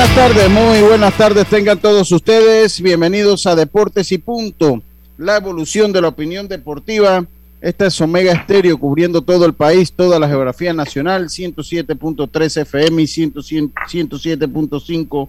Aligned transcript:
Buenas 0.00 0.16
tardes, 0.16 0.48
muy 0.48 0.80
buenas 0.80 1.14
tardes 1.14 1.46
tengan 1.46 1.78
todos 1.78 2.10
ustedes. 2.10 2.80
Bienvenidos 2.80 3.46
a 3.46 3.54
Deportes 3.54 4.10
y 4.12 4.16
Punto, 4.16 4.82
la 5.18 5.36
evolución 5.36 5.92
de 5.92 6.00
la 6.00 6.08
opinión 6.08 6.48
deportiva. 6.48 7.26
Esta 7.60 7.88
es 7.88 8.00
Omega 8.00 8.32
Estéreo 8.32 8.78
cubriendo 8.78 9.20
todo 9.20 9.44
el 9.44 9.52
país, 9.52 9.92
toda 9.92 10.18
la 10.18 10.26
geografía 10.26 10.72
nacional, 10.72 11.28
107.3 11.28 12.62
FM 12.62 13.02
y 13.02 13.04
107.5 13.04 15.28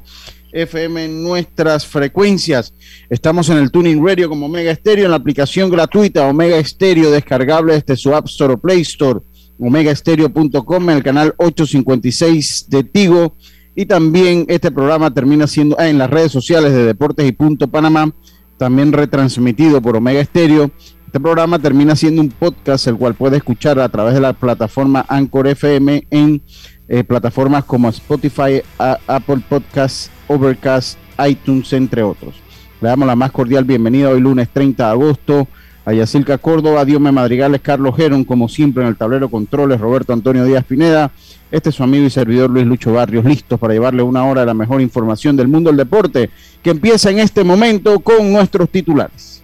FM 0.53 1.03
en 1.03 1.21
nuestras 1.21 1.85
frecuencias. 1.85 2.73
Estamos 3.09 3.49
en 3.49 3.57
el 3.57 3.71
Tuning 3.71 4.01
Radio 4.01 4.29
como 4.29 4.45
Omega 4.45 4.71
Estéreo, 4.71 5.03
en 5.03 5.11
la 5.11 5.17
aplicación 5.17 5.69
gratuita 5.69 6.29
Omega 6.29 6.57
Estéreo, 6.57 7.11
descargable 7.11 7.73
desde 7.73 7.97
su 7.97 8.15
App 8.15 8.27
Store 8.27 8.53
o 8.53 8.57
Play 8.57 8.79
Store, 8.81 9.19
omegaestereo.com, 9.59 10.89
en 10.89 10.95
el 10.95 11.03
canal 11.03 11.33
856 11.35 12.69
de 12.69 12.85
Tigo 12.85 13.35
y 13.75 13.85
también 13.85 14.45
este 14.47 14.71
programa 14.71 15.13
termina 15.13 15.47
siendo 15.47 15.77
ah, 15.79 15.87
en 15.87 15.97
las 15.97 16.09
redes 16.09 16.31
sociales 16.31 16.73
de 16.73 16.85
Deportes 16.85 17.27
y 17.27 17.31
Punto 17.31 17.67
Panamá, 17.67 18.11
también 18.57 18.91
retransmitido 18.91 19.81
por 19.81 19.95
Omega 19.95 20.19
Estéreo. 20.19 20.71
Este 21.05 21.19
programa 21.19 21.59
termina 21.59 21.95
siendo 21.95 22.21
un 22.21 22.29
podcast, 22.29 22.87
el 22.87 22.95
cual 22.95 23.15
puede 23.15 23.37
escuchar 23.37 23.79
a 23.79 23.89
través 23.89 24.13
de 24.13 24.21
la 24.21 24.33
plataforma 24.33 25.05
Anchor 25.07 25.47
FM 25.47 26.07
en 26.09 26.41
eh, 26.87 27.03
plataformas 27.03 27.63
como 27.65 27.89
Spotify, 27.89 28.61
Apple 28.77 29.41
Podcasts, 29.47 30.09
Overcast, 30.27 30.97
iTunes, 31.27 31.73
entre 31.73 32.03
otros. 32.03 32.35
Le 32.81 32.89
damos 32.89 33.07
la 33.07 33.15
más 33.15 33.31
cordial 33.31 33.63
bienvenida 33.63 34.09
hoy 34.09 34.21
lunes 34.21 34.49
30 34.51 34.85
de 34.85 34.91
agosto 34.91 35.47
a 35.85 35.93
Yacilca 35.93 36.37
Córdoba, 36.37 36.85
Diome 36.85 37.11
Madrigales, 37.11 37.61
Carlos 37.61 37.95
Geron, 37.95 38.23
como 38.23 38.49
siempre 38.49 38.83
en 38.83 38.89
el 38.89 38.95
tablero 38.95 39.29
controles, 39.29 39.79
Roberto 39.79 40.13
Antonio 40.13 40.45
Díaz 40.45 40.63
Pineda 40.65 41.11
este 41.51 41.69
es 41.69 41.75
su 41.75 41.83
amigo 41.83 42.05
y 42.05 42.09
servidor 42.09 42.49
Luis 42.49 42.65
Lucho 42.65 42.93
Barrios, 42.93 43.25
listos 43.25 43.59
para 43.59 43.73
llevarle 43.73 44.01
una 44.01 44.25
hora 44.25 44.41
de 44.41 44.47
la 44.47 44.53
mejor 44.53 44.79
información 44.79 45.35
del 45.35 45.49
mundo 45.49 45.69
del 45.69 45.77
deporte, 45.77 46.29
que 46.63 46.69
empieza 46.69 47.11
en 47.11 47.19
este 47.19 47.43
momento 47.43 47.99
con 47.99 48.31
nuestros 48.31 48.69
titulares. 48.69 49.43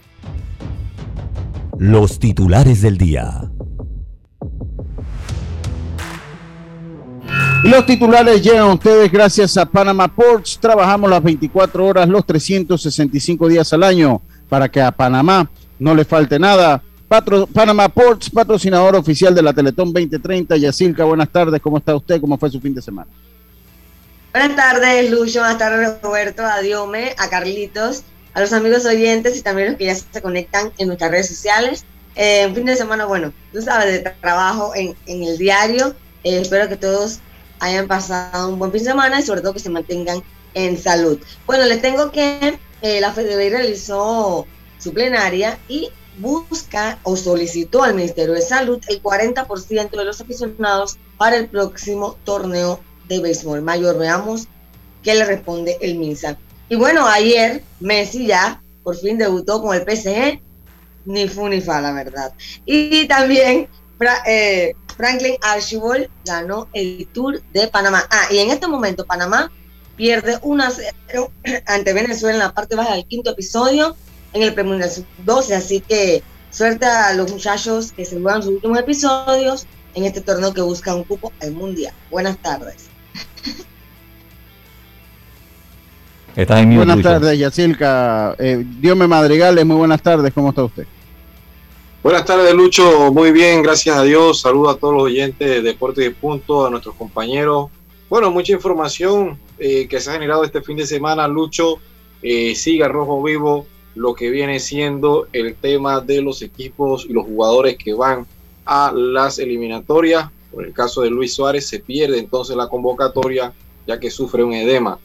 Los 1.78 2.17
titulares 2.17 2.81
del 2.81 2.97
día. 2.97 3.51
Los 7.63 7.85
titulares 7.85 8.41
llegan 8.41 8.69
a 8.69 8.73
ustedes 8.73 9.11
gracias 9.11 9.57
a 9.57 9.66
Panama 9.66 10.07
Ports. 10.07 10.57
Trabajamos 10.61 11.09
las 11.09 11.22
24 11.22 11.85
horas, 11.85 12.07
los 12.07 12.25
365 12.25 13.50
días 13.50 13.73
al 13.73 13.84
año 13.84 14.22
para 14.47 14.69
que 14.69 14.81
a 14.81 14.94
Panamá 14.94 15.50
no 15.79 15.95
le 15.95 16.05
falte 16.05 16.39
nada. 16.39 16.81
Panama 17.53 17.88
Ports, 17.88 18.29
patrocinador 18.29 18.95
oficial 18.95 19.33
de 19.33 19.41
la 19.41 19.53
Teletón 19.53 19.93
2030. 19.93 20.57
Yacilca, 20.57 21.05
buenas 21.05 21.29
tardes. 21.29 21.61
¿Cómo 21.61 21.77
está 21.77 21.95
usted? 21.95 22.19
¿Cómo 22.19 22.38
fue 22.38 22.49
su 22.49 22.59
fin 22.59 22.73
de 22.73 22.81
semana? 22.81 23.09
Buenas 24.33 24.55
tardes, 24.55 25.09
Lucho. 25.09 25.39
Buenas 25.39 25.57
tardes, 25.57 26.01
Roberto, 26.01 26.45
a 26.45 26.59
Diome, 26.61 27.16
a 27.17 27.29
Carlitos, 27.29 28.03
a 28.33 28.41
los 28.41 28.51
amigos 28.51 28.85
oyentes 28.85 29.37
y 29.37 29.41
también 29.41 29.69
los 29.69 29.77
que 29.77 29.85
ya 29.85 29.95
se 29.95 30.21
conectan 30.21 30.71
en 30.77 30.87
nuestras 30.87 31.11
redes 31.11 31.29
sociales. 31.29 31.85
Eh, 32.16 32.51
fin 32.53 32.66
de 32.66 32.75
semana, 32.75 33.05
bueno, 33.05 33.31
tú 33.53 33.61
sabes, 33.61 34.03
de 34.03 34.09
trabajo 34.21 34.73
en, 34.75 34.95
el 35.07 35.37
diario. 35.37 35.95
Eh, 36.23 36.39
espero 36.41 36.67
que 36.67 36.75
todos 36.75 37.19
hayan 37.59 37.87
pasado 37.87 38.49
un 38.49 38.59
buen 38.59 38.71
fin 38.71 38.83
de 38.83 38.89
semana 38.89 39.19
y 39.19 39.23
sobre 39.23 39.41
todo 39.41 39.53
que 39.53 39.59
se 39.59 39.69
mantengan 39.69 40.21
en 40.53 40.77
salud. 40.77 41.19
Bueno, 41.45 41.66
les 41.66 41.81
tengo 41.81 42.11
que 42.11 42.59
eh, 42.81 42.99
la 42.99 43.13
FEDEBEI 43.13 43.49
realizó 43.49 44.45
su 44.87 44.93
plenaria 44.93 45.59
y 45.67 45.89
busca 46.17 46.97
o 47.03 47.17
solicitó 47.17 47.83
al 47.83 47.93
Ministerio 47.93 48.33
de 48.33 48.41
Salud 48.41 48.81
el 48.87 49.03
40% 49.03 49.89
de 49.89 50.05
los 50.05 50.21
aficionados 50.21 50.97
para 51.17 51.35
el 51.35 51.49
próximo 51.49 52.17
torneo 52.23 52.79
de 53.09 53.19
béisbol 53.19 53.61
mayor. 53.61 53.97
Veamos 53.97 54.47
qué 55.03 55.13
le 55.15 55.25
responde 55.25 55.77
el 55.81 55.95
MINSA. 55.95 56.37
Y 56.69 56.77
bueno, 56.77 57.05
ayer 57.05 57.63
Messi 57.81 58.27
ya 58.27 58.61
por 58.81 58.95
fin 58.95 59.17
debutó 59.17 59.61
con 59.61 59.75
el 59.75 59.81
PSG, 59.81 60.39
ni 61.05 61.27
fu 61.27 61.49
ni 61.49 61.59
fa, 61.59 61.81
la 61.81 61.91
verdad. 61.91 62.31
Y 62.65 63.09
también 63.09 63.67
eh, 64.25 64.73
Franklin 64.95 65.35
Archibald 65.41 66.07
ganó 66.23 66.69
el 66.71 67.09
Tour 67.11 67.41
de 67.51 67.67
Panamá. 67.67 68.07
Ah, 68.09 68.27
y 68.31 68.37
en 68.37 68.51
este 68.51 68.67
momento 68.67 69.05
Panamá 69.05 69.51
pierde 69.97 70.37
1-0 70.37 71.31
ante 71.65 71.93
Venezuela 71.93 72.35
en 72.35 72.39
la 72.39 72.53
parte 72.53 72.77
baja 72.77 72.95
del 72.95 73.05
quinto 73.05 73.31
episodio 73.31 73.97
en 74.37 74.43
el 74.43 74.65
Mundial 74.65 74.89
12. 75.25 75.55
Así 75.55 75.81
que 75.81 76.23
suerte 76.49 76.85
a 76.85 77.13
los 77.13 77.31
muchachos 77.31 77.91
que 77.91 78.05
se 78.05 78.19
juegan 78.19 78.41
sus 78.41 78.53
últimos 78.53 78.79
episodios 78.79 79.65
en 79.93 80.05
este 80.05 80.21
torneo 80.21 80.53
que 80.53 80.61
busca 80.61 80.95
un 80.95 81.03
cupo 81.03 81.31
al 81.41 81.51
Mundial. 81.51 81.93
Buenas 82.09 82.37
tardes. 82.37 82.87
buenas 86.35 87.01
tardes, 87.01 87.39
Yacilca. 87.39 88.35
Eh, 88.37 88.63
Dios 88.79 88.95
me 88.95 89.07
madrigales, 89.07 89.65
muy 89.65 89.77
buenas 89.77 90.01
tardes. 90.01 90.31
¿Cómo 90.33 90.49
está 90.49 90.63
usted? 90.63 90.85
Buenas 92.03 92.25
tardes, 92.25 92.53
Lucho. 92.53 93.11
Muy 93.11 93.31
bien, 93.31 93.63
gracias 93.63 93.97
a 93.97 94.03
Dios. 94.03 94.41
Saludo 94.41 94.69
a 94.69 94.77
todos 94.77 94.93
los 94.93 95.03
oyentes 95.03 95.47
de 95.49 95.61
Deportes 95.61 96.05
de 96.05 96.11
Punto, 96.11 96.65
a 96.65 96.69
nuestros 96.69 96.95
compañeros. 96.95 97.69
Bueno, 98.07 98.31
mucha 98.31 98.53
información 98.53 99.37
eh, 99.59 99.87
que 99.89 99.99
se 99.99 100.09
ha 100.09 100.13
generado 100.13 100.43
este 100.43 100.61
fin 100.61 100.77
de 100.77 100.85
semana, 100.85 101.27
Lucho. 101.27 101.79
Eh, 102.21 102.55
siga 102.55 102.87
Rojo 102.87 103.21
Vivo 103.21 103.65
lo 103.97 104.13
que 104.13 104.30
viene 104.30 104.59
siendo 104.59 105.28
el 105.34 105.56
tema 105.56 106.02
de 106.02 106.22
los 106.22 106.41
equipos 106.41 107.06
y 107.09 107.13
los 107.13 107.25
jugadores 107.25 107.78
que 107.78 107.94
van 107.94 108.28
a 108.66 108.91
las 108.94 109.40
eliminatorias. 109.40 110.30
Por 110.52 110.66
el 110.66 110.74
caso 110.74 111.02
de 111.02 111.09
Luis 111.09 111.34
Suárez, 111.34 111.68
se 111.68 111.80
pierde 111.80 112.19
entonces 112.19 112.56
la 112.56 112.69
convocatoria 112.69 113.53
ya 113.88 114.00
que 114.00 114.12
sufre 114.12 114.44
un 114.44 114.53
edema, 114.53 115.00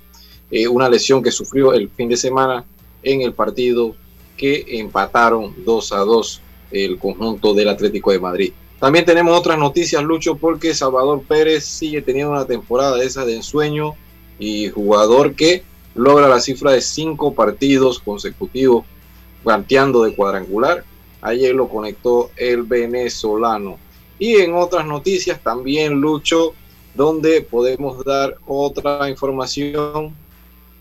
eh, 0.50 0.68
una 0.68 0.88
lesión 0.88 1.22
que 1.22 1.30
sufrió 1.30 1.72
el 1.72 1.88
fin 1.88 2.08
de 2.08 2.16
semana 2.16 2.64
en 3.02 3.22
el 3.22 3.32
partido 3.32 3.94
que 4.36 4.64
empataron 4.68 5.54
2 5.64 5.92
a 5.92 5.98
2 5.98 6.40
el 6.72 6.98
conjunto 6.98 7.54
del 7.54 7.68
Atlético 7.68 8.12
de 8.12 8.18
Madrid. 8.18 8.52
También 8.78 9.04
tenemos 9.04 9.38
otras 9.38 9.58
noticias, 9.58 10.02
Lucho, 10.02 10.36
porque 10.36 10.74
Salvador 10.74 11.22
Pérez 11.22 11.64
sigue 11.64 12.02
teniendo 12.02 12.32
una 12.32 12.46
temporada 12.46 13.02
esa 13.02 13.24
de 13.24 13.36
ensueño 13.36 13.94
y 14.38 14.68
jugador 14.68 15.34
que 15.34 15.62
logra 15.94 16.28
la 16.28 16.40
cifra 16.40 16.72
de 16.72 16.80
cinco 16.80 17.34
partidos 17.34 17.98
consecutivos 17.98 18.84
planteando 19.42 20.04
de 20.04 20.14
cuadrangular. 20.14 20.84
Ayer 21.20 21.54
lo 21.54 21.68
conectó 21.68 22.30
el 22.36 22.62
venezolano. 22.62 23.78
Y 24.18 24.36
en 24.36 24.54
otras 24.54 24.86
noticias 24.86 25.40
también 25.42 26.00
Lucho, 26.00 26.54
donde 26.94 27.42
podemos 27.42 28.04
dar 28.04 28.36
otra 28.46 29.08
información. 29.08 30.14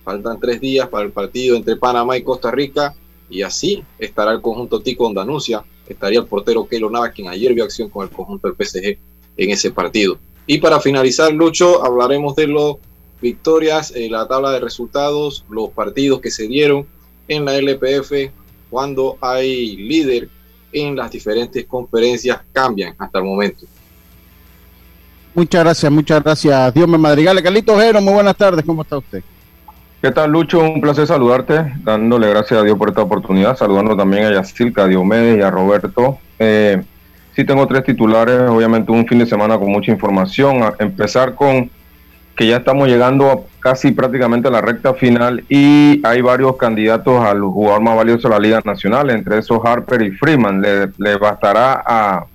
Faltan 0.04 0.40
tres 0.40 0.60
días 0.60 0.88
para 0.90 1.06
el 1.06 1.12
partido 1.12 1.56
entre 1.56 1.76
Panamá 1.76 2.18
y 2.18 2.24
Costa 2.24 2.52
Rica. 2.52 2.96
Y 3.30 3.44
así 3.44 3.84
estará 3.98 4.34
el 4.34 4.42
conjunto 4.42 4.82
Tico 4.82 5.08
Andalucía. 5.08 5.64
Estaría 5.88 6.20
el 6.20 6.26
portero 6.26 6.68
Keylor 6.68 6.92
Navas, 6.92 7.12
quien 7.12 7.28
ayer 7.28 7.54
vio 7.54 7.64
acción 7.64 7.90
con 7.90 8.04
el 8.04 8.14
conjunto 8.14 8.48
del 8.48 8.58
PSG 8.66 8.98
en 9.38 9.50
ese 9.50 9.72
partido. 9.72 10.18
Y 10.48 10.58
para 10.58 10.80
finalizar, 10.80 11.32
Lucho, 11.32 11.84
hablaremos 11.84 12.36
de 12.36 12.48
los 12.48 12.78
victorias, 13.22 13.94
en 13.96 14.12
la 14.12 14.28
tabla 14.28 14.52
de 14.52 14.60
resultados, 14.60 15.46
los 15.50 15.70
partidos 15.70 16.20
que 16.22 16.32
se 16.32 16.48
dieron 16.48 16.86
en 17.28 17.46
la 17.46 17.56
LPF, 17.56 18.32
cuando 18.70 19.18
hay 19.22 19.78
líder 19.78 20.30
en 20.74 20.96
las 20.96 21.12
diferentes 21.12 21.66
conferencias 21.66 22.40
cambian 22.52 22.96
hasta 22.98 23.20
el 23.20 23.26
momento. 23.26 23.66
Muchas 25.34 25.64
gracias, 25.64 25.92
muchas 25.92 26.24
gracias. 26.24 26.74
Dios 26.74 26.88
me 26.88 26.98
madrigale. 26.98 27.42
Carlito 27.42 27.74
Ojero, 27.74 28.02
muy 28.02 28.14
buenas 28.14 28.36
tardes. 28.36 28.66
¿Cómo 28.66 28.82
está 28.82 28.98
usted? 28.98 29.24
¿Qué 30.02 30.12
tal, 30.12 30.32
Lucho? 30.32 30.60
Un 30.60 30.82
placer 30.82 31.06
saludarte, 31.06 31.74
dándole 31.84 32.28
gracias 32.30 32.60
a 32.60 32.64
Dios 32.64 32.78
por 32.78 32.90
esta 32.90 33.04
oportunidad, 33.04 33.56
saludando 33.56 33.96
también 33.96 34.26
a 34.26 34.34
Yacilca, 34.34 34.84
a 34.84 34.88
Diomedes 34.88 35.38
y 35.38 35.42
a 35.42 35.52
Roberto. 35.52 36.18
Eh, 36.40 36.82
sí 37.36 37.46
tengo 37.46 37.68
tres 37.68 37.84
titulares, 37.84 38.50
obviamente 38.50 38.92
un 38.92 39.08
fin 39.08 39.20
de 39.20 39.28
semana 39.28 39.60
con 39.60 39.72
mucha 39.72 39.92
información. 39.92 40.64
A 40.64 40.74
empezar 40.80 41.36
con 41.36 41.70
que 42.36 42.48
ya 42.48 42.58
estamos 42.58 42.88
llegando 42.88 43.46
casi 43.60 43.92
prácticamente 43.92 44.48
a 44.48 44.52
la 44.52 44.62
recta 44.62 44.94
final 44.94 45.44
y 45.50 46.06
hay 46.06 46.22
varios 46.22 46.58
candidatos 46.58 47.24
al 47.24 47.42
jugador 47.42 47.82
más 47.82 47.96
valioso 47.96 48.28
de 48.28 48.34
la 48.34 48.40
Liga 48.40 48.62
Nacional, 48.64 49.10
entre 49.10 49.40
esos 49.40 49.60
Harper 49.64 50.02
y 50.02 50.12
Freeman. 50.12 50.62
Le, 50.62 50.90
le 50.98 51.18
bastará 51.18 51.84
a 51.86 52.26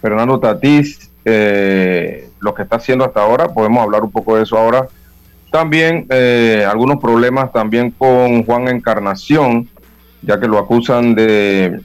Fernando 0.00 0.38
Tatís 0.38 1.10
eh, 1.24 2.28
lo 2.38 2.54
que 2.54 2.62
está 2.62 2.76
haciendo 2.76 3.04
hasta 3.04 3.20
ahora, 3.20 3.48
podemos 3.48 3.82
hablar 3.82 4.04
un 4.04 4.12
poco 4.12 4.36
de 4.36 4.44
eso 4.44 4.56
ahora. 4.56 4.86
También 5.50 6.06
eh, 6.10 6.64
algunos 6.68 6.98
problemas 7.00 7.52
también 7.52 7.90
con 7.90 8.44
Juan 8.44 8.68
Encarnación, 8.68 9.68
ya 10.22 10.38
que 10.38 10.46
lo 10.46 10.58
acusan 10.58 11.14
de 11.14 11.80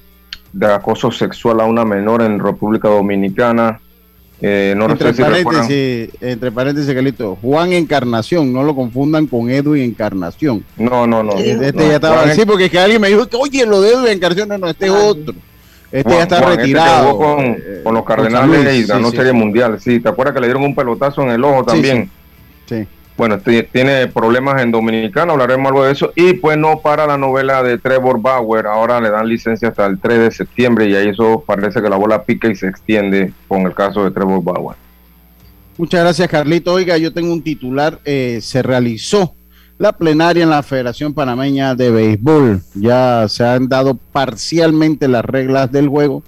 acoso 0.61 1.11
sexual 1.11 1.61
a 1.61 1.65
una 1.65 1.85
menor 1.85 2.21
en 2.21 2.39
República 2.39 2.89
Dominicana. 2.89 3.79
Eh, 4.43 4.73
no 4.75 4.89
entre, 4.89 5.09
sé 5.09 5.17
si 5.17 5.21
recuerdan- 5.23 5.43
paréntesis, 5.67 6.09
entre 6.19 6.51
paréntesis, 6.51 6.93
Carlito, 6.93 7.37
Juan 7.41 7.73
Encarnación, 7.73 8.51
no 8.51 8.63
lo 8.63 8.75
confundan 8.75 9.27
con 9.27 9.49
Edwin 9.51 9.83
Encarnación. 9.83 10.63
No, 10.77 11.05
no, 11.05 11.21
no. 11.21 11.33
Este 11.37 11.71
No, 11.73 11.87
ya 11.87 11.95
estaba 11.95 12.17
Juan- 12.17 12.29
así 12.31 12.45
porque 12.45 12.65
es 12.65 12.71
que 12.71 12.79
alguien 12.79 12.99
me 13.01 13.09
dijo 13.09 13.27
que, 13.27 13.37
oye, 13.37 13.65
lo 13.67 13.81
de 13.81 13.91
Edwin 13.93 14.07
Encarnación, 14.13 14.49
no, 14.49 14.57
no, 14.57 14.69
este 14.69 14.85
es 14.87 14.91
otro. 14.91 15.35
Este 15.91 16.03
Juan- 16.03 16.17
ya 16.17 16.23
está 16.23 16.37
Juan, 16.39 16.49
este 16.51 16.61
retirado. 16.63 17.11
jugó 17.11 17.35
con, 17.35 17.45
eh, 17.45 17.81
con 17.83 17.93
los 17.93 18.03
Cardenales 18.05 18.75
y 18.75 18.83
ganó 18.85 19.05
sí, 19.07 19.11
sí. 19.11 19.17
Serie 19.17 19.33
Mundial. 19.33 19.79
Sí, 19.79 19.99
¿te 19.99 20.09
acuerdas 20.09 20.33
que 20.33 20.39
le 20.41 20.47
dieron 20.47 20.63
un 20.63 20.73
pelotazo 20.73 21.21
en 21.21 21.29
el 21.31 21.43
ojo 21.43 21.59
Sí, 21.59 21.65
también? 21.67 22.09
Sí. 22.67 22.87
Bueno, 23.21 23.37
ti- 23.37 23.61
tiene 23.71 24.07
problemas 24.07 24.59
en 24.63 24.71
Dominicana, 24.71 25.33
hablaremos 25.33 25.67
algo 25.67 25.83
de 25.83 25.91
eso. 25.91 26.11
Y 26.15 26.33
pues 26.33 26.57
no 26.57 26.79
para 26.79 27.05
la 27.05 27.17
novela 27.19 27.61
de 27.61 27.77
Trevor 27.77 28.19
Bauer, 28.19 28.65
ahora 28.65 28.99
le 28.99 29.11
dan 29.11 29.27
licencia 29.27 29.67
hasta 29.67 29.85
el 29.85 29.99
3 29.99 30.17
de 30.21 30.31
septiembre 30.31 30.89
y 30.89 30.95
ahí 30.95 31.09
eso 31.09 31.43
parece 31.45 31.83
que 31.83 31.87
la 31.89 31.97
bola 31.97 32.23
pica 32.23 32.47
y 32.49 32.55
se 32.55 32.65
extiende 32.67 33.31
con 33.47 33.61
el 33.61 33.75
caso 33.75 34.03
de 34.03 34.09
Trevor 34.09 34.43
Bauer. 34.43 34.75
Muchas 35.77 36.01
gracias, 36.01 36.27
Carlito. 36.29 36.73
Oiga, 36.73 36.97
yo 36.97 37.13
tengo 37.13 37.31
un 37.31 37.43
titular. 37.43 37.99
eh, 38.05 38.39
se 38.41 38.63
realizó 38.63 39.35
la 39.77 39.91
plenaria 39.91 40.41
en 40.41 40.49
la 40.49 40.63
Federación 40.63 41.13
Panameña 41.13 41.75
de 41.75 41.91
Béisbol. 41.91 42.63
Ya 42.73 43.27
se 43.29 43.45
han 43.45 43.67
dado 43.69 43.93
parcialmente 44.11 45.07
las 45.07 45.23
reglas 45.23 45.71
del 45.71 45.89
juego. 45.89 46.23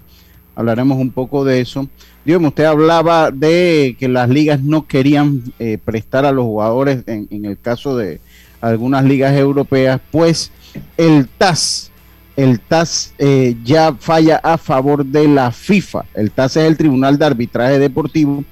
Hablaremos 0.54 0.96
un 0.98 1.10
poco 1.10 1.44
de 1.44 1.60
eso. 1.60 1.88
Dígame, 2.24 2.48
usted 2.48 2.64
hablaba 2.64 3.30
de 3.30 3.96
que 3.98 4.08
las 4.08 4.28
ligas 4.30 4.62
no 4.62 4.86
querían 4.86 5.42
eh, 5.58 5.78
prestar 5.84 6.24
a 6.24 6.32
los 6.32 6.44
jugadores 6.46 7.04
en, 7.06 7.44
el 7.44 7.58
caso 7.58 7.96
de 7.96 8.18
algunas 8.62 9.04
ligas 9.04 9.36
europeas, 9.36 10.00
pues 10.10 10.50
el 10.96 11.28
TAS, 11.28 11.90
el 12.34 12.60
TAS 12.60 13.12
eh, 13.18 13.56
ya 13.62 13.94
falla 13.98 14.36
a 14.42 14.56
favor 14.56 15.04
de 15.04 15.28
la 15.28 15.52
FIFA. 15.52 16.06
El 16.14 16.30
TAS 16.30 16.56
es 16.56 16.64
el 16.64 16.78
Tribunal 16.78 17.18
de 17.18 17.26
Arbitraje 17.26 17.78
Deportivo 17.78 18.42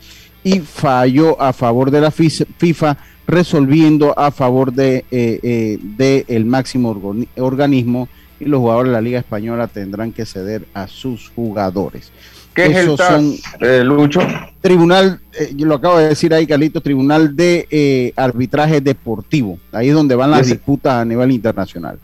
y 0.45 0.61
falló 0.61 1.41
a 1.41 1.55
favor 1.55 1.91
de 1.91 2.03
la 2.03 2.11
FIFA 2.11 2.99
resolviendo 3.27 4.19
a 4.19 4.31
favor 4.31 4.71
de, 4.73 5.07
eh, 5.11 5.79
de 5.81 6.27
el 6.29 6.45
máximo 6.45 6.95
organi- 6.95 7.29
organismo 7.39 8.07
y 8.39 8.45
los 8.45 8.61
jugadores 8.61 8.91
de 8.91 8.95
la 8.95 9.01
Liga 9.01 9.19
Española 9.21 9.67
tendrán 9.69 10.13
que 10.13 10.27
ceder 10.27 10.67
a 10.75 10.89
sus 10.89 11.31
jugadores. 11.31 12.13
¿Qué 12.55 12.67
es 12.67 12.77
el 12.77 12.97
TAS, 12.97 13.09
son- 13.09 13.35
eh, 13.61 13.83
Lucho? 13.85 14.21
Tribunal, 14.61 15.21
eh, 15.39 15.53
yo 15.57 15.67
lo 15.67 15.77
acabo 15.77 15.99
de 15.99 16.09
decir 16.09 16.33
ahí, 16.35 16.47
Carlitos, 16.47 16.83
Tribunal 16.83 17.35
de 17.35 17.67
eh, 17.71 18.13
Arbitraje 18.17 18.81
Deportivo. 18.81 19.59
Ahí 19.73 19.89
es 19.89 19.95
donde 19.95 20.15
van 20.15 20.31
las 20.31 20.43
Ese- 20.43 20.55
disputas 20.55 20.95
a 20.95 21.05
nivel 21.05 21.31
internacional. 21.33 21.99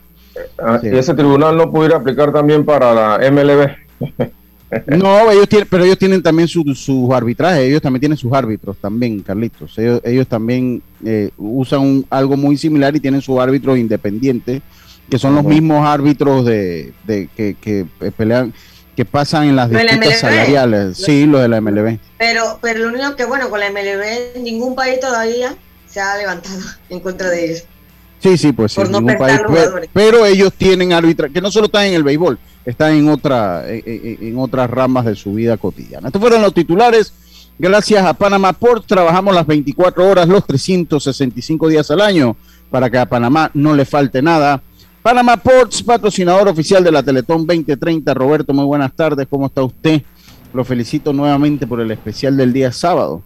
Ah, 0.57 0.79
Sí. 0.81 0.87
¿Y 0.91 0.97
ese 0.97 1.13
tribunal 1.13 1.55
no 1.57 1.69
pudiera 1.71 1.97
aplicar 1.97 2.31
también 2.31 2.63
para 2.65 2.93
la 2.93 3.25
MLB? 3.31 3.69
No, 4.85 5.31
ellos 5.31 5.49
tienen, 5.49 5.67
pero 5.69 5.83
ellos 5.83 5.97
tienen 5.97 6.21
también 6.21 6.47
su- 6.47 6.63
sus 6.75 7.09
arbitrajes, 7.11 7.61
ellos 7.61 7.81
también 7.81 8.01
tienen 8.01 8.17
sus 8.19 8.31
árbitros 8.31 8.77
también, 8.77 9.19
Carlitos. 9.21 9.75
Ellos, 9.79 9.99
ellos 10.03 10.27
también 10.27 10.83
eh, 11.03 11.31
usan 11.39 11.79
un- 11.79 12.05
algo 12.07 12.37
muy 12.37 12.55
similar 12.55 12.95
y 12.95 12.99
tienen 12.99 13.19
sus 13.21 13.39
árbitros 13.39 13.79
independientes, 13.79 14.61
que 15.09 15.17
son 15.17 15.33
los 15.33 15.43
Ujú. 15.43 15.53
mismos 15.53 15.83
árbitros 15.87 16.45
de, 16.45 16.93
de- 17.07 17.27
que, 17.35 17.55
que, 17.59 17.87
eh, 18.01 18.11
pelean, 18.15 18.53
que 18.99 19.05
pasan 19.05 19.45
en 19.47 19.55
las 19.55 19.71
¿Lo 19.71 19.77
de 19.77 19.85
la 19.85 19.91
disputas 19.93 20.19
salariales. 20.19 20.97
Sí, 20.97 21.25
lo 21.25 21.39
de 21.39 21.47
la 21.47 21.61
MLB. 21.61 21.99
Pero, 22.17 22.59
pero 22.61 22.79
lo 22.79 22.89
único 22.89 23.15
que, 23.15 23.23
bueno, 23.23 23.49
con 23.49 23.61
la 23.61 23.69
MLB, 23.71 24.41
ningún 24.43 24.75
país 24.75 24.99
todavía 24.99 25.55
se 25.87 26.01
ha 26.01 26.17
levantado 26.17 26.59
en 26.89 26.99
contra 26.99 27.29
de 27.29 27.45
ellos. 27.45 27.63
Sí, 28.21 28.37
sí, 28.37 28.51
pues 28.51 28.73
sí. 28.73 28.81
Por 28.81 28.89
no 28.89 28.99
país, 29.17 29.39
pero, 29.93 30.25
ellos 30.25 30.51
tienen 30.51 30.91
árbitra, 30.91 31.29
que 31.29 31.39
no 31.39 31.49
solo 31.49 31.67
están 31.67 31.85
en 31.85 31.93
el 31.93 32.03
béisbol, 32.03 32.37
están 32.65 32.91
en 32.91 33.07
otra, 33.07 33.63
en- 33.69 34.17
en 34.19 34.37
otras 34.37 34.69
ramas 34.69 35.05
de 35.05 35.15
su 35.15 35.33
vida 35.33 35.55
cotidiana. 35.55 36.09
Estos 36.09 36.19
fueron 36.21 36.41
los 36.41 36.53
titulares. 36.53 37.13
Gracias 37.57 38.03
a 38.05 38.13
Panamá 38.13 38.51
Port 38.51 38.85
trabajamos 38.85 39.33
las 39.33 39.47
24 39.47 40.05
horas, 40.09 40.27
los 40.27 40.45
365 40.45 41.69
días 41.69 41.89
al 41.89 42.01
año, 42.01 42.35
para 42.69 42.89
que 42.89 42.97
a 42.97 43.05
Panamá 43.05 43.49
no 43.53 43.73
le 43.73 43.85
falte 43.85 44.21
nada. 44.21 44.61
Panamá 45.01 45.37
Ports, 45.37 45.81
patrocinador 45.81 46.47
oficial 46.49 46.83
de 46.83 46.91
la 46.91 47.01
Teletón 47.01 47.45
2030. 47.47 48.13
Roberto, 48.13 48.53
muy 48.53 48.65
buenas 48.65 48.91
tardes, 48.93 49.27
¿cómo 49.29 49.45
está 49.47 49.63
usted? 49.63 50.01
Lo 50.53 50.63
felicito 50.65 51.13
nuevamente 51.13 51.65
por 51.67 51.79
el 51.79 51.89
especial 51.91 52.35
del 52.35 52.51
día 52.51 52.71
sábado. 52.71 53.21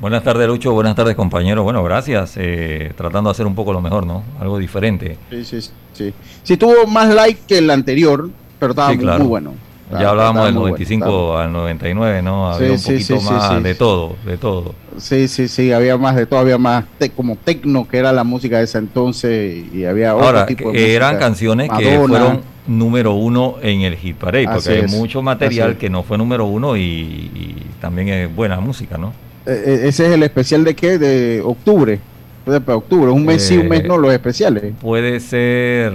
Buenas 0.00 0.22
tardes, 0.22 0.46
Lucho. 0.46 0.72
Buenas 0.72 0.94
tardes, 0.94 1.14
compañeros. 1.16 1.64
Bueno, 1.64 1.82
gracias. 1.82 2.34
eh, 2.36 2.92
tratando 2.96 3.28
de 3.30 3.32
hacer 3.32 3.46
un 3.46 3.54
poco 3.54 3.72
lo 3.72 3.80
mejor, 3.80 4.06
¿no? 4.06 4.22
Algo 4.40 4.58
diferente. 4.58 5.16
Sí, 5.30 5.44
sí, 5.44 5.60
sí. 5.94 6.12
Sí, 6.42 6.56
tuvo 6.56 6.86
más 6.86 7.12
like 7.14 7.40
que 7.46 7.58
el 7.58 7.70
anterior, 7.70 8.28
pero 8.58 8.72
estaba 8.72 8.90
Sí, 8.90 8.96
muy- 8.96 9.04
claro. 9.04 9.18
muy 9.20 9.28
bueno. 9.28 9.52
Ya 9.92 10.10
hablábamos 10.10 10.40
Estaba 10.40 10.46
del 10.46 10.54
muy 10.54 10.60
bueno, 10.62 10.76
95 10.76 11.06
estaba- 11.06 11.44
al 11.44 11.52
99, 11.52 12.22
¿no? 12.22 12.50
Había 12.52 12.68
Sí, 12.68 12.72
un 12.74 12.82
poquito 12.82 13.20
sí, 13.20 13.26
sí, 13.26 13.32
más 13.32 13.62
de 13.62 13.74
todo, 13.74 14.16
de 14.26 14.36
todo. 14.36 14.74
Sí, 14.98 15.28
sí, 15.28 15.48
sí, 15.48 15.72
había 15.72 15.96
más 15.96 16.16
de 16.16 16.26
todo, 16.26 16.40
había 16.40 16.58
más 16.58 16.84
te- 16.98 17.10
como 17.10 17.36
tecno, 17.36 17.86
que 17.88 17.98
era 17.98 18.12
la 18.12 18.24
música 18.24 18.58
de 18.58 18.64
ese 18.64 18.78
entonces, 18.78 19.64
y 19.72 19.84
había 19.84 20.14
otro 20.14 20.26
Ahora, 20.26 20.46
tipo 20.46 20.70
de 20.72 20.76
que 20.78 20.94
eran 20.94 21.10
música. 21.14 21.26
canciones 21.26 21.70
que 21.70 21.84
Madonna. 21.96 22.06
fueron 22.08 22.40
número 22.66 23.12
uno 23.14 23.56
en 23.62 23.82
el 23.82 23.94
hit 23.96 24.16
parade, 24.16 24.46
Así 24.48 24.54
porque 24.54 24.78
hay 24.80 24.84
es, 24.86 24.92
mucho 24.92 25.22
material 25.22 25.72
es. 25.72 25.78
que 25.78 25.88
no 25.88 26.02
fue 26.02 26.18
número 26.18 26.46
uno 26.46 26.76
y, 26.76 26.80
y 26.82 27.56
también 27.80 28.08
es 28.08 28.34
buena 28.34 28.58
música, 28.58 28.98
¿no? 28.98 29.12
Eh, 29.46 29.62
eh, 29.64 29.80
ese 29.88 30.06
es 30.06 30.12
el 30.12 30.22
especial 30.24 30.64
de 30.64 30.74
qué? 30.74 30.98
De 30.98 31.40
octubre. 31.44 32.00
De 32.44 32.56
octubre, 32.72 33.10
un 33.10 33.24
mes 33.24 33.42
sí, 33.42 33.56
un 33.58 33.68
mes 33.68 33.80
Eh, 33.80 33.88
no, 33.88 33.98
los 33.98 34.12
especiales. 34.12 34.72
Puede 34.80 35.18
ser, 35.20 35.92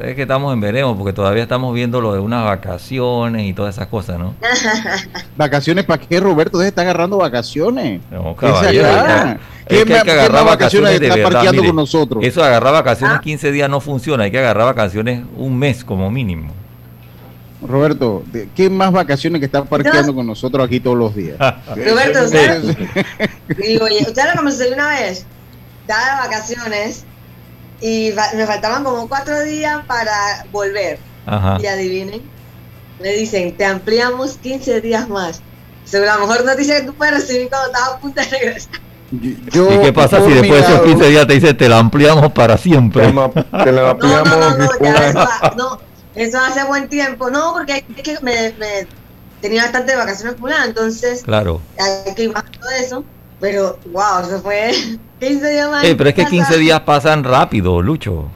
es 0.00 0.14
que 0.16 0.22
estamos 0.22 0.52
en 0.54 0.60
veremos, 0.60 0.96
porque 0.96 1.12
todavía 1.12 1.42
estamos 1.42 1.74
viendo 1.74 2.00
lo 2.00 2.12
de 2.14 2.18
unas 2.20 2.44
vacaciones 2.44 3.42
y 3.46 3.52
todas 3.52 3.74
esas 3.76 3.88
cosas, 3.88 4.18
¿no? 4.18 4.34
¿Vacaciones 5.36 5.84
para 5.84 6.00
qué, 6.02 6.18
Roberto? 6.20 6.58
De 6.58 6.68
estar 6.68 6.84
agarrando 6.84 7.18
vacaciones. 7.18 8.00
No, 8.10 8.34
¿Qué 8.36 8.46
se 8.46 8.52
caballero, 8.52 8.88
agarra? 8.88 9.32
es 9.32 9.38
¿Quién 9.66 9.84
que 9.88 9.94
hay 9.94 10.02
que 10.02 10.10
agarrar 10.12 10.32
más 10.32 10.44
vacaciones 10.44 10.90
de 11.00 11.06
está 11.06 11.16
verdad, 11.16 11.30
parqueando 11.32 11.62
mire. 11.62 11.68
con 11.68 11.76
nosotros? 11.76 12.24
Eso 12.24 12.40
de 12.40 12.46
agarrar 12.46 12.72
vacaciones 12.72 13.16
Ah. 13.18 13.20
15 13.22 13.52
días 13.52 13.68
no 13.70 13.80
funciona, 13.80 14.24
hay 14.24 14.30
que 14.30 14.38
agarrar 14.38 14.64
vacaciones 14.66 15.22
un 15.36 15.58
mes 15.58 15.84
como 15.84 16.10
mínimo. 16.10 16.52
Roberto, 17.66 18.24
¿de- 18.32 18.48
¿qué 18.56 18.68
más 18.68 18.90
vacaciones 18.90 19.38
que 19.38 19.46
están 19.46 19.66
parqueando 19.66 20.12
con 20.14 20.26
nosotros 20.26 20.66
aquí 20.66 20.80
todos 20.80 20.96
los 20.98 21.14
días? 21.14 21.36
Roberto. 21.68 22.24
¿usted? 22.24 22.76
Digo, 23.56 23.84
¿usted 24.00 24.22
lo 24.34 24.50
sucedió 24.50 24.74
una 24.74 24.88
vez? 24.88 25.24
Estaba 25.82 26.22
de 26.22 26.28
vacaciones 26.28 27.04
y 27.82 28.12
me 28.36 28.46
faltaban 28.46 28.84
como 28.84 29.08
cuatro 29.08 29.42
días 29.42 29.80
para 29.86 30.46
volver. 30.52 30.98
Ajá. 31.26 31.58
Y 31.60 31.66
adivinen, 31.66 32.22
me 33.00 33.10
dicen, 33.12 33.56
te 33.56 33.64
ampliamos 33.64 34.38
15 34.38 34.80
días 34.80 35.08
más. 35.08 35.40
Seguro, 35.84 36.12
la 36.12 36.18
mejor 36.18 36.44
noticia 36.44 36.80
que 36.80 36.86
tú 36.86 36.94
puedes 36.94 37.14
recibir 37.14 37.48
cuando 37.50 37.66
estás 37.66 37.88
a 37.88 37.98
punto 37.98 38.20
de 38.20 38.28
regresar. 38.28 38.80
Yo, 39.52 39.70
¿Y 39.70 39.78
qué 39.84 39.92
pasa 39.92 40.24
si 40.24 40.30
después 40.30 40.50
de 40.52 40.58
esos 40.60 40.68
milagro- 40.70 40.84
15 40.84 41.08
días 41.10 41.26
te 41.26 41.32
dice 41.34 41.52
te 41.54 41.68
la 41.68 41.78
ampliamos 41.80 42.32
para 42.32 42.56
siempre? 42.56 43.08
Te, 43.08 43.12
la 43.12 43.30
No, 43.52 43.70
no, 43.72 43.86
ampliamos 43.88 44.28
no, 44.38 44.56
no, 44.56 44.70
ya 44.80 45.06
eso, 45.08 45.28
no, 45.56 45.78
eso 46.14 46.38
hace 46.38 46.64
buen 46.64 46.88
tiempo. 46.88 47.28
No, 47.30 47.52
porque 47.52 47.84
es 47.96 48.02
que 48.02 48.16
me, 48.22 48.52
me 48.58 48.86
tenía 49.42 49.64
bastante 49.64 49.96
vacaciones 49.96 50.32
acumuladas, 50.34 50.68
entonces 50.68 51.22
Claro. 51.24 51.60
hay 51.78 52.14
que 52.14 52.22
ir 52.22 52.32
más 52.32 52.44
todo 52.58 52.70
eso. 52.70 53.04
Pero, 53.40 53.78
wow, 53.86 54.20
eso 54.24 54.40
fue 54.40 54.70
15 55.28 55.50
días 55.50 55.70
más. 55.70 55.84
Eh, 55.84 55.94
pero 55.96 56.08
es 56.10 56.14
que 56.14 56.22
en 56.22 56.28
15 56.28 56.46
casa. 56.46 56.58
días 56.58 56.80
pasan 56.80 57.24
rápido, 57.24 57.80
Lucho. 57.82 58.28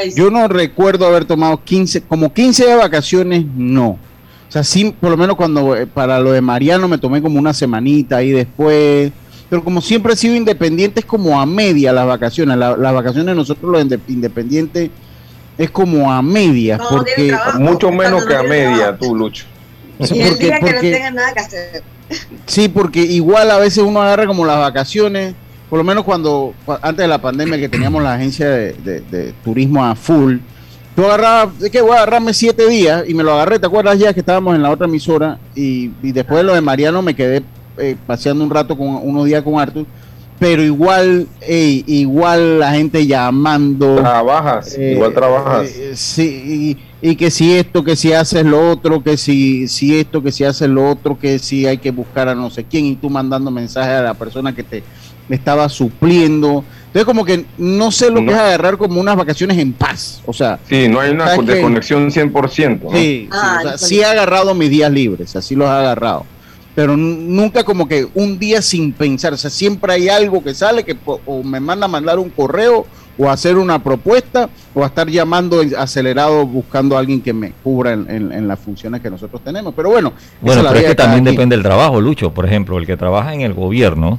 Ay, 0.00 0.10
sí. 0.10 0.18
Yo 0.20 0.30
no 0.30 0.48
recuerdo 0.48 1.06
haber 1.06 1.24
tomado 1.24 1.62
15, 1.62 2.02
como 2.02 2.32
15 2.32 2.66
de 2.66 2.74
vacaciones, 2.74 3.44
no. 3.56 3.90
O 4.48 4.52
sea, 4.52 4.62
sí, 4.64 4.94
por 5.00 5.10
lo 5.10 5.16
menos 5.16 5.36
cuando 5.36 5.76
eh, 5.76 5.86
para 5.86 6.18
lo 6.20 6.32
de 6.32 6.40
Mariano 6.40 6.88
me 6.88 6.98
tomé 6.98 7.20
como 7.20 7.38
una 7.38 7.52
semanita 7.52 8.16
ahí 8.18 8.30
después. 8.30 9.12
Pero 9.48 9.62
como 9.62 9.80
siempre 9.80 10.14
he 10.14 10.16
sido 10.16 10.34
independiente, 10.34 11.00
es 11.00 11.06
como 11.06 11.40
a 11.40 11.46
media 11.46 11.92
las 11.92 12.06
vacaciones. 12.06 12.56
La- 12.56 12.76
las 12.76 12.92
vacaciones 12.94 13.26
de 13.26 13.34
nosotros 13.34 13.70
los 13.70 13.80
inde- 13.84 14.00
independientes 14.08 14.90
es 15.56 15.70
como 15.70 16.12
a 16.12 16.20
media. 16.22 16.78
No, 16.78 16.88
porque 16.88 17.28
trabajo. 17.28 17.60
mucho 17.60 17.92
menos 17.92 18.24
que 18.26 18.34
a 18.34 18.42
media, 18.42 18.76
trabajo. 18.76 18.98
tú, 19.00 19.14
Lucho. 19.16 19.44
Y 20.00 20.20
el 20.20 20.28
porque- 20.30 20.44
día 20.44 20.58
que 20.60 20.72
no 20.72 20.80
tengan 20.80 21.14
nada 21.14 21.32
que 21.32 21.40
hacer. 21.40 21.82
Sí, 22.46 22.68
porque 22.68 23.00
igual 23.00 23.50
a 23.50 23.58
veces 23.58 23.78
uno 23.84 24.00
agarra 24.02 24.26
como 24.26 24.44
las 24.44 24.58
vacaciones, 24.58 25.34
por 25.68 25.78
lo 25.78 25.84
menos 25.84 26.04
cuando, 26.04 26.54
antes 26.82 27.02
de 27.02 27.08
la 27.08 27.20
pandemia 27.20 27.58
que 27.58 27.68
teníamos 27.68 28.02
la 28.02 28.14
agencia 28.14 28.48
de, 28.48 29.34
turismo 29.44 29.84
a 29.84 29.94
full, 29.94 30.36
yo 30.96 31.04
agarraba, 31.06 31.52
es 31.60 31.70
que 31.70 31.80
voy 31.80 31.92
a 31.92 31.96
agarrarme 31.96 32.32
siete 32.32 32.68
días 32.68 33.04
y 33.06 33.14
me 33.14 33.22
lo 33.22 33.32
agarré, 33.34 33.58
¿te 33.58 33.66
acuerdas 33.66 33.98
ya 33.98 34.14
que 34.14 34.20
estábamos 34.20 34.54
en 34.54 34.62
la 34.62 34.70
otra 34.70 34.86
emisora? 34.86 35.38
Y, 35.54 35.88
después 36.02 36.38
de 36.38 36.44
lo 36.44 36.54
de 36.54 36.60
Mariano 36.60 37.02
me 37.02 37.14
quedé 37.14 37.42
eh, 37.78 37.96
paseando 38.06 38.42
un 38.42 38.50
rato 38.50 38.76
con 38.76 38.88
unos 38.88 39.26
días 39.26 39.42
con 39.42 39.58
Arthur 39.58 39.86
pero 40.38 40.62
igual, 40.62 41.26
igual 41.48 42.58
la 42.58 42.72
gente 42.72 43.06
llamando. 43.06 43.96
Trabajas, 43.96 44.76
eh, 44.76 44.92
igual 44.92 45.14
trabajas. 45.14 45.68
Eh, 45.70 45.92
sí, 45.94 46.76
y, 47.00 47.16
que 47.16 47.30
si 47.30 47.54
esto, 47.54 47.84
que 47.84 47.96
si 47.96 48.12
haces 48.12 48.44
lo 48.44 48.70
otro, 48.70 49.02
que 49.02 49.16
si, 49.16 49.68
si 49.68 49.98
esto, 49.98 50.22
que 50.22 50.32
si 50.32 50.44
haces 50.44 50.68
lo 50.68 50.90
otro, 50.90 51.18
que 51.18 51.38
si 51.38 51.66
hay 51.66 51.78
que 51.78 51.90
buscar 51.90 52.28
a 52.28 52.34
no 52.34 52.50
sé 52.50 52.64
quién, 52.64 52.84
y 52.86 52.96
tú 52.96 53.08
mandando 53.08 53.50
mensajes 53.50 53.92
a 53.92 54.02
la 54.02 54.14
persona 54.14 54.54
que 54.54 54.62
te 54.62 54.82
estaba 55.28 55.68
supliendo. 55.68 56.64
Entonces, 56.86 57.04
como 57.04 57.24
que 57.24 57.44
no 57.58 57.90
sé 57.90 58.10
lo 58.10 58.24
que 58.24 58.32
es 58.32 58.38
agarrar 58.38 58.78
como 58.78 59.00
unas 59.00 59.16
vacaciones 59.16 59.58
en 59.58 59.72
paz. 59.72 60.22
O 60.24 60.32
sea, 60.32 60.58
sí, 60.68 60.88
no 60.88 61.00
hay 61.00 61.10
una 61.10 61.32
desconexión 61.36 62.10
100%. 62.10 62.80
¿no? 62.82 62.90
Sí, 62.92 63.28
ah, 63.32 63.58
sí, 63.60 63.66
o 63.66 63.68
sea, 63.68 63.78
sí 63.78 64.00
he 64.00 64.04
agarrado 64.04 64.54
mis 64.54 64.70
días 64.70 64.90
libres, 64.90 65.36
así 65.36 65.54
los 65.54 65.68
he 65.68 65.72
agarrado 65.72 66.24
pero 66.76 66.94
nunca 66.94 67.64
como 67.64 67.88
que 67.88 68.06
un 68.14 68.38
día 68.38 68.60
sin 68.60 68.92
pensar, 68.92 69.32
o 69.32 69.38
sea, 69.38 69.48
siempre 69.48 69.94
hay 69.94 70.10
algo 70.10 70.44
que 70.44 70.54
sale 70.54 70.84
que 70.84 70.94
o 71.06 71.42
me 71.42 71.58
manda 71.58 71.86
a 71.86 71.88
mandar 71.88 72.18
un 72.18 72.28
correo 72.28 72.84
o 73.18 73.30
hacer 73.30 73.56
una 73.56 73.82
propuesta 73.82 74.50
o 74.74 74.84
a 74.84 74.88
estar 74.88 75.08
llamando 75.08 75.62
acelerado 75.78 76.46
buscando 76.46 76.96
a 76.96 76.98
alguien 76.98 77.22
que 77.22 77.32
me 77.32 77.52
cubra 77.62 77.92
en, 77.92 78.46
las 78.46 78.58
funciones 78.60 79.00
que 79.00 79.10
nosotros 79.10 79.42
tenemos. 79.42 79.72
Pero 79.74 79.88
bueno, 79.88 80.12
bueno 80.42 80.62
pero 80.68 80.78
es 80.78 80.84
que 80.84 80.94
también 80.94 81.24
depende 81.24 81.56
del 81.56 81.62
trabajo, 81.62 81.98
Lucho. 81.98 82.30
Por 82.32 82.44
ejemplo, 82.44 82.76
el 82.76 82.86
que 82.86 82.98
trabaja 82.98 83.32
en 83.32 83.40
el 83.40 83.54
gobierno 83.54 84.18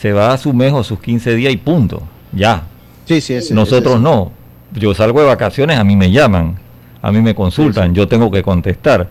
se 0.00 0.12
va 0.12 0.32
a 0.32 0.38
su 0.38 0.52
mes 0.52 0.72
o 0.72 0.84
sus 0.84 1.00
15 1.00 1.34
días 1.34 1.52
y 1.52 1.56
punto, 1.56 2.02
ya. 2.32 2.62
Sí, 3.04 3.20
sí, 3.20 3.38
Nosotros 3.52 4.00
no. 4.00 4.32
Yo 4.72 4.94
salgo 4.94 5.20
de 5.20 5.26
vacaciones, 5.26 5.78
a 5.78 5.84
mí 5.84 5.96
me 5.96 6.10
llaman, 6.10 6.58
a 7.00 7.10
mí 7.10 7.20
me 7.20 7.34
consultan, 7.34 7.94
yo 7.94 8.06
tengo 8.06 8.30
que 8.30 8.42
contestar 8.42 9.08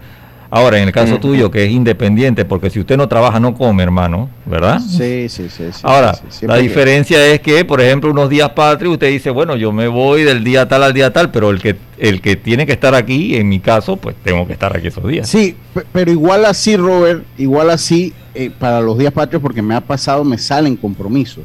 Ahora, 0.49 0.77
en 0.77 0.87
el 0.87 0.93
caso 0.93 1.19
tuyo, 1.19 1.51
que 1.51 1.65
es 1.65 1.71
independiente, 1.71 2.45
porque 2.45 2.69
si 2.69 2.79
usted 2.79 2.95
no 2.95 3.09
trabaja, 3.09 3.39
no 3.39 3.53
come, 3.53 3.83
hermano, 3.83 4.29
¿verdad? 4.45 4.79
Sí, 4.79 5.27
sí, 5.27 5.49
sí. 5.49 5.65
Ahora, 5.83 6.17
la 6.41 6.55
diferencia 6.57 7.25
es 7.27 7.41
que, 7.41 7.65
por 7.65 7.81
ejemplo, 7.81 8.09
unos 8.11 8.29
días 8.29 8.49
patrios, 8.51 8.93
usted 8.93 9.09
dice, 9.09 9.29
bueno, 9.29 9.57
yo 9.57 9.73
me 9.73 9.89
voy 9.89 10.23
del 10.23 10.45
día 10.45 10.67
tal 10.67 10.83
al 10.83 10.93
día 10.93 11.11
tal, 11.11 11.31
pero 11.31 11.49
el 11.49 11.59
que, 11.61 11.75
el 11.97 12.21
que 12.21 12.37
tiene 12.37 12.65
que 12.65 12.71
estar 12.71 12.95
aquí, 12.95 13.35
en 13.35 13.49
mi 13.49 13.59
caso, 13.59 13.97
pues 13.97 14.15
tengo 14.23 14.47
que 14.47 14.53
estar 14.53 14.75
aquí 14.75 14.87
esos 14.87 15.05
días. 15.05 15.27
Sí, 15.27 15.57
pero 15.91 16.11
igual 16.11 16.45
así, 16.45 16.77
Robert, 16.77 17.25
igual 17.37 17.69
así, 17.69 18.13
eh, 18.33 18.49
para 18.57 18.79
los 18.79 18.97
días 18.97 19.11
patrios, 19.11 19.41
porque 19.41 19.61
me 19.61 19.75
ha 19.75 19.81
pasado, 19.81 20.23
me 20.23 20.37
salen 20.37 20.77
compromisos. 20.77 21.43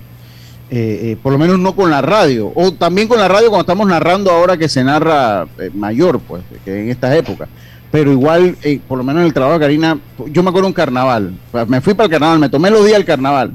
Eh, 0.70 1.10
eh, 1.10 1.16
por 1.22 1.32
lo 1.32 1.38
menos 1.38 1.58
no 1.58 1.74
con 1.74 1.90
la 1.90 2.00
radio, 2.00 2.52
o 2.54 2.72
también 2.72 3.08
con 3.08 3.18
la 3.18 3.28
radio 3.28 3.48
cuando 3.48 3.62
estamos 3.62 3.86
narrando 3.86 4.30
ahora 4.30 4.56
que 4.56 4.68
se 4.68 4.82
narra 4.82 5.46
mayor, 5.74 6.20
pues, 6.20 6.42
que 6.64 6.84
en 6.84 6.88
estas 6.88 7.14
épocas 7.14 7.48
pero 7.92 8.10
igual, 8.10 8.56
eh, 8.62 8.80
por 8.88 8.96
lo 8.96 9.04
menos 9.04 9.20
en 9.20 9.26
el 9.26 9.34
trabajo 9.34 9.58
de 9.58 9.66
Karina, 9.66 9.98
yo 10.30 10.42
me 10.42 10.48
acuerdo 10.48 10.66
un 10.66 10.72
carnaval, 10.72 11.34
me 11.68 11.82
fui 11.82 11.92
para 11.92 12.06
el 12.06 12.10
carnaval, 12.10 12.38
me 12.38 12.48
tomé 12.48 12.70
los 12.70 12.84
días 12.86 12.96
del 12.96 13.04
carnaval, 13.04 13.52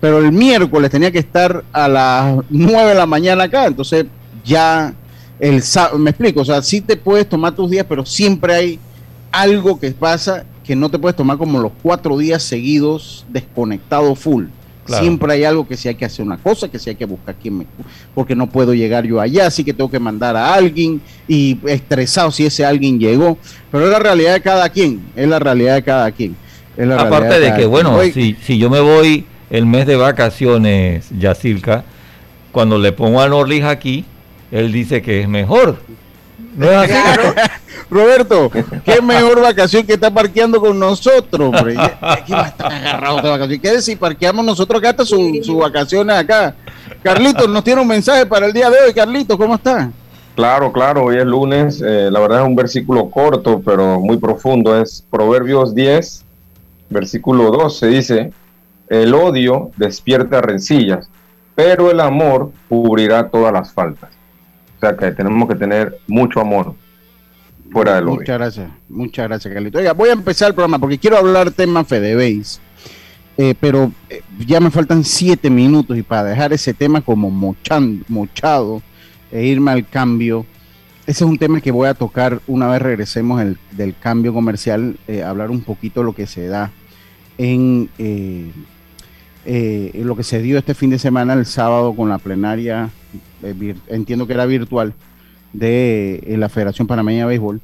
pero 0.00 0.18
el 0.18 0.32
miércoles 0.32 0.90
tenía 0.90 1.12
que 1.12 1.18
estar 1.18 1.62
a 1.72 1.86
las 1.86 2.36
9 2.48 2.88
de 2.88 2.94
la 2.94 3.04
mañana 3.04 3.44
acá, 3.44 3.66
entonces 3.66 4.06
ya 4.46 4.94
el 5.38 5.62
me 5.98 6.10
explico, 6.10 6.40
o 6.40 6.44
sea, 6.46 6.62
sí 6.62 6.80
te 6.80 6.96
puedes 6.96 7.28
tomar 7.28 7.54
tus 7.54 7.70
días, 7.70 7.84
pero 7.86 8.06
siempre 8.06 8.54
hay 8.54 8.78
algo 9.30 9.78
que 9.78 9.90
pasa 9.90 10.46
que 10.64 10.74
no 10.74 10.88
te 10.88 10.98
puedes 10.98 11.14
tomar 11.14 11.36
como 11.36 11.60
los 11.60 11.72
cuatro 11.82 12.16
días 12.16 12.42
seguidos 12.42 13.26
desconectado 13.28 14.14
full. 14.14 14.46
Siempre 14.86 15.32
hay 15.32 15.44
algo 15.44 15.66
que 15.66 15.76
si 15.76 15.88
hay 15.88 15.94
que 15.94 16.04
hacer 16.04 16.24
una 16.24 16.36
cosa, 16.36 16.68
que 16.68 16.78
si 16.78 16.90
hay 16.90 16.96
que 16.96 17.04
buscar 17.04 17.34
quién 17.40 17.58
me... 17.58 17.66
Porque 18.14 18.34
no 18.34 18.48
puedo 18.48 18.74
llegar 18.74 19.04
yo 19.04 19.20
allá, 19.20 19.46
así 19.46 19.64
que 19.64 19.72
tengo 19.72 19.90
que 19.90 19.98
mandar 19.98 20.36
a 20.36 20.54
alguien 20.54 21.00
y 21.26 21.58
estresado 21.66 22.30
si 22.30 22.46
ese 22.46 22.64
alguien 22.64 22.98
llegó. 22.98 23.38
Pero 23.70 23.86
es 23.86 23.90
la 23.90 23.98
realidad 23.98 24.34
de 24.34 24.40
cada 24.40 24.68
quien, 24.68 25.02
es 25.16 25.28
la 25.28 25.38
realidad 25.38 25.74
de 25.74 25.82
cada 25.82 26.10
quien. 26.10 26.36
Aparte 26.98 27.40
de, 27.40 27.54
que, 27.54 27.66
bueno, 27.66 27.98
si, 28.12 28.36
si 28.42 28.58
yo 28.58 28.68
me 28.68 28.80
voy 28.80 29.24
el 29.50 29.66
mes 29.66 29.86
de 29.86 29.96
vacaciones, 29.96 31.06
Yacilca, 31.18 31.84
cuando 32.52 32.78
le 32.78 32.92
pongo 32.92 33.20
a 33.20 33.28
Norlis 33.28 33.64
aquí, 33.64 34.04
él 34.50 34.72
dice 34.72 35.02
que 35.02 35.20
es 35.20 35.28
mejor. 35.28 35.78
¿No 36.56 36.70
es 36.70 36.90
así? 36.90 36.94
Roberto, 37.88 38.50
qué 38.84 39.00
mejor 39.00 39.40
vacación 39.40 39.86
que 39.86 39.94
está 39.94 40.10
parqueando 40.10 40.60
con 40.60 40.78
nosotros, 40.78 41.54
hombre. 41.54 41.76
Aquí 42.00 42.32
va 42.32 42.44
a 42.44 42.48
estar 42.48 42.72
agarrado 42.72 43.22
de 43.22 43.28
vacaciones. 43.28 43.60
¿Qué 43.60 43.80
si 43.80 43.94
parqueamos 43.94 44.44
nosotros 44.44 44.80
acá 44.80 44.90
hasta 44.90 45.04
sus 45.04 45.46
su 45.46 45.58
vacaciones 45.58 46.16
acá? 46.16 46.54
Carlitos, 47.02 47.48
nos 47.48 47.62
tiene 47.62 47.80
un 47.80 47.86
mensaje 47.86 48.26
para 48.26 48.46
el 48.46 48.52
día 48.52 48.68
de 48.70 48.76
hoy. 48.80 48.92
Carlitos, 48.92 49.36
¿cómo 49.36 49.54
está? 49.54 49.90
Claro, 50.34 50.72
claro, 50.72 51.04
hoy 51.04 51.16
es 51.16 51.24
lunes. 51.24 51.80
Eh, 51.80 52.08
la 52.10 52.18
verdad 52.18 52.40
es 52.42 52.46
un 52.48 52.56
versículo 52.56 53.08
corto, 53.08 53.62
pero 53.64 54.00
muy 54.00 54.16
profundo. 54.16 54.76
Es 54.76 55.04
Proverbios 55.08 55.72
10, 55.72 56.24
versículo 56.90 57.52
12. 57.52 57.86
Dice: 57.86 58.32
El 58.88 59.14
odio 59.14 59.70
despierta 59.76 60.40
rencillas, 60.40 61.08
pero 61.54 61.90
el 61.92 62.00
amor 62.00 62.50
cubrirá 62.68 63.28
todas 63.28 63.52
las 63.52 63.72
faltas. 63.72 64.10
O 64.76 64.80
sea 64.80 64.96
que 64.96 65.12
tenemos 65.12 65.48
que 65.48 65.54
tener 65.54 65.96
mucho 66.08 66.40
amor 66.40 66.74
Muchas 68.16 68.38
gracias, 68.38 68.70
muchas 68.88 69.28
gracias, 69.28 69.52
Carlito. 69.52 69.78
Oiga, 69.78 69.92
voy 69.92 70.08
a 70.08 70.12
empezar 70.12 70.48
el 70.48 70.54
programa 70.54 70.78
porque 70.78 70.98
quiero 70.98 71.16
hablar 71.16 71.50
tema 71.50 71.84
Fedebase, 71.84 72.60
eh, 73.36 73.54
pero 73.58 73.92
eh, 74.08 74.22
ya 74.46 74.60
me 74.60 74.70
faltan 74.70 75.04
siete 75.04 75.50
minutos 75.50 75.96
y 75.96 76.02
para 76.02 76.24
dejar 76.24 76.52
ese 76.52 76.74
tema 76.74 77.00
como 77.00 77.30
mochado 77.30 78.82
e 79.30 79.44
irme 79.44 79.72
al 79.72 79.86
cambio, 79.88 80.46
ese 81.06 81.24
es 81.24 81.30
un 81.30 81.38
tema 81.38 81.60
que 81.60 81.70
voy 81.70 81.88
a 81.88 81.94
tocar 81.94 82.40
una 82.46 82.68
vez 82.68 82.80
regresemos 82.80 83.42
del 83.72 83.94
cambio 84.00 84.32
comercial, 84.32 84.96
eh, 85.06 85.22
hablar 85.22 85.50
un 85.50 85.60
poquito 85.60 86.00
de 86.00 86.06
lo 86.06 86.14
que 86.14 86.26
se 86.26 86.46
da 86.46 86.72
en 87.38 87.90
lo 89.44 90.16
que 90.16 90.22
se 90.22 90.40
dio 90.40 90.58
este 90.58 90.74
fin 90.74 90.90
de 90.90 90.98
semana, 90.98 91.34
el 91.34 91.46
sábado, 91.46 91.94
con 91.94 92.08
la 92.08 92.18
plenaria, 92.18 92.90
entiendo 93.88 94.26
que 94.26 94.32
era 94.32 94.46
virtual, 94.46 94.94
de 95.58 96.22
eh, 96.26 96.36
la 96.36 96.48
Federación 96.48 96.86
Panameña 96.86 97.20
de 97.20 97.28
Béisbol. 97.28 97.60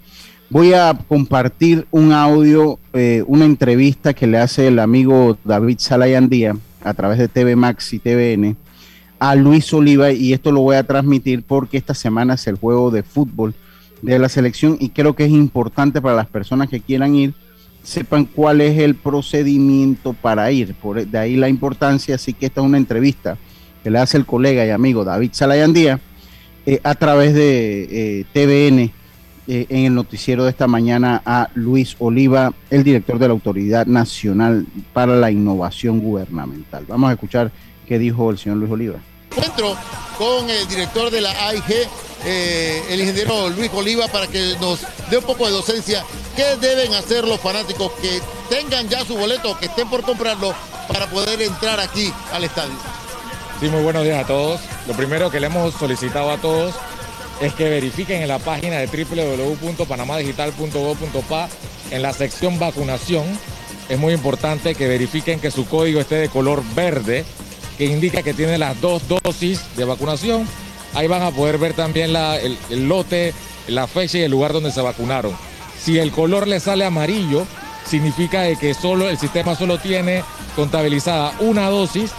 Voy 0.51 0.75
a 0.75 0.99
compartir 1.09 1.87
un 1.91 2.13
audio, 2.13 2.79
eh, 2.93 3.25
una 3.27 3.45
entrevista 3.45 4.13
que 4.13 4.27
le 4.27 4.39
hace 4.39 4.69
el 4.69 4.79
amigo 4.79 5.39
David 5.45 5.79
Salayandía 5.79 6.57
a 6.83 6.95
través 6.95 7.19
de 7.19 7.29
TV 7.29 7.57
Max 7.57 7.93
y 7.93 7.99
TVN 7.99 8.57
a 9.19 9.35
Luis 9.37 9.73
Oliva 9.73 10.11
y 10.11 10.33
esto 10.33 10.51
lo 10.51 10.63
voy 10.63 10.77
a 10.77 10.83
transmitir 10.83 11.45
porque 11.45 11.77
esta 11.77 11.95
semana 11.95 12.35
es 12.35 12.47
el 12.49 12.57
juego 12.57 12.91
de 12.91 13.05
fútbol 13.05 13.55
de 14.03 14.19
la 14.19 14.29
selección 14.29 14.77
y 14.81 14.89
creo 14.89 15.15
que 15.15 15.25
es 15.25 15.31
importante 15.31 16.03
para 16.03 16.17
las 16.17 16.27
personas 16.27 16.69
que 16.69 16.81
quieran 16.81 17.15
ir 17.15 17.33
sepan 17.83 18.25
cuál 18.25 18.61
es 18.61 18.79
el 18.79 18.95
procedimiento 18.95 20.13
para 20.13 20.51
ir. 20.51 20.75
Por, 20.75 21.07
de 21.07 21.19
ahí 21.19 21.37
la 21.37 21.49
importancia, 21.49 22.17
así 22.17 22.33
que 22.33 22.47
esta 22.47 22.61
es 22.61 22.67
una 22.67 22.79
entrevista 22.79 23.39
que 23.83 23.91
le 23.91 23.99
hace 23.99 24.17
el 24.17 24.27
colega 24.27 24.67
y 24.67 24.71
amigo 24.71 25.05
David 25.05 25.31
Salayandía 25.33 26.01
eh, 26.65 26.81
a 26.85 26.95
través 26.95 27.35
de 27.35 28.21
eh, 28.21 28.25
TVN 28.33 28.93
eh, 29.49 29.67
en 29.69 29.85
el 29.87 29.95
noticiero 29.95 30.45
de 30.45 30.51
esta 30.51 30.69
mañana 30.69 31.21
a 31.27 31.49
Luis 31.55 31.97
Oliva, 31.99 32.53
el 32.71 32.85
director 32.85 33.19
de 33.19 33.27
la 33.27 33.33
Autoridad 33.33 33.87
Nacional 33.87 34.67
para 34.93 35.17
la 35.17 35.33
Innovación 35.33 35.99
Gubernamental. 35.99 36.85
Vamos 36.87 37.11
a 37.11 37.15
escuchar 37.15 37.51
qué 37.87 37.99
dijo 37.99 38.31
el 38.31 38.39
señor 38.39 38.59
Luis 38.59 38.71
Oliva. 38.71 38.99
Encuentro 39.33 39.77
con 40.17 40.49
el 40.49 40.69
director 40.69 41.11
de 41.11 41.21
la 41.21 41.49
AIG, 41.49 41.89
el 42.91 43.01
ingeniero 43.01 43.51
Luis 43.51 43.71
Oliva, 43.75 44.07
para 44.07 44.29
que 44.29 44.55
nos 44.61 44.83
dé 45.11 45.19
un 45.19 45.25
poco 45.25 45.47
de 45.47 45.53
docencia. 45.53 46.05
¿Qué 46.37 46.45
deben 46.61 46.95
hacer 46.95 47.27
los 47.27 47.41
fanáticos 47.41 47.91
que 48.01 48.21
tengan 48.49 48.89
ya 48.89 49.05
su 49.05 49.17
boleto, 49.17 49.59
que 49.59 49.67
estén 49.67 49.91
por 49.91 50.03
comprarlo, 50.03 50.55
para 50.87 51.09
poder 51.09 51.43
entrar 51.43 51.81
aquí 51.81 52.13
al 52.33 52.45
estadio? 52.45 53.02
Sí, 53.63 53.69
muy 53.69 53.83
buenos 53.85 54.03
días 54.03 54.25
a 54.25 54.27
todos. 54.27 54.61
Lo 54.89 54.95
primero 54.95 55.31
que 55.31 55.39
le 55.39 55.47
hemos 55.47 55.73
solicitado 55.75 56.33
a 56.33 56.39
todos 56.39 56.75
es 57.41 57.55
que 57.55 57.71
verifiquen 57.71 58.21
en 58.21 58.27
la 58.27 58.41
página 58.41 58.79
de 58.79 58.89
www.panamadigital.gov.pa 58.89 61.49
en 61.93 62.03
la 62.03 62.13
sección 62.13 62.59
vacunación. 62.59 63.23
Es 63.89 64.01
muy 64.01 64.15
importante 64.15 64.75
que 64.75 64.89
verifiquen 64.89 65.39
que 65.39 65.53
su 65.53 65.69
código 65.69 66.01
esté 66.01 66.17
de 66.17 66.29
color 66.29 66.65
verde, 66.75 67.25
que 67.79 67.85
indica 67.85 68.25
que 68.25 68.35
tiene 68.35 68.59
las 68.59 68.81
dos 68.81 69.07
dosis 69.07 69.61
de 69.77 69.85
vacunación. 69.85 70.45
Ahí 70.95 71.07
van 71.07 71.23
a 71.23 71.31
poder 71.31 71.59
ver 71.59 71.75
también 71.75 72.17
el, 72.17 72.89
lote, 72.89 73.33
la 73.69 73.87
fecha 73.87 74.19
y 74.19 74.23
el 74.23 74.33
lugar 74.33 74.53
donde 74.53 74.73
se 74.73 74.81
vacunaron. 74.81 75.37
Si 75.81 76.01
el 76.01 76.11
color 76.11 76.49
le 76.49 76.59
sale 76.59 76.85
amarillo, 76.85 77.47
significa 77.87 78.53
que 78.57 78.75
solo, 78.75 79.09
el 79.09 79.19
sistema 79.19 79.55
solo 79.55 79.79
tiene 79.79 80.25
contabilizada 80.57 81.33
una 81.39 81.71
dosis 81.71 82.11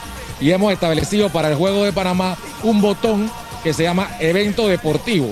y 0.43 0.51
hemos 0.51 0.73
establecido 0.73 1.29
para 1.29 1.47
el 1.47 1.55
Juego 1.55 1.85
de 1.85 1.93
Panamá 1.93 2.35
un 2.63 2.81
botón 2.81 3.31
que 3.63 3.73
se 3.73 3.83
llama 3.83 4.09
evento 4.19 4.67
deportivo, 4.67 5.29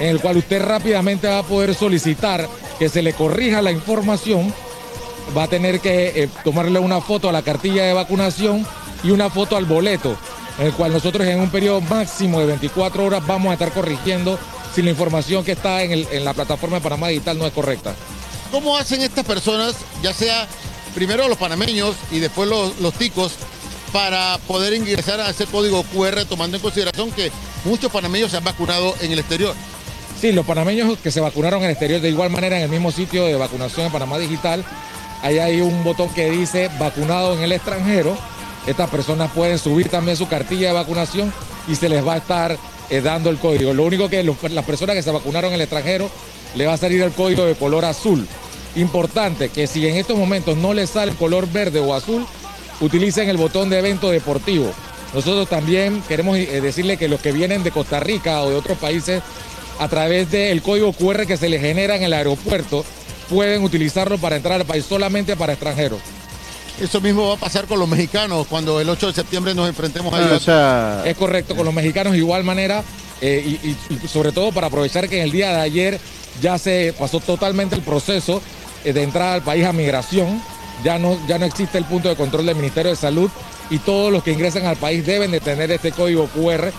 en 0.00 0.08
el 0.08 0.20
cual 0.20 0.38
usted 0.38 0.60
rápidamente 0.60 1.28
va 1.28 1.38
a 1.38 1.42
poder 1.44 1.72
solicitar 1.72 2.48
que 2.76 2.88
se 2.88 3.00
le 3.00 3.12
corrija 3.12 3.62
la 3.62 3.70
información 3.70 4.52
va 5.36 5.44
a 5.44 5.48
tener 5.48 5.78
que 5.78 6.24
eh, 6.24 6.28
tomarle 6.42 6.80
una 6.80 7.00
foto 7.00 7.28
a 7.28 7.32
la 7.32 7.42
cartilla 7.42 7.84
de 7.84 7.92
vacunación 7.92 8.66
y 9.04 9.12
una 9.12 9.30
foto 9.30 9.56
al 9.56 9.66
boleto, 9.66 10.16
en 10.58 10.66
el 10.66 10.72
cual 10.72 10.92
nosotros 10.92 11.24
en 11.28 11.38
un 11.38 11.50
periodo 11.50 11.80
máximo 11.82 12.40
de 12.40 12.46
24 12.46 13.04
horas 13.04 13.24
vamos 13.24 13.50
a 13.50 13.52
estar 13.52 13.70
corrigiendo 13.70 14.36
si 14.74 14.82
la 14.82 14.90
información 14.90 15.44
que 15.44 15.52
está 15.52 15.84
en, 15.84 16.24
la 16.24 16.34
plataforma 16.34 16.78
de 16.78 16.82
Panamá 16.82 17.06
Digital 17.06 17.38
no 17.38 17.46
es 17.46 17.52
correcta. 17.52 17.94
¿Cómo 18.50 18.76
hacen 18.76 19.00
estas 19.00 19.24
personas, 19.24 19.76
ya 20.02 20.12
sea 20.12 20.48
primero 20.92 21.28
los 21.28 21.38
panameños 21.38 21.94
y 22.10 22.18
después 22.18 22.48
los 22.48 22.92
ticos, 22.94 23.34
para 23.92 24.38
poder 24.46 24.72
ingresar 24.72 25.20
a 25.20 25.30
ese 25.30 25.46
código 25.46 25.82
QR, 25.84 26.24
tomando 26.24 26.56
en 26.56 26.62
consideración 26.62 27.10
que 27.10 27.30
muchos 27.64 27.90
panameños 27.90 28.30
se 28.30 28.36
han 28.36 28.44
vacunado 28.44 28.94
en 29.00 29.12
el 29.12 29.18
exterior? 29.18 29.54
Sí, 30.20 30.32
los 30.32 30.44
panameños 30.46 30.98
que 30.98 31.10
se 31.10 31.20
vacunaron 31.20 31.60
en 31.60 31.66
el 31.66 31.70
exterior, 31.72 32.00
de 32.00 32.10
igual 32.10 32.30
manera 32.30 32.56
en 32.56 32.64
el 32.64 32.68
mismo 32.68 32.92
sitio 32.92 33.24
de 33.24 33.34
vacunación 33.34 33.86
en 33.86 33.92
Panamá 33.92 34.18
Digital, 34.18 34.64
ahí 35.22 35.38
hay 35.38 35.60
un 35.60 35.82
botón 35.82 36.08
que 36.10 36.30
dice 36.30 36.70
vacunado 36.78 37.34
en 37.34 37.40
el 37.42 37.52
extranjero. 37.52 38.16
Estas 38.66 38.90
personas 38.90 39.30
pueden 39.32 39.58
subir 39.58 39.88
también 39.88 40.16
su 40.16 40.28
cartilla 40.28 40.68
de 40.68 40.74
vacunación 40.74 41.32
y 41.66 41.74
se 41.74 41.88
les 41.88 42.06
va 42.06 42.14
a 42.14 42.18
estar 42.18 42.58
eh, 42.90 43.00
dando 43.00 43.30
el 43.30 43.38
código. 43.38 43.72
Lo 43.72 43.84
único 43.84 44.08
que 44.08 44.22
las 44.22 44.64
personas 44.64 44.94
que 44.94 45.02
se 45.02 45.10
vacunaron 45.10 45.50
en 45.50 45.54
el 45.54 45.62
extranjero 45.62 46.10
le 46.54 46.66
va 46.66 46.74
a 46.74 46.76
salir 46.76 47.00
el 47.02 47.12
código 47.12 47.46
de 47.46 47.54
color 47.54 47.84
azul. 47.84 48.26
Importante 48.76 49.48
que 49.48 49.66
si 49.66 49.86
en 49.86 49.96
estos 49.96 50.16
momentos 50.16 50.56
no 50.56 50.74
les 50.74 50.90
sale 50.90 51.12
el 51.12 51.16
color 51.16 51.50
verde 51.50 51.80
o 51.80 51.94
azul, 51.94 52.26
utilicen 52.80 53.28
el 53.28 53.36
botón 53.36 53.70
de 53.70 53.78
evento 53.78 54.10
deportivo. 54.10 54.72
Nosotros 55.14 55.48
también 55.48 56.02
queremos 56.08 56.36
eh, 56.38 56.60
decirle 56.60 56.96
que 56.96 57.08
los 57.08 57.20
que 57.20 57.32
vienen 57.32 57.62
de 57.62 57.70
Costa 57.72 58.00
Rica 58.00 58.42
o 58.42 58.50
de 58.50 58.56
otros 58.56 58.78
países, 58.78 59.22
a 59.78 59.88
través 59.88 60.30
del 60.30 60.62
código 60.62 60.92
QR 60.92 61.26
que 61.26 61.36
se 61.36 61.48
les 61.48 61.60
genera 61.60 61.96
en 61.96 62.02
el 62.02 62.12
aeropuerto, 62.12 62.84
pueden 63.28 63.62
utilizarlo 63.64 64.18
para 64.18 64.36
entrar 64.36 64.60
al 64.60 64.66
país 64.66 64.84
solamente 64.84 65.36
para 65.36 65.52
extranjeros. 65.54 66.00
Eso 66.80 67.00
mismo 67.00 67.28
va 67.28 67.34
a 67.34 67.38
pasar 67.38 67.66
con 67.66 67.78
los 67.78 67.88
mexicanos 67.88 68.46
cuando 68.48 68.80
el 68.80 68.88
8 68.88 69.08
de 69.08 69.12
septiembre 69.12 69.54
nos 69.54 69.68
enfrentemos 69.68 70.12
a 70.14 70.16
Ah, 70.16 70.20
ellos. 70.20 70.36
o 70.36 70.40
sea, 70.40 71.02
Es 71.04 71.16
correcto, 71.16 71.54
con 71.56 71.64
los 71.64 71.74
mexicanos 71.74 72.12
de 72.12 72.18
igual 72.18 72.42
manera, 72.44 72.82
eh, 73.20 73.42
y, 73.62 73.68
y- 73.68 73.76
y 74.04 74.08
sobre 74.08 74.32
todo 74.32 74.50
para 74.52 74.68
aprovechar 74.68 75.08
que 75.08 75.18
en 75.18 75.24
el 75.24 75.32
día 75.32 75.50
de 75.54 75.60
ayer 75.60 76.00
ya 76.40 76.56
se 76.56 76.94
pasó 76.98 77.20
totalmente 77.20 77.74
el 77.74 77.82
proceso 77.82 78.40
eh, 78.84 78.92
de 78.94 79.02
entrada 79.02 79.34
al 79.34 79.42
país 79.42 79.66
a 79.66 79.72
migración, 79.74 80.42
ya 80.84 80.98
no, 80.98 81.16
ya 81.26 81.38
no 81.38 81.44
existe 81.46 81.78
el 81.78 81.84
punto 81.84 82.08
de 82.08 82.16
control 82.16 82.46
del 82.46 82.56
Ministerio 82.56 82.90
de 82.90 82.96
Salud 82.96 83.30
y 83.70 83.78
todos 83.78 84.12
los 84.12 84.22
que 84.22 84.32
ingresan 84.32 84.66
al 84.66 84.76
país 84.76 85.04
deben 85.06 85.30
de 85.30 85.40
tener 85.40 85.70
este 85.70 85.92
código 85.92 86.26
QR, 86.28 86.70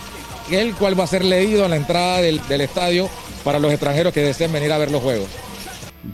el 0.51 0.73
cual 0.75 0.99
va 0.99 1.03
a 1.05 1.07
ser 1.07 1.23
leído 1.23 1.65
a 1.65 1.69
la 1.69 1.75
entrada 1.77 2.21
del, 2.21 2.41
del 2.47 2.61
estadio 2.61 3.09
para 3.43 3.59
los 3.59 3.71
extranjeros 3.71 4.13
que 4.13 4.21
deseen 4.21 4.51
venir 4.51 4.71
a 4.71 4.77
ver 4.77 4.91
los 4.91 5.01
juegos. 5.01 5.27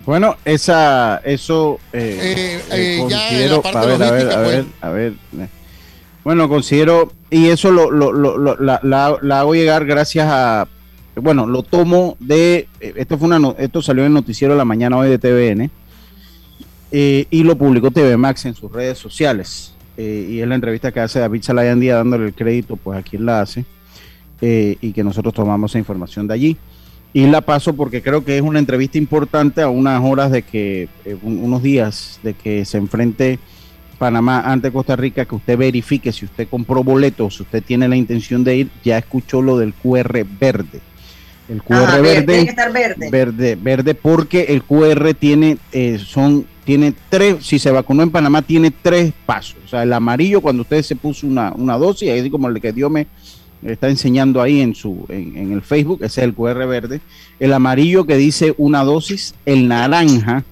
Bueno, 0.06 0.36
esa, 0.44 1.22
eso 1.24 1.80
eh, 1.94 2.20
Eh, 2.22 2.36
eh, 2.36 2.62
eh, 2.72 3.06
ya 3.10 3.18
considero, 3.20 3.56
la 3.56 3.62
parte 3.62 3.80
a 3.80 3.86
ver, 3.86 4.04
a 4.04 4.12
ver, 4.12 4.32
a 4.32 4.36
pues. 4.36 4.52
ver, 4.52 4.66
a 4.82 4.90
ver. 4.90 5.14
eh. 5.40 5.48
Bueno, 6.24 6.50
considero, 6.50 7.14
y 7.30 7.48
eso 7.48 7.72
lo, 7.72 7.90
lo- 7.90 8.12
lo- 8.12 8.38
lo- 8.38 8.58
la, 8.58 8.82
la- 8.84 9.18
la 9.22 9.40
hago 9.40 9.56
llegar 9.56 9.86
gracias 9.86 10.28
a, 10.30 10.68
bueno, 11.16 11.48
lo 11.48 11.64
tomo 11.64 12.18
de, 12.20 12.68
esto 12.82 13.18
fue 13.18 13.28
una, 13.28 13.40
no- 13.40 13.56
esto 13.58 13.82
salió 13.82 14.04
en 14.04 14.08
el 14.08 14.14
noticiero 14.14 14.54
de 14.54 14.58
la 14.58 14.66
mañana 14.66 14.98
hoy 14.98 15.10
de 15.10 15.18
TVN, 15.20 15.72
eh, 16.92 17.26
y 17.30 17.44
lo 17.44 17.58
publicó 17.58 17.92
TV 17.92 18.16
Max 18.18 18.46
en 18.46 18.56
sus 18.56 18.72
redes 18.72 18.98
sociales, 18.98 19.74
eh, 19.98 20.28
y 20.30 20.40
es 20.40 20.48
la 20.48 20.56
entrevista 20.56 20.92
que 20.92 21.00
hace 21.00 21.20
David 21.20 21.42
Salayandía 21.44 21.96
dándole 21.96 22.28
el 22.28 22.34
crédito, 22.34 22.76
pues 22.78 23.00
a 23.00 23.04
quien 23.04 23.26
la 23.26 23.42
hace, 23.42 23.66
eh, 24.42 24.78
y 24.82 24.92
que 24.94 25.04
nosotros 25.04 25.34
tomamos 25.34 25.72
esa 25.72 25.80
información 25.80 26.28
de 26.28 26.34
allí. 26.34 26.58
Y 27.14 27.26
la 27.26 27.42
paso 27.42 27.74
porque 27.74 28.02
creo 28.02 28.24
que 28.24 28.36
es 28.38 28.44
una 28.44 28.60
entrevista 28.60 28.98
importante 28.98 29.62
a 29.62 29.70
unas 29.70 30.02
horas 30.04 30.32
de 30.32 30.44
que, 30.44 30.88
eh, 31.06 31.18
un- 31.24 31.40
unos 31.40 31.64
días 31.64 32.20
de 32.22 32.34
que 32.34 32.64
se 32.66 32.78
enfrente 32.78 33.40
Panamá 33.98 34.42
ante 34.42 34.72
Costa 34.72 34.96
Rica, 34.96 35.26
que 35.26 35.34
usted 35.34 35.58
verifique 35.58 36.12
si 36.12 36.26
usted 36.26 36.48
compró 36.48 36.84
boletos, 36.84 37.38
si 37.38 37.44
usted 37.44 37.64
tiene 37.64 37.88
la 37.88 37.96
intención 37.96 38.44
de 38.44 38.58
ir, 38.58 38.70
ya 38.84 39.00
escuchó 39.00 39.42
lo 39.42 39.58
del 39.58 39.74
QR 39.74 40.24
verde. 40.40 40.80
El 41.50 41.64
QR 41.64 41.84
Ajá, 41.86 41.96
ver- 42.02 42.04
verde, 42.18 42.26
tiene 42.28 42.44
que 42.44 42.50
estar 42.52 42.72
verde. 42.72 43.10
verde, 43.10 43.58
verde, 43.60 43.96
porque 43.96 44.42
el 44.50 44.62
QR 44.62 45.16
tiene, 45.16 45.58
eh, 45.72 45.98
son, 45.98 46.46
tiene 46.68 46.94
tres, 47.08 47.46
si 47.46 47.60
se 47.60 47.72
vacunó 47.72 48.04
en 48.04 48.12
Panamá, 48.12 48.42
tiene 48.42 48.72
tres 48.72 49.14
pasos. 49.26 49.56
O 49.64 49.70
sea, 49.70 49.84
el 49.84 49.94
amarillo 49.94 50.42
cuando 50.42 50.64
usted 50.64 50.84
se 50.84 50.98
puso 50.98 51.26
una, 51.26 51.54
una 51.56 51.78
dosis, 51.78 52.12
así 52.12 52.30
como 52.30 52.50
el 52.50 52.60
que 52.60 52.74
Dios 52.74 52.92
me 52.92 53.08
está 53.64 53.88
enseñando 53.88 54.42
ahí 54.42 54.60
en 54.60 54.76
su, 54.76 55.06
en, 55.08 55.38
en 55.38 55.54
el 55.54 55.62
Facebook, 55.62 56.00
ese 56.04 56.20
es 56.20 56.28
el 56.28 56.34
QR 56.34 56.68
verde. 56.68 57.00
El 57.40 57.54
amarillo 57.54 58.06
que 58.06 58.18
dice 58.18 58.54
una 58.58 58.84
dosis, 58.84 59.34
el 59.46 59.70
naranja, 59.70 60.44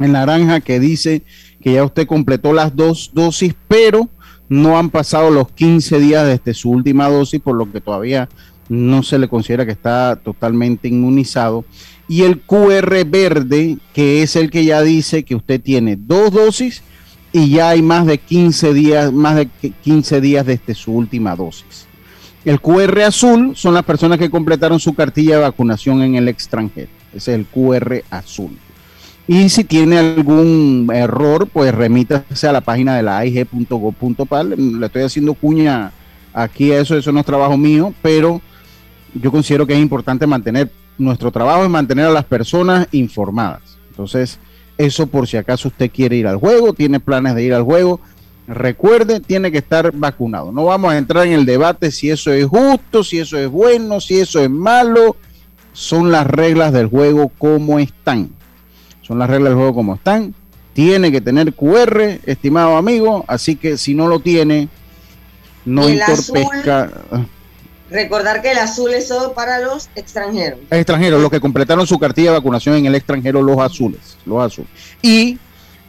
el 0.00 0.10
naranja 0.10 0.58
que 0.58 0.80
dice 0.80 1.22
que 1.62 1.74
ya 1.74 1.84
usted 1.84 2.08
completó 2.08 2.52
las 2.52 2.74
dos 2.74 3.12
dosis, 3.14 3.54
pero 3.68 4.08
no 4.48 4.76
han 4.76 4.90
pasado 4.90 5.30
los 5.30 5.48
15 5.52 6.00
días 6.00 6.26
desde 6.26 6.54
su 6.54 6.72
última 6.72 7.08
dosis, 7.08 7.40
por 7.40 7.54
lo 7.54 7.70
que 7.70 7.80
todavía 7.80 8.28
no 8.68 9.04
se 9.04 9.20
le 9.20 9.28
considera 9.28 9.64
que 9.64 9.70
está 9.70 10.16
totalmente 10.16 10.88
inmunizado. 10.88 11.64
Y 12.08 12.22
el 12.22 12.40
QR 12.40 13.04
verde, 13.06 13.78
que 13.94 14.22
es 14.22 14.36
el 14.36 14.50
que 14.50 14.64
ya 14.64 14.82
dice 14.82 15.22
que 15.24 15.34
usted 15.34 15.60
tiene 15.60 15.96
dos 15.96 16.30
dosis 16.32 16.82
y 17.32 17.50
ya 17.50 17.70
hay 17.70 17.82
más 17.82 18.06
de 18.06 18.18
15 18.18 18.74
días, 18.74 19.12
más 19.12 19.36
de 19.36 19.48
15 19.82 20.20
días 20.20 20.46
desde 20.46 20.74
su 20.74 20.92
última 20.92 21.34
dosis. 21.34 21.86
El 22.44 22.60
QR 22.60 23.00
azul 23.02 23.56
son 23.56 23.72
las 23.72 23.84
personas 23.84 24.18
que 24.18 24.28
completaron 24.28 24.78
su 24.78 24.92
cartilla 24.92 25.36
de 25.36 25.42
vacunación 25.42 26.02
en 26.02 26.14
el 26.14 26.28
extranjero. 26.28 26.90
Ese 27.14 27.32
es 27.32 27.38
el 27.38 27.46
QR 27.46 28.02
azul. 28.10 28.58
Y 29.26 29.48
si 29.48 29.64
tiene 29.64 29.96
algún 29.96 30.90
error, 30.92 31.48
pues 31.50 31.74
remítase 31.74 32.46
a 32.46 32.52
la 32.52 32.60
página 32.60 32.96
de 32.96 33.02
la 33.02 33.18
aig.gov.pal. 33.18 34.54
Le 34.78 34.86
estoy 34.86 35.02
haciendo 35.02 35.32
cuña 35.32 35.92
aquí 36.34 36.72
a 36.72 36.80
eso, 36.80 36.96
eso 36.96 37.10
no 37.10 37.20
es 37.20 37.26
trabajo 37.26 37.56
mío, 37.56 37.94
pero 38.02 38.42
yo 39.14 39.30
considero 39.30 39.66
que 39.66 39.72
es 39.72 39.80
importante 39.80 40.26
mantener, 40.26 40.70
nuestro 40.98 41.30
trabajo 41.30 41.64
es 41.64 41.70
mantener 41.70 42.06
a 42.06 42.10
las 42.10 42.24
personas 42.24 42.88
informadas. 42.92 43.62
Entonces, 43.90 44.38
eso 44.78 45.06
por 45.06 45.28
si 45.28 45.36
acaso 45.36 45.68
usted 45.68 45.90
quiere 45.90 46.16
ir 46.16 46.26
al 46.26 46.36
juego, 46.36 46.72
tiene 46.72 47.00
planes 47.00 47.34
de 47.34 47.44
ir 47.44 47.54
al 47.54 47.62
juego, 47.62 48.00
recuerde, 48.46 49.20
tiene 49.20 49.52
que 49.52 49.58
estar 49.58 49.92
vacunado. 49.92 50.52
No 50.52 50.64
vamos 50.64 50.92
a 50.92 50.98
entrar 50.98 51.26
en 51.26 51.32
el 51.32 51.46
debate 51.46 51.90
si 51.90 52.10
eso 52.10 52.32
es 52.32 52.46
justo, 52.46 53.04
si 53.04 53.18
eso 53.18 53.38
es 53.38 53.48
bueno, 53.48 54.00
si 54.00 54.20
eso 54.20 54.40
es 54.40 54.50
malo. 54.50 55.16
Son 55.72 56.12
las 56.12 56.26
reglas 56.26 56.72
del 56.72 56.86
juego 56.86 57.30
como 57.36 57.78
están. 57.78 58.30
Son 59.02 59.18
las 59.18 59.28
reglas 59.28 59.50
del 59.50 59.58
juego 59.58 59.74
como 59.74 59.94
están. 59.94 60.34
Tiene 60.72 61.12
que 61.12 61.20
tener 61.20 61.54
QR, 61.54 62.20
estimado 62.24 62.76
amigo, 62.76 63.24
así 63.28 63.56
que 63.56 63.76
si 63.76 63.94
no 63.94 64.08
lo 64.08 64.20
tiene, 64.20 64.68
no 65.64 65.86
el 65.86 66.00
entorpezca. 66.00 66.90
Recordar 67.94 68.42
que 68.42 68.50
el 68.50 68.58
azul 68.58 68.92
es 68.92 69.06
solo 69.06 69.34
para 69.34 69.60
los 69.60 69.88
extranjeros. 69.94 70.58
extranjeros, 70.68 71.22
los 71.22 71.30
que 71.30 71.38
completaron 71.38 71.86
su 71.86 71.96
cartilla 71.96 72.32
de 72.32 72.38
vacunación 72.38 72.74
en 72.74 72.86
el 72.86 72.96
extranjero, 72.96 73.40
los 73.40 73.58
azules, 73.58 74.16
los 74.26 74.42
azules. 74.42 74.68
Y 75.00 75.38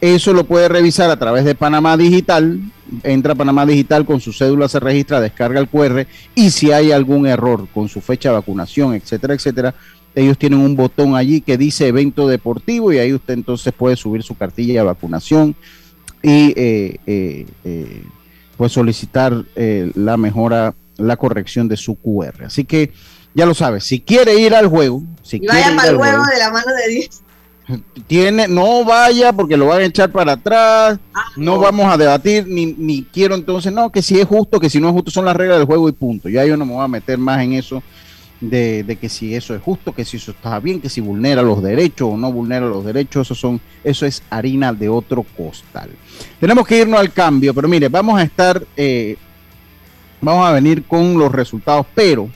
eso 0.00 0.32
lo 0.32 0.44
puede 0.44 0.68
revisar 0.68 1.10
a 1.10 1.18
través 1.18 1.44
de 1.44 1.56
Panamá 1.56 1.96
Digital. 1.96 2.60
Entra 3.02 3.32
a 3.32 3.34
Panamá 3.34 3.66
Digital 3.66 4.06
con 4.06 4.20
su 4.20 4.32
cédula, 4.32 4.68
se 4.68 4.78
registra, 4.78 5.20
descarga 5.20 5.58
el 5.58 5.68
QR 5.68 6.06
y 6.36 6.50
si 6.50 6.70
hay 6.70 6.92
algún 6.92 7.26
error 7.26 7.66
con 7.74 7.88
su 7.88 8.00
fecha 8.00 8.28
de 8.28 8.36
vacunación, 8.36 8.94
etcétera, 8.94 9.34
etcétera, 9.34 9.74
ellos 10.14 10.38
tienen 10.38 10.60
un 10.60 10.76
botón 10.76 11.16
allí 11.16 11.40
que 11.40 11.58
dice 11.58 11.88
evento 11.88 12.28
deportivo 12.28 12.92
y 12.92 12.98
ahí 12.98 13.12
usted 13.12 13.34
entonces 13.34 13.72
puede 13.72 13.96
subir 13.96 14.22
su 14.22 14.36
cartilla 14.36 14.80
de 14.80 14.86
vacunación 14.86 15.56
y 16.22 16.54
eh, 16.56 16.96
eh, 17.06 17.46
eh, 17.64 18.02
pues 18.56 18.72
solicitar 18.72 19.44
eh, 19.54 19.90
la 19.94 20.16
mejora, 20.16 20.74
la 20.98 21.16
corrección 21.16 21.68
de 21.68 21.76
su 21.76 21.96
QR. 21.96 22.44
Así 22.44 22.64
que 22.64 22.92
ya 23.34 23.46
lo 23.46 23.54
sabes, 23.54 23.84
si 23.84 24.00
quiere 24.00 24.38
ir 24.38 24.54
al 24.54 24.66
juego, 24.66 25.02
si 25.22 25.36
Y 25.36 25.46
vaya 25.46 25.74
para 25.76 25.88
el 25.88 25.96
juego, 25.96 26.22
de 26.24 26.38
la 26.38 26.50
mano 26.50 26.72
de 26.74 26.92
Dios. 26.92 27.22
tiene, 28.06 28.48
no 28.48 28.84
vaya 28.84 29.32
porque 29.32 29.56
lo 29.56 29.66
van 29.66 29.80
a 29.80 29.84
echar 29.84 30.10
para 30.10 30.32
atrás, 30.32 30.98
Ah, 31.12 31.24
no 31.36 31.58
vamos 31.58 31.92
a 31.92 31.96
debatir, 31.96 32.46
ni, 32.46 32.66
ni 32.66 33.02
quiero 33.04 33.34
entonces, 33.34 33.72
no, 33.72 33.90
que 33.90 34.02
si 34.02 34.18
es 34.18 34.26
justo, 34.26 34.60
que 34.60 34.70
si 34.70 34.80
no 34.80 34.88
es 34.88 34.94
justo, 34.94 35.10
son 35.10 35.24
las 35.24 35.36
reglas 35.36 35.58
del 35.58 35.66
juego 35.66 35.88
y 35.88 35.92
punto. 35.92 36.28
Ya 36.28 36.44
yo 36.44 36.56
no 36.56 36.64
me 36.64 36.72
voy 36.72 36.84
a 36.84 36.88
meter 36.88 37.18
más 37.18 37.42
en 37.42 37.54
eso 37.54 37.82
de, 38.40 38.82
de 38.82 38.96
que 38.96 39.08
si 39.08 39.34
eso 39.34 39.54
es 39.54 39.62
justo, 39.62 39.94
que 39.94 40.04
si 40.04 40.18
eso 40.18 40.32
está 40.32 40.58
bien, 40.60 40.80
que 40.80 40.88
si 40.88 41.00
vulnera 41.00 41.42
los 41.42 41.62
derechos 41.62 42.10
o 42.12 42.16
no 42.16 42.32
vulnera 42.32 42.66
los 42.66 42.84
derechos, 42.84 43.26
eso 43.26 43.34
son, 43.34 43.60
eso 43.82 44.06
es 44.06 44.22
harina 44.30 44.72
de 44.72 44.88
otro 44.88 45.24
costal. 45.36 45.90
Tenemos 46.38 46.66
que 46.66 46.78
irnos 46.80 47.00
al 47.00 47.12
cambio, 47.12 47.54
pero 47.54 47.68
mire, 47.68 47.88
vamos 47.88 48.18
a 48.18 48.22
estar, 48.22 48.62
eh, 48.76 49.16
vamos 50.20 50.46
a 50.46 50.52
venir 50.52 50.84
con 50.84 51.18
los 51.18 51.32
resultados, 51.32 51.86
pero 51.94 52.28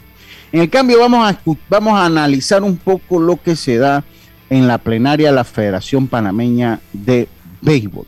en 0.52 0.60
el 0.60 0.70
cambio 0.70 0.98
vamos 0.98 1.30
a, 1.30 1.40
vamos 1.68 1.94
a 1.94 2.06
analizar 2.06 2.62
un 2.62 2.76
poco 2.76 3.20
lo 3.20 3.36
que 3.40 3.56
se 3.56 3.78
da 3.78 4.04
en 4.48 4.66
la 4.66 4.78
plenaria 4.78 5.30
de 5.30 5.36
la 5.36 5.44
Federación 5.44 6.08
Panameña 6.08 6.80
de 6.92 7.28
Béisbol. 7.60 8.06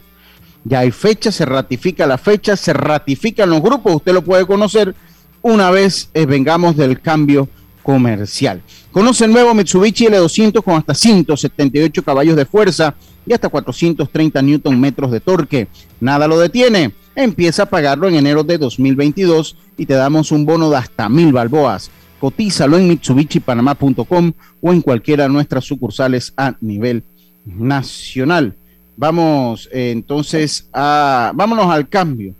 Ya 0.64 0.80
hay 0.80 0.90
fecha, 0.90 1.32
se 1.32 1.44
ratifica 1.44 2.06
la 2.06 2.18
fecha, 2.18 2.56
se 2.56 2.72
ratifican 2.72 3.50
los 3.50 3.62
grupos, 3.62 3.96
usted 3.96 4.12
lo 4.12 4.22
puede 4.22 4.46
conocer 4.46 4.94
una 5.40 5.70
vez 5.70 6.08
eh, 6.14 6.26
vengamos 6.26 6.76
del 6.76 7.00
cambio 7.00 7.48
comercial. 7.82 8.62
Conoce 8.92 9.24
el 9.24 9.32
nuevo 9.32 9.54
Mitsubishi 9.54 10.06
L200 10.06 10.62
con 10.62 10.74
hasta 10.74 10.94
178 10.94 12.02
caballos 12.04 12.36
de 12.36 12.46
fuerza, 12.46 12.94
y 13.26 13.32
hasta 13.32 13.48
430 13.48 14.42
newton 14.42 14.80
metros 14.80 15.10
de 15.10 15.20
torque. 15.20 15.68
Nada 16.00 16.26
lo 16.26 16.38
detiene. 16.38 16.92
Empieza 17.14 17.64
a 17.64 17.66
pagarlo 17.66 18.08
en 18.08 18.14
enero 18.14 18.42
de 18.42 18.56
2022 18.58 19.56
y 19.76 19.86
te 19.86 19.94
damos 19.94 20.32
un 20.32 20.46
bono 20.46 20.70
de 20.70 20.78
hasta 20.78 21.08
mil 21.08 21.32
balboas. 21.32 21.90
Cotízalo 22.18 22.78
en 22.78 22.88
MitsubishiPanamá.com 22.88 24.32
o 24.60 24.72
en 24.72 24.80
cualquiera 24.80 25.24
de 25.24 25.30
nuestras 25.30 25.64
sucursales 25.64 26.32
a 26.36 26.56
nivel 26.60 27.04
nacional. 27.44 28.54
Vamos 28.96 29.68
eh, 29.72 29.90
entonces 29.90 30.68
a, 30.72 31.32
vámonos 31.34 31.66
al 31.66 31.88
cambio. 31.88 32.34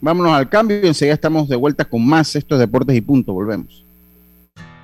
Vámonos 0.00 0.32
al 0.32 0.48
cambio 0.48 0.80
y 0.82 0.86
enseguida 0.86 1.14
estamos 1.14 1.48
de 1.48 1.56
vuelta 1.56 1.84
con 1.84 2.04
más 2.06 2.34
estos 2.34 2.58
deportes 2.58 2.96
y 2.96 3.00
punto. 3.00 3.32
Volvemos. 3.32 3.85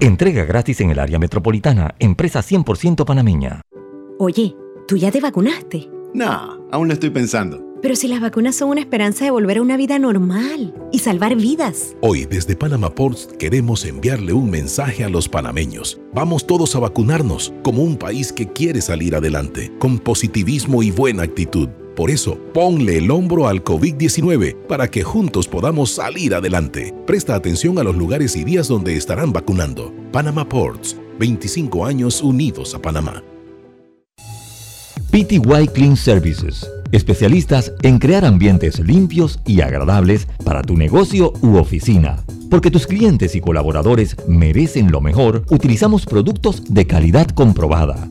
Entrega 0.00 0.44
gratis 0.44 0.82
en 0.82 0.90
el 0.90 0.98
área 0.98 1.18
metropolitana, 1.18 1.94
empresa 1.98 2.40
100% 2.40 3.06
panameña. 3.06 3.62
Oye, 4.18 4.54
¿tú 4.86 4.98
ya 4.98 5.10
te 5.10 5.22
vacunaste? 5.22 5.88
No, 6.12 6.68
aún 6.70 6.88
lo 6.88 6.92
estoy 6.92 7.08
pensando. 7.08 7.64
Pero 7.80 7.96
si 7.96 8.06
las 8.06 8.20
vacunas 8.20 8.56
son 8.56 8.70
una 8.70 8.80
esperanza 8.80 9.24
de 9.24 9.30
volver 9.30 9.56
a 9.56 9.62
una 9.62 9.78
vida 9.78 9.98
normal 9.98 10.74
y 10.92 10.98
salvar 10.98 11.36
vidas. 11.36 11.96
Hoy 12.02 12.26
desde 12.26 12.56
Panama 12.56 12.94
Ports 12.94 13.30
queremos 13.38 13.86
enviarle 13.86 14.34
un 14.34 14.50
mensaje 14.50 15.02
a 15.02 15.08
los 15.08 15.30
panameños. 15.30 15.98
Vamos 16.12 16.46
todos 16.46 16.76
a 16.76 16.80
vacunarnos 16.80 17.54
como 17.62 17.82
un 17.82 17.96
país 17.96 18.34
que 18.34 18.48
quiere 18.48 18.82
salir 18.82 19.14
adelante, 19.14 19.72
con 19.78 19.98
positivismo 19.98 20.82
y 20.82 20.90
buena 20.90 21.22
actitud. 21.22 21.70
Por 21.96 22.10
eso, 22.10 22.38
ponle 22.52 22.98
el 22.98 23.10
hombro 23.10 23.48
al 23.48 23.64
COVID-19 23.64 24.66
para 24.66 24.88
que 24.90 25.02
juntos 25.02 25.48
podamos 25.48 25.92
salir 25.92 26.34
adelante. 26.34 26.94
Presta 27.06 27.34
atención 27.34 27.78
a 27.78 27.82
los 27.82 27.96
lugares 27.96 28.36
y 28.36 28.44
días 28.44 28.68
donde 28.68 28.96
estarán 28.96 29.32
vacunando. 29.32 29.94
Panama 30.12 30.46
Ports, 30.46 30.94
25 31.18 31.86
años 31.86 32.20
unidos 32.20 32.74
a 32.74 32.82
Panamá. 32.82 33.24
PTY 35.10 35.68
Clean 35.72 35.96
Services, 35.96 36.70
especialistas 36.92 37.72
en 37.80 37.98
crear 37.98 38.26
ambientes 38.26 38.78
limpios 38.78 39.40
y 39.46 39.62
agradables 39.62 40.28
para 40.44 40.60
tu 40.60 40.76
negocio 40.76 41.32
u 41.40 41.56
oficina. 41.56 42.22
Porque 42.50 42.70
tus 42.70 42.86
clientes 42.86 43.34
y 43.34 43.40
colaboradores 43.40 44.16
merecen 44.28 44.92
lo 44.92 45.00
mejor, 45.00 45.46
utilizamos 45.48 46.04
productos 46.04 46.62
de 46.68 46.86
calidad 46.86 47.28
comprobada. 47.28 48.10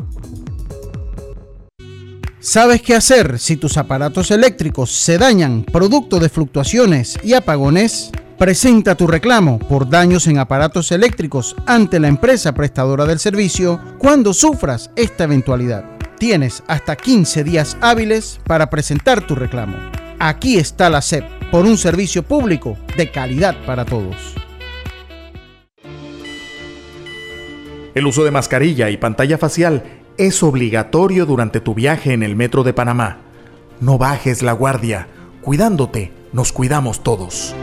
¿Sabes 2.43 2.81
qué 2.81 2.95
hacer 2.95 3.37
si 3.37 3.55
tus 3.55 3.77
aparatos 3.77 4.31
eléctricos 4.31 4.91
se 4.91 5.19
dañan 5.19 5.63
producto 5.63 6.17
de 6.17 6.27
fluctuaciones 6.27 7.19
y 7.21 7.35
apagones? 7.35 8.09
Presenta 8.39 8.95
tu 8.95 9.05
reclamo 9.05 9.59
por 9.59 9.87
daños 9.87 10.25
en 10.25 10.39
aparatos 10.39 10.91
eléctricos 10.91 11.55
ante 11.67 11.99
la 11.99 12.07
empresa 12.07 12.51
prestadora 12.55 13.05
del 13.05 13.19
servicio 13.19 13.79
cuando 13.99 14.33
sufras 14.33 14.89
esta 14.95 15.25
eventualidad. 15.25 15.85
Tienes 16.17 16.63
hasta 16.65 16.95
15 16.95 17.43
días 17.43 17.77
hábiles 17.79 18.39
para 18.47 18.71
presentar 18.71 19.27
tu 19.27 19.35
reclamo. 19.35 19.77
Aquí 20.17 20.57
está 20.57 20.89
la 20.89 21.03
SEP 21.03 21.23
por 21.51 21.65
un 21.65 21.77
servicio 21.77 22.23
público 22.23 22.75
de 22.97 23.11
calidad 23.11 23.55
para 23.67 23.85
todos. 23.85 24.15
El 27.93 28.07
uso 28.07 28.23
de 28.23 28.31
mascarilla 28.31 28.89
y 28.89 28.97
pantalla 28.97 29.37
facial 29.37 30.00
es 30.17 30.43
obligatorio 30.43 31.25
durante 31.25 31.59
tu 31.59 31.73
viaje 31.73 32.13
en 32.13 32.23
el 32.23 32.35
metro 32.35 32.63
de 32.63 32.73
Panamá. 32.73 33.17
No 33.79 33.97
bajes 33.97 34.41
la 34.41 34.53
guardia. 34.53 35.07
Cuidándote, 35.41 36.11
nos 36.33 36.51
cuidamos 36.51 37.01
todos. 37.01 37.55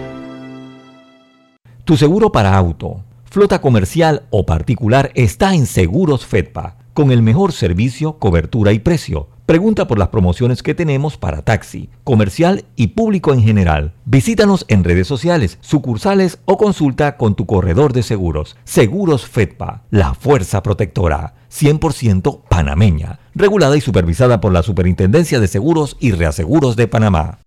Tu 1.85 1.97
seguro 1.97 2.33
para 2.33 2.57
auto, 2.57 3.05
flota 3.25 3.61
comercial 3.61 4.27
o 4.31 4.45
particular 4.45 5.11
está 5.15 5.55
en 5.55 5.67
Seguros 5.67 6.27
Fedpa, 6.27 6.77
con 6.93 7.13
el 7.13 7.23
mejor 7.23 7.53
servicio, 7.53 8.19
cobertura 8.19 8.73
y 8.73 8.79
precio. 8.79 9.29
Pregunta 9.49 9.89
por 9.89 9.99
las 9.99 10.09
promociones 10.09 10.63
que 10.63 10.75
tenemos 10.75 11.17
para 11.17 11.41
taxi, 11.41 11.89
comercial 12.05 12.67
y 12.77 12.89
público 12.89 13.33
en 13.33 13.41
general. 13.41 13.95
Visítanos 14.05 14.67
en 14.69 14.85
redes 14.85 15.07
sociales, 15.07 15.57
sucursales 15.63 16.39
o 16.45 16.59
consulta 16.59 17.17
con 17.17 17.35
tu 17.35 17.47
corredor 17.47 17.95
de 17.95 18.03
seguros. 18.03 18.59
Seguros 18.65 19.27
Fedpa, 19.27 19.85
la 19.89 20.13
fuerza 20.13 20.63
protectora, 20.63 21.33
100% 21.51 22.43
panameña, 22.47 23.21
regulada 23.35 23.75
y 23.79 23.81
supervisada 23.81 24.39
por 24.39 24.53
la 24.53 24.63
Superintendencia 24.63 25.41
de 25.41 25.49
Seguros 25.49 25.97
y 25.99 26.13
Reaseguros 26.13 26.77
de 26.77 26.87
Panamá. 26.87 27.39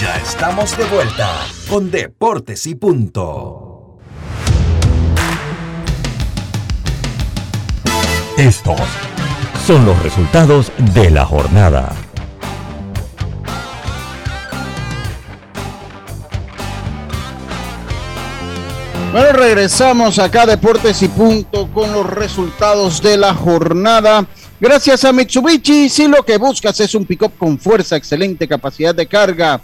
Ya 0.00 0.16
estamos 0.16 0.76
de 0.76 0.86
vuelta 0.86 1.30
con 1.70 1.92
Deportes 1.92 2.66
y 2.66 2.74
Punto. 2.74 3.96
Estos 8.36 8.80
son 9.68 9.84
los 9.84 10.02
resultados 10.02 10.72
de 10.94 11.10
la 11.10 11.26
jornada. 11.26 11.94
Bueno, 19.12 19.32
regresamos 19.32 20.18
acá 20.18 20.44
a 20.44 20.46
Deportes 20.46 21.02
y 21.02 21.08
Punto 21.08 21.70
con 21.70 21.92
los 21.92 22.06
resultados 22.06 23.02
de 23.02 23.18
la 23.18 23.34
jornada. 23.34 24.26
Gracias 24.58 25.04
a 25.04 25.12
Mitsubishi, 25.12 25.90
si 25.90 26.08
lo 26.08 26.22
que 26.22 26.38
buscas 26.38 26.80
es 26.80 26.94
un 26.94 27.04
pick-up 27.04 27.32
con 27.36 27.58
fuerza, 27.58 27.96
excelente 27.96 28.48
capacidad 28.48 28.94
de 28.94 29.06
carga 29.06 29.60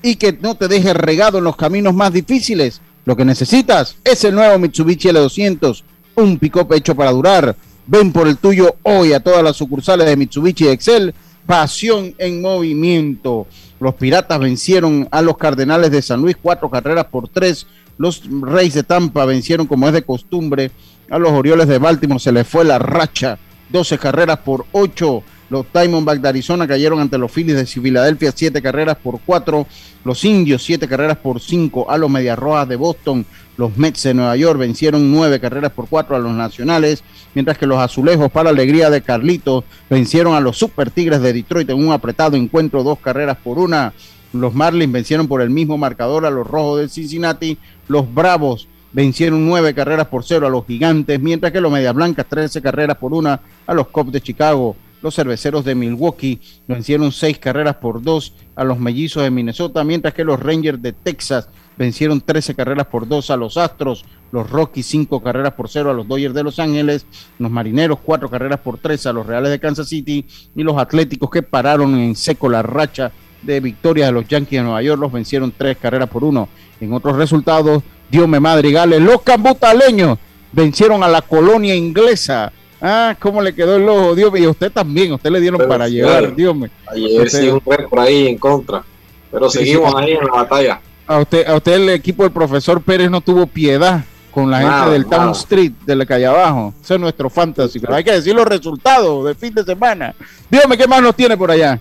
y 0.00 0.14
que 0.14 0.32
no 0.32 0.54
te 0.54 0.68
deje 0.68 0.94
regado 0.94 1.38
en 1.38 1.44
los 1.44 1.56
caminos 1.56 1.92
más 1.92 2.12
difíciles, 2.12 2.80
lo 3.04 3.16
que 3.16 3.24
necesitas 3.24 3.96
es 4.04 4.22
el 4.22 4.36
nuevo 4.36 4.60
Mitsubishi 4.60 5.08
L200, 5.08 5.82
un 6.14 6.38
pick-up 6.38 6.72
hecho 6.72 6.94
para 6.94 7.10
durar. 7.10 7.56
Ven 7.90 8.12
por 8.12 8.28
el 8.28 8.36
tuyo 8.36 8.76
hoy 8.84 9.12
a 9.14 9.18
todas 9.18 9.42
las 9.42 9.56
sucursales 9.56 10.06
de 10.06 10.16
Mitsubishi 10.16 10.68
Excel. 10.68 11.12
Pasión 11.44 12.14
en 12.18 12.40
movimiento. 12.40 13.48
Los 13.80 13.96
Piratas 13.96 14.38
vencieron 14.38 15.08
a 15.10 15.20
los 15.22 15.36
Cardenales 15.36 15.90
de 15.90 16.00
San 16.00 16.22
Luis 16.22 16.36
cuatro 16.40 16.70
carreras 16.70 17.06
por 17.06 17.28
tres. 17.28 17.66
Los 17.98 18.22
Reyes 18.42 18.74
de 18.74 18.84
Tampa 18.84 19.24
vencieron 19.24 19.66
como 19.66 19.88
es 19.88 19.92
de 19.92 20.02
costumbre 20.02 20.70
a 21.10 21.18
los 21.18 21.32
Orioles 21.32 21.66
de 21.66 21.78
Baltimore. 21.78 22.20
Se 22.20 22.30
les 22.30 22.46
fue 22.46 22.64
la 22.64 22.78
racha. 22.78 23.40
12 23.70 23.98
carreras 23.98 24.38
por 24.38 24.66
ocho. 24.70 25.24
Los 25.48 25.66
Diamondbacks 25.72 26.22
de 26.22 26.28
Arizona 26.28 26.68
cayeron 26.68 27.00
ante 27.00 27.18
los 27.18 27.32
Phillies 27.32 27.56
de 27.56 27.66
Filadelfia 27.66 28.30
siete 28.32 28.62
carreras 28.62 28.98
por 28.98 29.18
cuatro. 29.26 29.66
Los 30.04 30.24
Indios 30.24 30.62
siete 30.62 30.86
carreras 30.86 31.18
por 31.18 31.40
cinco 31.40 31.90
a 31.90 31.98
los 31.98 32.08
Medias 32.08 32.38
Rojas 32.38 32.68
de 32.68 32.76
Boston. 32.76 33.26
Los 33.60 33.76
Mets 33.76 34.04
de 34.04 34.14
Nueva 34.14 34.34
York 34.36 34.58
vencieron 34.58 35.12
nueve 35.12 35.38
carreras 35.38 35.72
por 35.72 35.86
cuatro 35.86 36.16
a 36.16 36.18
los 36.18 36.32
Nacionales, 36.32 37.04
mientras 37.34 37.58
que 37.58 37.66
los 37.66 37.78
Azulejos, 37.78 38.32
para 38.32 38.48
alegría 38.48 38.88
de 38.88 39.02
Carlitos, 39.02 39.64
vencieron 39.90 40.32
a 40.32 40.40
los 40.40 40.56
Super 40.56 40.90
Tigres 40.90 41.20
de 41.20 41.34
Detroit 41.34 41.68
en 41.68 41.76
un 41.76 41.92
apretado 41.92 42.38
encuentro, 42.38 42.82
dos 42.82 42.98
carreras 43.00 43.36
por 43.36 43.58
una. 43.58 43.92
Los 44.32 44.54
Marlins 44.54 44.90
vencieron 44.90 45.28
por 45.28 45.42
el 45.42 45.50
mismo 45.50 45.76
marcador 45.76 46.24
a 46.24 46.30
los 46.30 46.46
Rojos 46.46 46.80
de 46.80 46.88
Cincinnati. 46.88 47.58
Los 47.86 48.10
Bravos 48.14 48.66
vencieron 48.92 49.46
nueve 49.46 49.74
carreras 49.74 50.06
por 50.06 50.24
cero 50.24 50.46
a 50.46 50.50
los 50.50 50.64
Gigantes, 50.64 51.20
mientras 51.20 51.52
que 51.52 51.60
los 51.60 51.70
Medias 51.70 51.94
Blancas 51.94 52.24
trece 52.30 52.62
carreras 52.62 52.96
por 52.96 53.12
una 53.12 53.42
a 53.66 53.74
los 53.74 53.88
Cubs 53.88 54.10
de 54.10 54.22
Chicago. 54.22 54.74
Los 55.02 55.14
cerveceros 55.14 55.66
de 55.66 55.74
Milwaukee 55.74 56.40
vencieron 56.66 57.12
seis 57.12 57.38
carreras 57.38 57.76
por 57.76 58.02
dos 58.02 58.32
a 58.56 58.64
los 58.64 58.78
mellizos 58.78 59.22
de 59.22 59.30
Minnesota, 59.30 59.84
mientras 59.84 60.14
que 60.14 60.24
los 60.24 60.40
Rangers 60.40 60.80
de 60.80 60.94
Texas 60.94 61.50
vencieron 61.80 62.20
13 62.20 62.54
carreras 62.54 62.86
por 62.88 63.08
dos 63.08 63.30
a 63.30 63.38
los 63.38 63.56
Astros, 63.56 64.04
los 64.32 64.50
Rockies 64.50 64.84
cinco 64.84 65.22
carreras 65.22 65.54
por 65.54 65.70
cero 65.70 65.90
a 65.90 65.94
los 65.94 66.06
Dodgers 66.06 66.34
de 66.34 66.42
Los 66.42 66.58
Ángeles, 66.58 67.06
los 67.38 67.50
Marineros 67.50 68.00
cuatro 68.04 68.28
carreras 68.28 68.60
por 68.60 68.76
tres 68.76 69.06
a 69.06 69.14
los 69.14 69.26
Reales 69.26 69.50
de 69.50 69.58
Kansas 69.58 69.88
City 69.88 70.26
y 70.54 70.62
los 70.62 70.76
Atléticos 70.76 71.30
que 71.30 71.42
pararon 71.42 71.98
en 71.98 72.14
seco 72.14 72.50
la 72.50 72.60
racha 72.60 73.12
de 73.40 73.60
victoria 73.60 74.04
de 74.04 74.12
los 74.12 74.28
Yankees 74.28 74.58
de 74.58 74.62
Nueva 74.62 74.82
York 74.82 75.00
los 75.00 75.10
vencieron 75.10 75.54
tres 75.56 75.78
carreras 75.78 76.10
por 76.10 76.22
uno. 76.22 76.50
En 76.82 76.92
otros 76.92 77.16
resultados, 77.16 77.82
Diome 78.10 78.40
Madrigales, 78.40 79.00
los 79.00 79.22
cambutaleños 79.22 80.18
vencieron 80.52 81.02
a 81.02 81.08
la 81.08 81.22
colonia 81.22 81.74
inglesa 81.74 82.52
Ah, 82.82 83.14
¿cómo 83.18 83.42
le 83.42 83.54
quedó 83.54 83.76
el 83.76 83.86
ojo? 83.86 84.14
Dios 84.14 84.32
mío, 84.32 84.44
y 84.44 84.46
usted 84.46 84.72
también, 84.72 85.12
usted 85.12 85.30
le 85.30 85.40
dieron 85.40 85.66
para 85.68 85.86
llevar, 85.86 86.34
Dios 86.34 86.54
mío. 86.54 86.70
Ayer 86.86 87.28
sí 87.28 87.48
un 87.48 87.60
por 87.60 88.00
ahí 88.00 88.28
en 88.28 88.38
contra, 88.38 88.82
pero 89.30 89.50
seguimos 89.50 89.94
ahí 89.94 90.12
en 90.12 90.24
la 90.24 90.32
batalla. 90.32 90.80
A 91.10 91.18
usted, 91.18 91.44
a 91.44 91.56
usted 91.56 91.72
el 91.72 91.88
equipo 91.88 92.22
del 92.22 92.30
profesor 92.30 92.80
Pérez 92.80 93.10
no 93.10 93.20
tuvo 93.20 93.44
piedad 93.44 94.04
con 94.30 94.48
la 94.48 94.60
gente 94.60 94.90
del 94.92 95.06
Town 95.06 95.30
Street, 95.32 95.72
de 95.84 95.96
la 95.96 96.06
calle 96.06 96.24
abajo. 96.24 96.72
Ese 96.80 96.94
es 96.94 97.00
nuestro 97.00 97.28
fantasy, 97.28 97.80
pero 97.80 97.96
hay 97.96 98.04
que 98.04 98.12
decir 98.12 98.32
los 98.32 98.46
resultados 98.46 99.26
de 99.26 99.34
fin 99.34 99.52
de 99.52 99.64
semana. 99.64 100.14
Dígame, 100.48 100.78
¿qué 100.78 100.86
más 100.86 101.02
nos 101.02 101.16
tiene 101.16 101.36
por 101.36 101.50
allá? 101.50 101.80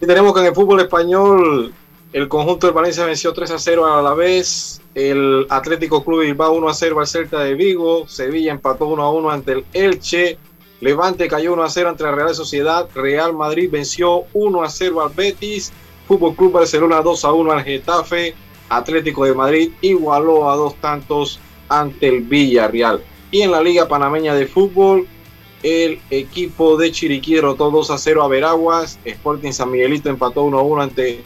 Y 0.00 0.06
tenemos 0.06 0.32
que 0.32 0.40
en 0.40 0.46
el 0.46 0.54
fútbol 0.54 0.80
español 0.80 1.74
el 2.14 2.26
conjunto 2.28 2.68
del 2.68 2.74
Valencia 2.74 3.04
venció 3.04 3.34
3 3.34 3.50
a 3.50 3.58
0 3.58 3.98
a 3.98 4.00
la 4.00 4.14
vez. 4.14 4.80
El 4.94 5.46
Atlético 5.50 6.02
Club 6.02 6.22
Bilbao 6.22 6.54
1 6.54 6.66
a 6.70 6.72
0 6.72 7.00
al 7.00 7.06
Celta 7.06 7.40
de 7.40 7.52
Vigo. 7.52 8.08
Sevilla 8.08 8.52
empató 8.52 8.86
1 8.86 9.02
a 9.02 9.10
1 9.10 9.30
ante 9.30 9.52
el 9.52 9.64
Elche. 9.74 10.38
Levante 10.80 11.28
cayó 11.28 11.52
1 11.52 11.64
a 11.64 11.68
0 11.68 11.90
ante 11.90 12.04
la 12.04 12.12
Real 12.12 12.34
Sociedad. 12.34 12.88
Real 12.94 13.34
Madrid 13.34 13.68
venció 13.70 14.22
1 14.32 14.62
a 14.62 14.70
0 14.70 15.02
al 15.02 15.12
Betis. 15.12 15.70
Fútbol 16.08 16.34
Club 16.34 16.52
Barcelona 16.52 17.02
2 17.02 17.24
a 17.26 17.32
1 17.34 17.52
al 17.52 17.62
Getafe. 17.62 18.34
Atlético 18.70 19.26
de 19.26 19.34
Madrid 19.34 19.72
igualó 19.82 20.50
a 20.50 20.56
dos 20.56 20.74
tantos 20.76 21.38
ante 21.68 22.08
el 22.08 22.22
Villarreal. 22.22 23.02
Y 23.30 23.42
en 23.42 23.50
la 23.50 23.62
Liga 23.62 23.86
Panameña 23.86 24.34
de 24.34 24.46
Fútbol, 24.46 25.06
el 25.62 26.00
equipo 26.08 26.78
de 26.78 26.90
Chiriquí 26.90 27.34
derrotó 27.34 27.70
2 27.70 27.90
a 27.90 27.98
0 27.98 28.22
a 28.22 28.28
Veraguas. 28.28 28.98
Sporting 29.04 29.52
San 29.52 29.70
Miguelito 29.70 30.08
empató 30.08 30.42
1 30.44 30.58
a 30.58 30.62
1 30.62 30.82
ante 30.82 31.22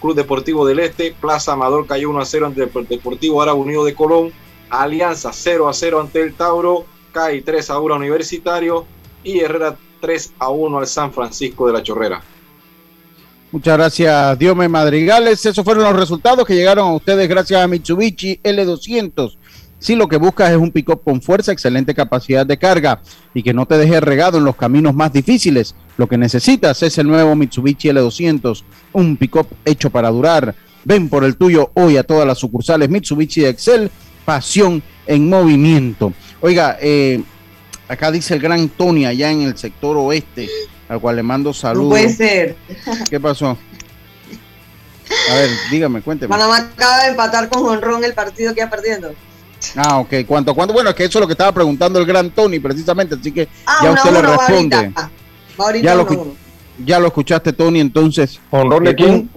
Club 0.00 0.16
Deportivo 0.16 0.66
del 0.66 0.80
Este, 0.80 1.12
Plaza 1.12 1.52
Amador 1.52 1.86
cayó 1.86 2.10
1 2.10 2.20
a 2.20 2.24
0 2.24 2.46
ante 2.46 2.62
el 2.62 2.88
Deportivo 2.88 3.40
Árabe 3.42 3.60
Unido 3.60 3.84
de 3.84 3.94
Colón, 3.94 4.32
Alianza 4.70 5.32
0 5.32 5.68
a 5.68 5.72
0 5.72 6.00
ante 6.00 6.20
el 6.20 6.34
Tauro, 6.34 6.84
CAI 7.12 7.42
3 7.42 7.70
a 7.70 7.78
1 7.78 7.94
Universitario 7.94 8.86
y 9.22 9.40
Herrera 9.40 9.76
3 10.00 10.34
a 10.38 10.50
1 10.50 10.78
al 10.78 10.86
San 10.86 11.12
Francisco 11.12 11.66
de 11.66 11.72
la 11.72 11.82
Chorrera. 11.82 12.22
Muchas 13.56 13.78
gracias, 13.78 14.38
Diome 14.38 14.68
Madrigales. 14.68 15.46
Esos 15.46 15.64
fueron 15.64 15.84
los 15.84 15.96
resultados 15.96 16.44
que 16.44 16.54
llegaron 16.54 16.88
a 16.88 16.92
ustedes 16.92 17.26
gracias 17.26 17.58
a 17.58 17.66
Mitsubishi 17.66 18.38
L200 18.44 19.34
si 19.78 19.96
lo 19.96 20.08
que 20.08 20.18
buscas 20.18 20.50
es 20.50 20.58
un 20.58 20.70
pick-up 20.70 21.00
con 21.02 21.22
fuerza, 21.22 21.52
excelente 21.52 21.94
capacidad 21.94 22.44
de 22.44 22.58
carga 22.58 23.00
y 23.32 23.42
que 23.42 23.54
no 23.54 23.64
te 23.64 23.78
deje 23.78 23.98
regado 24.00 24.36
en 24.36 24.44
los 24.44 24.56
caminos 24.56 24.94
más 24.94 25.10
difíciles, 25.10 25.74
lo 25.96 26.06
que 26.06 26.18
necesitas 26.18 26.82
es 26.82 26.98
el 26.98 27.06
nuevo 27.06 27.34
Mitsubishi 27.34 27.88
L200, 27.88 28.62
un 28.92 29.16
pick-up 29.16 29.48
hecho 29.64 29.88
para 29.88 30.10
durar. 30.10 30.54
Ven 30.84 31.08
por 31.08 31.24
el 31.24 31.38
tuyo 31.38 31.70
hoy 31.72 31.96
a 31.96 32.02
todas 32.02 32.26
las 32.26 32.36
sucursales 32.36 32.90
Mitsubishi 32.90 33.40
de 33.40 33.48
Excel, 33.48 33.90
pasión 34.26 34.82
en 35.06 35.30
movimiento. 35.30 36.12
Oiga, 36.42 36.76
eh, 36.78 37.22
acá 37.88 38.10
dice 38.10 38.34
el 38.34 38.40
gran 38.40 38.68
Tony 38.68 39.06
allá 39.06 39.30
en 39.30 39.40
el 39.40 39.56
sector 39.56 39.96
oeste, 39.96 40.46
al 40.88 41.00
cual 41.00 41.16
le 41.16 41.22
mando 41.22 41.52
saludos. 41.52 41.84
No 41.84 41.90
puede 41.90 42.10
ser. 42.10 42.56
¿Qué 43.10 43.20
pasó? 43.20 43.56
A 45.30 45.34
ver, 45.34 45.50
dígame, 45.70 46.02
cuénteme. 46.02 46.30
Panamá 46.30 46.56
acaba 46.58 47.02
de 47.04 47.08
empatar 47.10 47.48
con 47.48 47.64
Honrón 47.66 48.04
el 48.04 48.14
partido 48.14 48.54
que 48.54 48.60
iba 48.60 48.70
perdiendo. 48.70 49.14
Ah, 49.76 49.98
ok. 49.98 50.14
¿Cuánto, 50.26 50.54
cuánto? 50.54 50.74
Bueno, 50.74 50.90
es 50.90 50.96
que 50.96 51.04
eso 51.04 51.18
es 51.18 51.20
lo 51.20 51.26
que 51.26 51.32
estaba 51.32 51.52
preguntando 51.52 51.98
el 51.98 52.06
gran 52.06 52.30
Tony, 52.30 52.58
precisamente, 52.58 53.14
así 53.14 53.32
que 53.32 53.48
ah, 53.66 53.80
ya 53.82 53.92
usted 53.92 54.12
le 54.12 54.22
responde. 54.22 54.92
ya, 55.82 55.94
lo, 55.94 56.36
ya 56.84 56.98
lo 56.98 57.06
escuchaste, 57.06 57.52
Tony, 57.52 57.80
entonces. 57.80 58.40
¿Honrón 58.50 58.84
de 58.84 58.94
quién? 58.94 59.30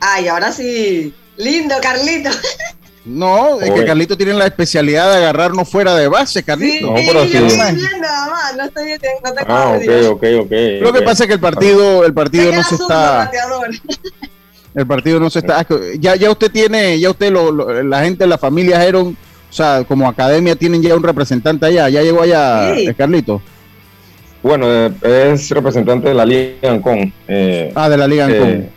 Ay, 0.00 0.28
ahora 0.28 0.52
sí. 0.52 1.14
Lindo, 1.36 1.74
Carlito. 1.82 2.30
No, 3.06 3.60
es 3.60 3.70
que 3.70 3.84
Carlito 3.84 4.16
tiene 4.16 4.34
la 4.34 4.46
especialidad 4.46 5.08
de 5.08 5.18
agarrarnos 5.18 5.68
fuera 5.68 5.94
de 5.94 6.08
base, 6.08 6.42
Carlito. 6.42 6.88
Sí, 6.88 7.04
no, 7.04 7.12
pero 7.12 7.24
sí. 7.24 7.30
yo 7.30 7.46
estoy 7.46 7.74
viendo 7.76 7.98
nada 7.98 8.30
más, 8.30 8.56
no 8.56 8.64
estoy 8.64 8.92
no 9.24 9.32
te 9.32 9.40
Ah, 9.46 9.76
ok, 9.76 10.10
ok, 10.10 10.24
ok. 10.40 10.52
Lo 10.82 10.92
que 10.92 11.02
pasa 11.02 11.22
es 11.22 11.28
que 11.28 11.34
el 11.34 11.40
partido, 11.40 12.04
el 12.04 12.12
partido 12.12 12.52
no 12.52 12.64
se 12.64 12.74
está. 12.74 13.30
El 14.74 14.86
partido 14.86 15.20
no 15.20 15.30
se 15.30 15.38
está. 15.38 15.64
Ya, 16.00 16.16
ya 16.16 16.30
usted 16.30 16.50
tiene, 16.50 16.98
ya 16.98 17.10
usted, 17.10 17.32
lo, 17.32 17.82
la 17.84 18.02
gente, 18.02 18.26
la 18.26 18.38
familia 18.38 18.84
Heron, 18.84 19.16
o 19.48 19.52
sea, 19.52 19.84
como 19.84 20.08
academia 20.08 20.56
tienen 20.56 20.82
ya 20.82 20.96
un 20.96 21.02
representante 21.02 21.64
allá. 21.64 21.88
¿Ya 21.88 22.02
llegó 22.02 22.22
allá, 22.22 22.76
eh, 22.76 22.92
Carlito? 22.94 23.40
Bueno, 24.42 24.66
eh, 24.68 25.32
es 25.32 25.48
representante 25.50 26.08
de 26.08 26.14
la 26.14 26.26
Liga 26.26 26.72
Ancon. 26.72 27.12
Eh, 27.28 27.72
ah, 27.74 27.88
de 27.88 27.96
la 27.96 28.06
Liga 28.06 28.26
Ancon. 28.26 28.68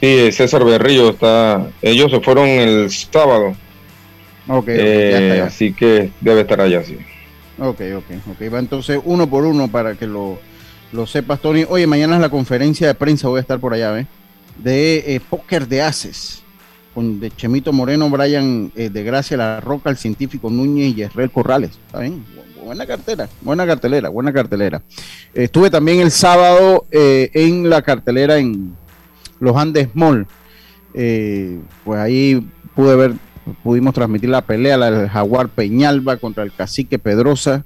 Sí, 0.00 0.32
César 0.32 0.64
Berrillo 0.64 1.10
está. 1.10 1.68
Ellos 1.82 2.10
se 2.10 2.20
fueron 2.20 2.46
el 2.46 2.90
sábado. 2.90 3.54
Ok, 4.48 4.68
así 5.44 5.72
que 5.72 6.10
debe 6.20 6.40
estar 6.40 6.60
allá, 6.60 6.82
sí. 6.82 6.98
Ok, 7.58 7.80
ok, 7.96 8.10
ok. 8.32 8.52
Va 8.52 8.58
entonces 8.58 9.00
uno 9.04 9.28
por 9.28 9.44
uno 9.44 9.68
para 9.68 9.94
que 9.94 10.06
lo, 10.06 10.38
lo 10.92 11.06
sepas, 11.06 11.40
Tony. 11.40 11.64
Oye, 11.68 11.86
mañana 11.86 12.16
es 12.16 12.20
la 12.20 12.30
conferencia 12.30 12.86
de 12.86 12.94
prensa, 12.94 13.28
voy 13.28 13.38
a 13.38 13.42
estar 13.42 13.60
por 13.60 13.74
allá, 13.74 13.92
¿ves? 13.92 14.06
de 14.62 15.14
eh, 15.14 15.20
póker 15.20 15.66
de 15.66 15.82
Haces, 15.82 16.42
con 16.94 17.20
de 17.20 17.30
Chemito 17.30 17.72
Moreno, 17.72 18.10
Brian 18.10 18.72
eh, 18.76 18.90
de 18.90 19.02
Gracia 19.02 19.36
La 19.36 19.60
Roca, 19.60 19.90
el 19.90 19.96
científico 19.96 20.50
Núñez 20.50 20.96
y 20.96 21.02
Esrel 21.02 21.30
Corrales. 21.30 21.70
¿Está 21.86 22.00
bien? 22.00 22.24
Buena 22.64 22.86
cartera, 22.86 23.28
buena 23.40 23.66
cartelera, 23.66 24.10
buena 24.10 24.32
cartelera. 24.32 24.82
estuve 25.32 25.70
también 25.70 26.00
el 26.00 26.10
sábado 26.10 26.86
eh, 26.90 27.30
en 27.32 27.70
la 27.70 27.82
cartelera 27.82 28.38
en 28.38 28.76
Los 29.40 29.56
Andes 29.56 29.88
Mall. 29.94 30.26
pues 30.92 31.98
ahí 31.98 32.46
pude 32.74 32.94
ver, 32.96 33.12
pudimos 33.62 33.94
transmitir 33.94 34.30
la 34.30 34.42
pelea, 34.42 34.76
la 34.76 34.90
del 34.90 35.08
Jaguar 35.08 35.48
Peñalba 35.48 36.16
contra 36.16 36.44
el 36.44 36.54
Cacique 36.54 36.98
Pedrosa, 36.98 37.64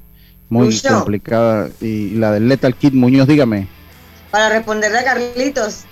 muy 0.48 0.80
complicada, 0.80 1.68
y, 1.80 2.10
la 2.14 2.32
del 2.32 2.48
Lethal 2.48 2.74
Kid 2.74 2.92
Muñoz, 2.92 3.26
dígame. 3.26 3.68
Para 4.30 4.48
responderle 4.48 4.98
a 4.98 5.04
Carlitos, 5.04 5.84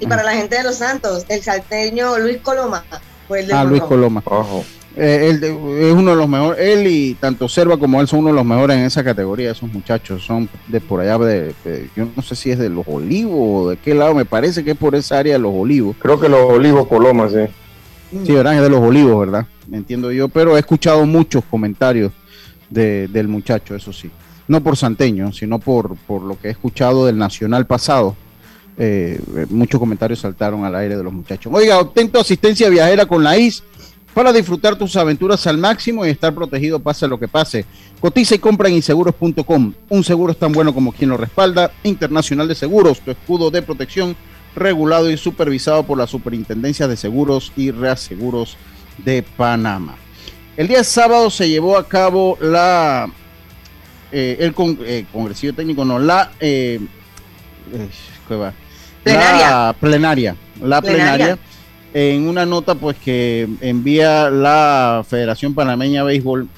y 0.00 0.06
para 0.06 0.22
la 0.22 0.32
gente 0.32 0.56
de 0.56 0.62
Los 0.62 0.76
Santos, 0.76 1.26
el 1.28 1.42
salteño 1.42 2.18
Luis 2.18 2.38
Coloma. 2.38 2.82
ah, 3.52 3.64
Luis 3.64 3.82
Coloma. 3.82 4.22
Eh, 5.02 5.30
él 5.30 5.42
es 5.42 5.94
uno 5.94 6.10
de 6.10 6.16
los 6.18 6.28
mejores, 6.28 6.60
él 6.60 6.86
y 6.86 7.14
tanto 7.14 7.48
Serva 7.48 7.78
como 7.78 8.02
él 8.02 8.06
son 8.06 8.18
uno 8.18 8.28
de 8.28 8.34
los 8.34 8.44
mejores 8.44 8.76
en 8.76 8.84
esa 8.84 9.02
categoría, 9.02 9.50
esos 9.50 9.72
muchachos 9.72 10.22
son 10.22 10.46
de 10.68 10.78
por 10.78 11.00
allá, 11.00 11.16
de, 11.16 11.54
yo 11.96 12.06
no 12.14 12.20
sé 12.20 12.36
si 12.36 12.50
es 12.50 12.58
de 12.58 12.68
los 12.68 12.86
olivos 12.86 13.34
o 13.34 13.70
de 13.70 13.78
qué 13.78 13.94
lado, 13.94 14.14
me 14.14 14.26
parece 14.26 14.62
que 14.62 14.72
es 14.72 14.76
por 14.76 14.94
esa 14.94 15.18
área 15.18 15.32
de 15.32 15.38
los 15.38 15.54
olivos. 15.54 15.96
Creo 15.98 16.20
que 16.20 16.28
los 16.28 16.40
olivos 16.40 16.86
Coloma, 16.86 17.30
sí. 17.30 17.46
Sí, 18.26 18.32
¿verdad? 18.32 18.56
Es 18.56 18.62
de 18.62 18.68
los 18.68 18.80
olivos, 18.80 19.18
¿verdad? 19.20 19.46
Entiendo 19.72 20.12
yo, 20.12 20.28
pero 20.28 20.54
he 20.54 20.60
escuchado 20.60 21.06
muchos 21.06 21.44
comentarios 21.46 22.12
del 22.68 23.26
muchacho, 23.26 23.74
eso 23.74 23.94
sí. 23.94 24.10
No 24.48 24.62
por 24.62 24.76
santeño, 24.76 25.32
sino 25.32 25.60
por, 25.60 25.96
por 25.96 26.20
lo 26.20 26.38
que 26.38 26.48
he 26.48 26.50
escuchado 26.50 27.06
del 27.06 27.16
Nacional 27.16 27.66
pasado 27.66 28.16
eh, 28.82 29.20
muchos 29.50 29.78
comentarios 29.78 30.20
saltaron 30.20 30.64
al 30.64 30.74
aire 30.74 30.96
de 30.96 31.02
los 31.02 31.12
muchachos. 31.12 31.52
Oiga, 31.54 31.78
obtén 31.78 32.08
tu 32.08 32.18
asistencia 32.18 32.68
viajera 32.70 33.04
con 33.04 33.22
la 33.22 33.36
IS 33.36 33.62
para 34.14 34.32
disfrutar 34.32 34.76
tus 34.76 34.96
aventuras 34.96 35.46
al 35.46 35.58
máximo 35.58 36.04
y 36.04 36.10
estar 36.10 36.34
protegido 36.34 36.80
pase 36.80 37.06
lo 37.06 37.18
que 37.18 37.28
pase. 37.28 37.64
Cotiza 38.00 38.34
y 38.34 38.38
compra 38.38 38.68
en 38.68 38.76
inseguros.com. 38.76 39.74
Un 39.88 40.04
seguro 40.04 40.32
es 40.32 40.38
tan 40.38 40.52
bueno 40.52 40.74
como 40.74 40.92
quien 40.92 41.10
lo 41.10 41.16
respalda. 41.16 41.70
Internacional 41.84 42.48
de 42.48 42.54
Seguros, 42.54 43.00
tu 43.00 43.10
escudo 43.10 43.50
de 43.50 43.62
protección 43.62 44.16
regulado 44.56 45.10
y 45.10 45.16
supervisado 45.16 45.84
por 45.84 45.98
la 45.98 46.06
Superintendencia 46.06 46.88
de 46.88 46.96
Seguros 46.96 47.52
y 47.56 47.70
Reaseguros 47.70 48.56
de 49.04 49.22
Panamá. 49.22 49.96
El 50.56 50.68
día 50.68 50.82
sábado 50.82 51.30
se 51.30 51.48
llevó 51.48 51.76
a 51.76 51.86
cabo 51.86 52.36
la 52.40 53.08
eh, 54.12 54.38
el 54.40 54.52
con, 54.54 54.78
eh, 54.82 55.06
técnico, 55.54 55.84
no, 55.84 55.98
la 55.98 56.32
eh, 56.40 56.80
¿qué 58.28 58.34
va? 58.34 58.52
La 59.04 59.74
plenaria. 59.78 60.36
La 60.60 60.82
plenaria. 60.82 61.38
En 61.92 62.28
una 62.28 62.46
nota 62.46 62.74
pues 62.74 62.96
que 62.96 63.48
envía 63.60 64.30
la 64.30 65.04
Federación 65.08 65.54
Panameña 65.54 66.00
de 66.00 66.06
Béisbol. 66.06 66.48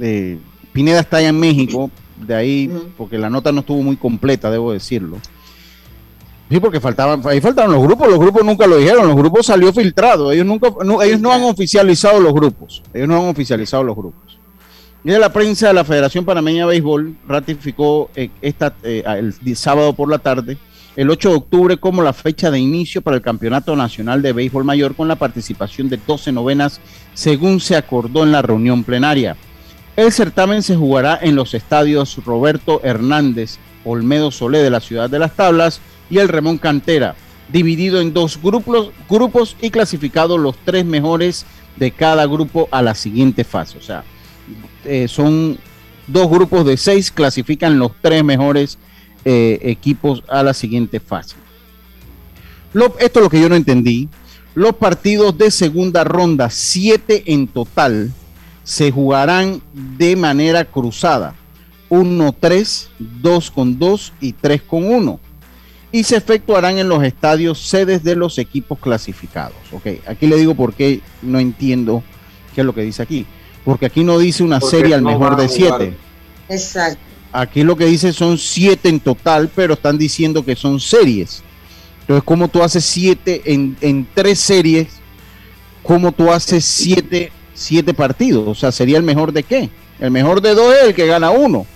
eh, 0.00 0.38
Pineda 0.72 1.00
está 1.00 1.18
allá 1.18 1.28
en 1.28 1.38
México, 1.38 1.90
de 2.16 2.34
ahí, 2.34 2.70
porque 2.96 3.16
la 3.16 3.30
nota 3.30 3.52
no 3.52 3.60
estuvo 3.60 3.82
muy 3.82 3.96
completa, 3.96 4.50
debo 4.50 4.72
decirlo. 4.72 5.18
Sí, 6.50 6.60
porque 6.60 6.80
faltaban, 6.80 7.22
ahí 7.26 7.40
faltaron 7.40 7.72
los 7.72 7.82
grupos, 7.82 8.08
los 8.08 8.18
grupos 8.18 8.44
nunca 8.44 8.66
lo 8.66 8.76
dijeron, 8.76 9.06
los 9.06 9.16
grupos 9.16 9.46
salió 9.46 9.72
filtrado, 9.72 10.30
ellos 10.30 10.44
nunca, 10.44 10.68
no, 10.84 11.00
ellos 11.00 11.20
no 11.20 11.32
han 11.32 11.42
oficializado 11.44 12.20
los 12.20 12.34
grupos, 12.34 12.82
ellos 12.92 13.08
no 13.08 13.16
han 13.16 13.28
oficializado 13.28 13.82
los 13.82 13.96
grupos. 13.96 14.38
Y 15.04 15.10
de 15.10 15.18
la 15.18 15.32
prensa 15.32 15.68
de 15.68 15.74
la 15.74 15.84
Federación 15.84 16.24
Panameña 16.24 16.66
de 16.66 16.70
Béisbol 16.70 17.16
ratificó 17.26 18.10
eh, 18.14 18.30
esta, 18.42 18.74
eh, 18.82 19.04
el 19.06 19.56
sábado 19.56 19.92
por 19.92 20.10
la 20.10 20.18
tarde, 20.18 20.58
el 20.96 21.10
8 21.10 21.28
de 21.28 21.34
octubre, 21.34 21.76
como 21.76 22.02
la 22.02 22.12
fecha 22.12 22.50
de 22.50 22.58
inicio 22.58 23.02
para 23.02 23.16
el 23.16 23.22
Campeonato 23.22 23.74
Nacional 23.74 24.22
de 24.22 24.32
Béisbol 24.32 24.64
Mayor 24.64 24.94
con 24.94 25.08
la 25.08 25.16
participación 25.16 25.88
de 25.88 25.98
12 26.06 26.32
novenas, 26.32 26.80
según 27.14 27.60
se 27.60 27.76
acordó 27.76 28.22
en 28.22 28.32
la 28.32 28.42
reunión 28.42 28.84
plenaria. 28.84 29.36
El 29.96 30.12
certamen 30.12 30.62
se 30.62 30.76
jugará 30.76 31.18
en 31.20 31.34
los 31.34 31.54
estadios 31.54 32.24
Roberto 32.24 32.80
Hernández, 32.84 33.58
Olmedo 33.84 34.30
Solé 34.30 34.58
de 34.58 34.70
la 34.70 34.80
Ciudad 34.80 35.10
de 35.10 35.18
las 35.18 35.34
Tablas 35.34 35.80
y 36.10 36.18
el 36.18 36.28
Remón 36.28 36.58
Cantera, 36.58 37.14
dividido 37.52 38.00
en 38.00 38.12
dos 38.12 38.40
grupos, 38.40 38.90
grupos 39.08 39.56
y 39.60 39.70
clasificados 39.70 40.40
los 40.40 40.56
tres 40.64 40.84
mejores 40.84 41.44
de 41.76 41.90
cada 41.90 42.26
grupo 42.26 42.68
a 42.70 42.82
la 42.82 42.94
siguiente 42.94 43.44
fase. 43.44 43.78
O 43.78 43.82
sea, 43.82 44.04
eh, 44.84 45.08
son 45.08 45.58
dos 46.06 46.28
grupos 46.28 46.64
de 46.66 46.76
seis, 46.76 47.10
clasifican 47.10 47.78
los 47.78 47.92
tres 48.00 48.22
mejores 48.24 48.78
eh, 49.24 49.58
equipos 49.62 50.22
a 50.28 50.42
la 50.42 50.54
siguiente 50.54 51.00
fase. 51.00 51.36
Lo- 52.72 52.96
esto 52.98 53.20
es 53.20 53.22
lo 53.24 53.30
que 53.30 53.40
yo 53.40 53.48
no 53.48 53.54
entendí. 53.56 54.08
Los 54.54 54.74
partidos 54.74 55.36
de 55.36 55.50
segunda 55.50 56.04
ronda, 56.04 56.48
siete 56.50 57.24
en 57.26 57.46
total, 57.48 58.12
se 58.62 58.90
jugarán 58.90 59.60
de 59.72 60.16
manera 60.16 60.64
cruzada. 60.64 61.34
1-3, 61.90 62.86
2 62.98 63.50
con 63.50 63.78
2 63.78 64.12
y 64.20 64.32
3 64.32 64.62
con 64.62 64.84
1. 64.92 65.20
Y 65.92 66.02
se 66.04 66.16
efectuarán 66.16 66.78
en 66.78 66.88
los 66.88 67.04
estadios 67.04 67.60
sedes 67.60 68.02
de 68.02 68.16
los 68.16 68.38
equipos 68.38 68.78
clasificados. 68.80 69.56
Ok, 69.72 69.86
aquí 70.08 70.26
le 70.26 70.36
digo 70.36 70.54
por 70.54 70.74
qué 70.74 71.00
no 71.22 71.38
entiendo 71.38 72.02
qué 72.54 72.62
es 72.62 72.64
lo 72.66 72.74
que 72.74 72.82
dice 72.82 73.02
aquí. 73.02 73.26
Porque 73.64 73.86
aquí 73.86 74.02
no 74.02 74.18
dice 74.18 74.42
una 74.42 74.58
Porque 74.60 74.76
serie 74.76 74.94
al 74.94 75.02
no 75.04 75.10
mejor 75.10 75.36
de 75.36 75.46
jugar. 75.46 75.78
7. 75.78 75.96
Exacto. 76.48 76.98
Aquí 77.36 77.64
lo 77.64 77.74
que 77.74 77.86
dice 77.86 78.12
son 78.12 78.38
siete 78.38 78.88
en 78.88 79.00
total, 79.00 79.50
pero 79.52 79.74
están 79.74 79.98
diciendo 79.98 80.44
que 80.44 80.54
son 80.54 80.78
series. 80.78 81.42
Entonces, 82.02 82.22
¿cómo 82.24 82.46
tú 82.46 82.62
haces 82.62 82.84
siete 82.84 83.42
en, 83.46 83.76
en 83.80 84.06
tres 84.14 84.38
series? 84.38 84.86
¿Cómo 85.82 86.12
tú 86.12 86.30
haces 86.30 86.64
siete, 86.64 87.32
siete 87.52 87.92
partidos? 87.92 88.46
O 88.46 88.54
sea, 88.54 88.70
¿sería 88.70 88.98
el 88.98 89.02
mejor 89.02 89.32
de 89.32 89.42
qué? 89.42 89.68
El 89.98 90.12
mejor 90.12 90.40
de 90.40 90.54
dos 90.54 90.72
es 90.76 90.84
el 90.84 90.94
que 90.94 91.06
gana 91.08 91.30
uno. 91.32 91.66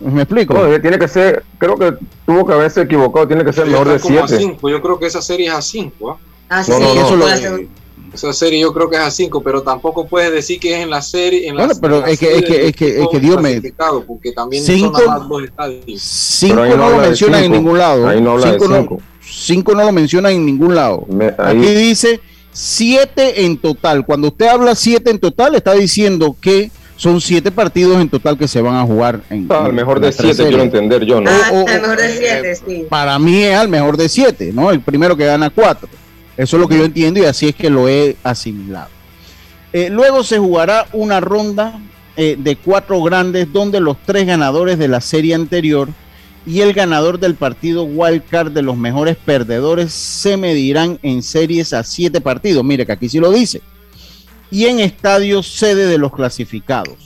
¿Me 0.00 0.22
explico? 0.22 0.54
No, 0.54 0.80
tiene 0.80 0.98
que 0.98 1.06
ser, 1.06 1.44
creo 1.58 1.78
que 1.78 1.94
tuvo 2.26 2.44
que 2.44 2.52
haberse 2.52 2.80
equivocado, 2.82 3.28
tiene 3.28 3.44
que 3.44 3.52
ser 3.52 3.66
mejor 3.66 3.88
de 3.88 4.00
como 4.00 4.24
a 4.24 4.26
7. 4.28 4.42
cinco. 4.44 4.68
Yo 4.68 4.82
creo 4.82 4.98
que 4.98 5.06
esa 5.06 5.22
serie 5.22 5.46
es 5.46 5.54
a 5.54 5.62
5. 5.62 6.18
Ah, 6.48 6.64
No, 6.66 6.80
no, 6.80 6.94
no. 6.96 7.00
eso 7.06 7.16
lo- 7.16 7.26
Esa 8.14 8.32
serie 8.32 8.60
yo 8.60 8.72
creo 8.72 8.88
que 8.88 8.96
es 8.96 9.02
a 9.02 9.10
5, 9.10 9.42
pero 9.42 9.62
tampoco 9.62 10.06
puedes 10.06 10.32
decir 10.32 10.60
que 10.60 10.74
es 10.76 10.82
en 10.84 10.90
la 10.90 11.02
serie. 11.02 11.48
En 11.48 11.56
la- 11.56 11.64
Bueno, 11.66 11.80
pero 11.80 11.96
en 11.96 12.02
la 12.02 12.10
es 12.10 12.18
que- 12.20 12.36
es 12.36 12.42
que- 12.44 12.66
es 12.68 12.76
que- 12.76 13.02
es 13.02 13.08
que 13.10 13.20
Dios 13.20 13.42
me- 13.42 13.60
Porque 14.06 14.32
también 14.32 14.62
Cinco- 14.64 14.98
son 15.00 15.06
más 15.08 15.28
dos 15.28 15.42
estadios. 15.42 16.00
Cinco 16.00 16.54
Pero 16.54 16.62
ahí 16.64 16.70
no 16.70 16.76
no, 16.76 16.90
lo 16.90 16.96
mencionan 16.98 17.38
en 17.40 17.44
cinco. 17.46 17.56
ningún 17.56 17.78
lado. 17.78 18.08
Ahí 18.08 18.20
no 18.20 18.30
habla 18.32 18.46
de 18.46 18.52
cinco, 18.52 18.68
no, 18.68 18.76
cinco. 18.80 19.02
cinco 19.20 19.74
no 19.74 19.84
lo 19.84 19.92
mencionan 19.92 20.32
en 20.32 20.46
ningún 20.46 20.74
lado. 20.74 21.06
ahí- 21.38 21.56
Aquí 21.58 21.74
dice 21.74 22.20
siete 22.52 23.44
en 23.44 23.58
total. 23.58 24.06
Cuando 24.06 24.28
usted 24.28 24.46
habla 24.46 24.74
siete 24.74 25.10
en 25.10 25.18
total, 25.18 25.54
está 25.56 25.72
diciendo 25.72 26.36
que 26.40 26.70
son 26.96 27.20
siete 27.20 27.50
partidos 27.50 28.00
en 28.00 28.08
total 28.08 28.38
que 28.38 28.46
se 28.46 28.60
van 28.60 28.76
a 28.76 28.84
jugar. 28.84 29.20
En, 29.28 29.50
Al 29.50 29.70
en 29.70 29.74
mejor 29.74 29.98
de 29.98 30.12
tres 30.12 30.36
7, 30.36 30.36
quiero 30.44 30.50
series. 30.62 30.64
entender 30.64 31.04
yo, 31.04 31.20
¿no? 31.20 31.28
Ah, 31.30 31.50
o- 31.52 31.68
el 31.68 31.80
mejor 31.82 31.96
de 31.98 32.06
eh, 32.06 32.16
siete, 32.16 32.54
sí. 32.54 32.86
Para 32.88 33.18
mí 33.18 33.42
es 33.42 33.56
al 33.56 33.68
mejor 33.68 33.96
de 33.96 34.08
siete, 34.08 34.52
¿no? 34.54 34.70
El 34.70 34.80
primero 34.80 35.16
que 35.16 35.26
gana 35.26 35.50
cuatro. 35.50 35.88
Eso 36.36 36.56
es 36.56 36.60
lo 36.60 36.68
que 36.68 36.78
yo 36.78 36.84
entiendo 36.84 37.20
y 37.20 37.24
así 37.24 37.48
es 37.48 37.54
que 37.54 37.70
lo 37.70 37.88
he 37.88 38.16
asimilado. 38.22 38.88
Eh, 39.72 39.88
luego 39.90 40.22
se 40.24 40.38
jugará 40.38 40.86
una 40.92 41.20
ronda 41.20 41.80
eh, 42.16 42.36
de 42.38 42.56
cuatro 42.56 43.02
grandes 43.02 43.52
donde 43.52 43.80
los 43.80 43.96
tres 44.04 44.26
ganadores 44.26 44.78
de 44.78 44.88
la 44.88 45.00
serie 45.00 45.34
anterior 45.34 45.88
y 46.46 46.60
el 46.60 46.72
ganador 46.72 47.18
del 47.18 47.34
partido 47.34 47.84
Wild 47.84 48.22
Card 48.28 48.52
de 48.52 48.62
los 48.62 48.76
mejores 48.76 49.16
perdedores 49.16 49.92
se 49.92 50.36
medirán 50.36 50.98
en 51.02 51.22
series 51.22 51.72
a 51.72 51.82
siete 51.82 52.20
partidos. 52.20 52.64
Mire 52.64 52.84
que 52.86 52.92
aquí 52.92 53.08
sí 53.08 53.18
lo 53.18 53.32
dice. 53.32 53.62
Y 54.50 54.66
en 54.66 54.78
estadios 54.78 55.48
sede 55.48 55.86
de 55.86 55.98
los 55.98 56.12
clasificados. 56.12 56.96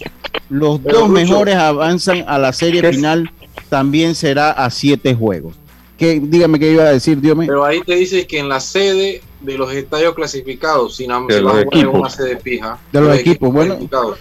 Los 0.51 0.81
Pero, 0.81 1.01
dos 1.01 1.09
Lucho, 1.09 1.21
mejores 1.21 1.55
avanzan 1.55 2.25
a 2.27 2.39
la 2.39 2.53
serie 2.53 2.83
final. 2.93 3.31
También 3.69 4.15
será 4.15 4.51
a 4.51 4.71
siete 4.71 5.15
juegos. 5.15 5.55
¿Qué, 5.99 6.21
dígame 6.23 6.61
qué 6.61 6.71
iba 6.73 6.85
a 6.85 6.93
decir, 6.93 7.21
Dios 7.21 7.37
mío. 7.37 7.49
Pero 7.49 7.65
ahí 7.65 7.83
te 7.83 7.97
dice 7.97 8.27
que 8.27 8.39
en 8.39 8.49
la 8.49 8.61
sede 8.61 9.21
de 9.41 9.59
los 9.59 9.73
estadios 9.73 10.15
clasificados, 10.15 10.97
si 10.97 11.09
nada 11.09 11.21
más 11.21 11.29
De 11.29 11.35
se 11.35 11.43
va 11.43 11.53
los 11.55 11.63
equipos. 11.63 11.95
una 11.95 12.11
sede 12.11 12.39
fija. 12.39 12.79
De 12.93 13.01
los 13.01 13.19
equipos, 13.19 13.53
bueno. 13.53 13.75
clasificados. 13.75 14.19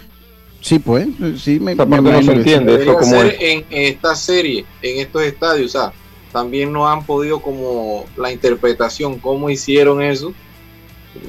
Sí, 0.60 0.80
pues, 0.80 1.08
sí, 1.38 1.60
me, 1.60 1.76
me 1.76 2.02
no 2.02 2.24
se 2.24 2.32
entiende. 2.32 2.82
Eso 2.82 2.96
como 2.96 3.16
es. 3.22 3.36
en, 3.40 3.66
en 3.70 3.94
esta 3.94 4.16
serie, 4.16 4.66
en 4.82 5.00
estos 5.00 5.22
estadios, 5.22 5.76
o 5.76 5.80
sea, 5.80 5.94
también 6.32 6.74
no 6.74 6.88
han 6.88 7.06
podido 7.06 7.42
como 7.42 8.06
la 8.18 8.32
interpretación, 8.32 9.20
cómo 9.20 9.50
hicieron 9.50 10.02
eso. 10.02 10.34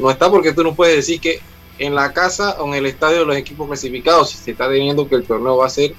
No 0.00 0.10
está 0.10 0.30
porque 0.30 0.52
tú 0.52 0.64
no 0.64 0.74
puedes 0.74 0.96
decir 0.96 1.20
que 1.20 1.40
en 1.78 1.94
la 1.94 2.12
casa 2.12 2.56
o 2.60 2.66
en 2.68 2.74
el 2.74 2.86
estadio 2.86 3.20
de 3.20 3.26
los 3.26 3.36
equipos 3.36 3.66
clasificados, 3.68 4.30
si 4.30 4.38
se 4.38 4.50
está 4.52 4.68
teniendo 4.68 5.08
que 5.08 5.14
el 5.14 5.24
torneo 5.24 5.58
va 5.58 5.66
a 5.66 5.70
ser 5.70 5.94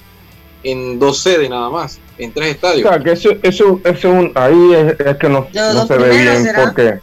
en 0.63 1.00
dos 1.00 1.22
sedes 1.22 1.50
nada 1.50 1.69
más, 1.69 2.00
en 2.17 2.32
tres 2.34 2.48
O 2.48 2.52
estadios. 2.52 2.89
sea, 2.89 3.00
que 3.00 3.12
eso, 3.12 3.30
eso, 3.43 3.80
eso 3.84 4.10
un- 4.12 4.32
ahí 4.36 4.74
es, 4.74 5.00
es 5.00 5.17
que 5.17 5.30
no, 5.30 5.48
no 5.54 5.88
se 5.88 5.98
ve 5.98 6.10
bien. 6.17 6.43
será. 6.43 6.63
porque 6.65 7.00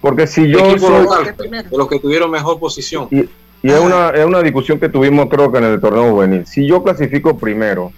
Porque 0.00 0.26
si 0.26 0.48
yo 0.48 0.58
Equipo 0.58 0.88
soy. 0.88 1.02
local, 1.04 1.34
de 1.70 1.76
los 1.78 1.88
que 1.88 1.98
tuvieron 1.98 2.30
mejor 2.30 2.58
posición. 2.60 3.08
Y, 3.10 3.20
y 3.62 3.70
es, 3.70 3.80
una, 3.80 4.10
es 4.10 4.24
una 4.26 4.42
discusión 4.42 4.78
que 4.78 4.90
tuvimos, 4.90 5.28
creo 5.30 5.50
que 5.50 5.56
en 5.58 5.64
el 5.64 5.80
torneo 5.80 6.10
juvenil. 6.10 6.46
Si 6.46 6.66
yo 6.68 6.82
clasifico 6.82 7.38
primero, 7.38 7.90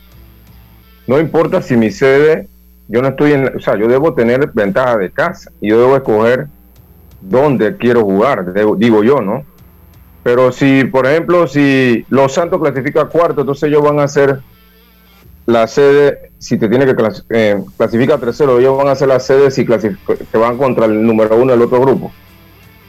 no 1.09 1.19
importa 1.19 1.61
si 1.63 1.77
mi 1.77 1.91
sede, 1.91 2.49
yo 2.89 3.03
no 3.03 3.09
estoy 3.09 3.33
en. 3.33 3.57
O 3.57 3.61
sea, 3.61 3.77
yo 3.77 3.89
debo 3.89 4.15
tener 4.15 4.51
ventaja 4.55 4.97
de 4.97 5.11
casa 5.11 5.51
y 5.61 5.71
yo 5.71 5.81
debo 5.81 5.97
escoger 5.97 6.47
dónde 7.21 7.77
quiero 7.77 8.03
jugar, 8.03 8.53
debo- 8.53 8.77
digo 8.77 9.03
yo, 9.03 9.21
¿no? 9.21 9.45
Pero 10.23 10.53
si, 10.53 10.85
por 10.85 11.07
ejemplo, 11.07 11.47
si 11.49 12.05
Los 12.09 12.33
Santos 12.35 12.61
clasifica 12.61 13.07
cuarto, 13.07 13.41
entonces 13.41 13.69
ellos 13.69 13.83
van 13.83 13.99
a 14.01 14.07
ser 14.09 14.41
la 15.47 15.67
sede, 15.69 16.31
si 16.39 16.59
te 16.59 16.69
tiene 16.69 16.87
que 16.87 16.95
clas- 16.97 17.25
eh, 17.31 17.63
clasifica 17.77 18.19
tercero, 18.19 18.59
ellos 18.59 18.77
van 18.77 18.89
a 18.89 18.95
ser 18.97 19.09
la 19.09 19.21
sede 19.21 19.51
si 19.51 19.65
que 19.65 20.39
van 20.39 20.59
contra 20.59 20.87
el 20.87 21.05
número 21.07 21.37
uno 21.37 21.53
del 21.53 21.63
otro 21.63 21.81
grupo. 21.81 22.13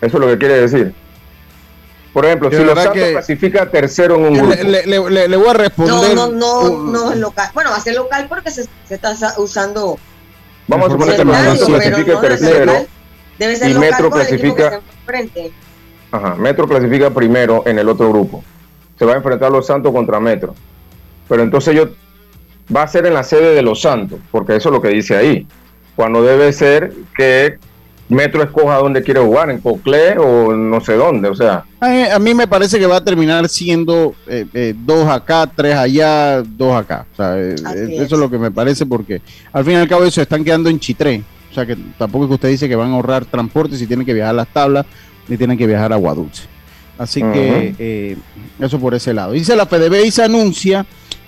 Eso 0.01 0.17
es 0.17 0.21
lo 0.21 0.27
que 0.27 0.37
quiere 0.37 0.61
decir. 0.61 0.93
Por 2.13 2.25
ejemplo, 2.25 2.49
si 2.49 2.57
Los 2.63 2.79
Santos 2.79 3.09
clasifica 3.11 3.69
tercero 3.69 4.15
en 4.15 4.21
un 4.25 4.33
grupo. 4.33 4.55
Le, 4.55 4.63
le- 4.63 4.85
le- 4.87 5.09
le- 5.09 5.27
le 5.27 5.37
voy 5.37 5.49
a 5.49 5.53
No, 5.53 5.59
responder. 5.59 6.15
no, 6.15 6.27
no, 6.29 6.59
un- 6.61 6.91
no 6.91 7.11
es 7.11 7.17
local. 7.19 7.49
Bueno, 7.53 7.69
va 7.69 7.75
a 7.77 7.79
ser 7.79 7.95
local 7.95 8.25
porque 8.27 8.49
se, 8.49 8.63
se 8.87 8.95
está 8.95 9.15
sa- 9.15 9.35
usando. 9.37 9.99
Vamos 10.67 10.87
a 10.87 10.91
suponer 10.93 11.15
que 11.15 11.21
el 11.21 11.27
Los 11.27 11.59
clasifique 11.63 12.11
no 12.13 12.19
tercero. 12.19 12.73
Debe 13.37 13.55
ser 13.55 13.69
y 13.69 13.73
local 13.73 13.89
Metro 13.91 14.09
clasifica-. 14.09 14.81
Ajá, 16.11 16.35
Metro 16.35 16.67
clasifica 16.67 17.11
primero 17.11 17.63
en 17.67 17.77
el 17.77 17.87
otro 17.87 18.09
grupo. 18.09 18.43
Se 18.97 19.05
va 19.05 19.13
a 19.13 19.17
enfrentar 19.17 19.51
Los 19.51 19.67
Santos 19.67 19.91
contra 19.93 20.19
Metro. 20.19 20.55
Pero 21.29 21.43
entonces 21.43 21.75
yo 21.75 21.89
va 22.75 22.83
a 22.83 22.87
ser 22.87 23.05
en 23.05 23.13
la 23.13 23.23
sede 23.23 23.53
de 23.55 23.61
Los 23.61 23.81
Santos, 23.81 24.19
porque 24.31 24.55
eso 24.55 24.69
es 24.69 24.73
lo 24.73 24.81
que 24.81 24.89
dice 24.89 25.15
ahí. 25.15 25.47
Cuando 25.95 26.21
debe 26.23 26.53
ser 26.53 26.93
que 27.15 27.57
Metro 28.09 28.41
escoja 28.41 28.77
dónde 28.77 29.03
quiere 29.03 29.19
jugar, 29.19 29.49
en 29.49 29.59
Coclé 29.59 30.17
o 30.17 30.53
no 30.53 30.79
sé 30.79 30.93
dónde. 30.93 31.27
O 31.27 31.35
sea, 31.35 31.65
A 31.81 31.89
mí, 31.89 32.03
a 32.03 32.19
mí 32.19 32.33
me 32.33 32.47
parece 32.47 32.79
que 32.79 32.85
va 32.85 32.97
a 32.97 33.03
terminar 33.03 33.49
siendo 33.49 34.15
eh, 34.27 34.45
eh, 34.53 34.73
dos 34.77 35.09
acá, 35.09 35.49
tres 35.53 35.75
allá, 35.75 36.41
dos 36.41 36.73
acá. 36.73 37.05
O 37.11 37.15
sea, 37.15 37.37
eh, 37.37 37.55
eh, 37.75 37.97
eso 37.99 38.15
es 38.15 38.21
lo 38.21 38.29
que 38.29 38.37
me 38.37 38.49
parece 38.49 38.85
porque 38.85 39.21
al 39.51 39.65
fin 39.65 39.73
y 39.73 39.77
al 39.77 39.87
cabo 39.89 40.05
eso 40.05 40.21
están 40.21 40.43
quedando 40.43 40.69
en 40.69 40.79
Chitré. 40.79 41.21
O 41.51 41.53
sea 41.53 41.65
que 41.65 41.75
tampoco 41.97 42.25
es 42.25 42.27
que 42.29 42.35
usted 42.35 42.49
dice 42.49 42.69
que 42.69 42.75
van 42.75 42.91
a 42.91 42.93
ahorrar 42.93 43.25
transporte 43.25 43.75
si 43.75 43.87
tienen 43.87 44.05
que 44.05 44.13
viajar 44.13 44.31
a 44.31 44.37
las 44.37 44.47
tablas 44.47 44.85
ni 45.27 45.35
tienen 45.35 45.57
que 45.57 45.67
viajar 45.67 45.91
a 45.91 45.97
Guadulce. 45.97 46.43
Así 46.97 47.21
que 47.21 47.75
eh, 47.77 48.17
eso 48.59 48.79
por 48.79 48.95
ese 48.95 49.13
lado. 49.13 49.33
Dice 49.33 49.55
la 49.55 49.65
FDB 49.65 50.05
y 50.05 50.11
se 50.11 50.23
anuncia 50.23 50.85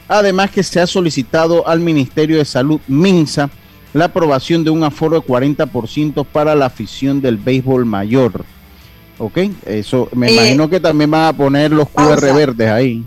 además 0.10 0.52
que 0.52 0.64
se 0.64 0.82
ha 0.82 0.88
solicitado 0.88 1.66
al 1.68 1.80
Ministerio 1.80 2.38
de 2.38 2.46
Salud 2.46 2.82
MINSA 2.88 3.50
la 3.94 4.06
aprobación 4.06 4.64
de 4.64 4.70
un 4.70 4.84
aforo 4.84 5.20
de 5.22 5.26
40% 5.26 6.26
para 6.26 6.54
la 6.56 6.66
afición 6.66 7.22
del 7.22 7.38
béisbol 7.38 7.86
mayor. 7.86 8.46
¿Ok? 9.18 9.38
Eso 9.66 10.10
me 10.14 10.30
Eh, 10.30 10.34
imagino 10.34 10.70
que 10.70 10.80
también 10.80 11.12
van 11.12 11.26
a 11.28 11.34
poner 11.34 11.72
los 11.72 11.88
QR 11.90 12.20
pausa. 12.20 12.34
verdes 12.34 12.70
ahí. 12.70 13.06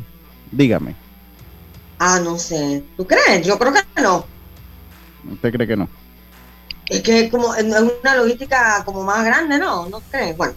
Dígame, 0.51 0.97
Ah, 1.99 2.19
no 2.23 2.37
sé. 2.39 2.83
¿Tú 2.97 3.07
crees? 3.07 3.47
Yo 3.47 3.59
creo 3.59 3.73
que 3.73 4.03
no. 4.03 4.27
¿usted 5.33 5.53
cree 5.53 5.67
que 5.69 5.77
no? 5.77 5.89
Es 6.89 7.01
que 7.01 7.31
como 7.31 7.55
es 7.55 7.65
una 7.65 8.17
logística 8.17 8.83
como 8.85 9.05
más 9.05 9.25
grande, 9.25 9.59
¿no? 9.59 9.89
¿No 9.89 10.01
crees? 10.11 10.37
Bueno, 10.37 10.55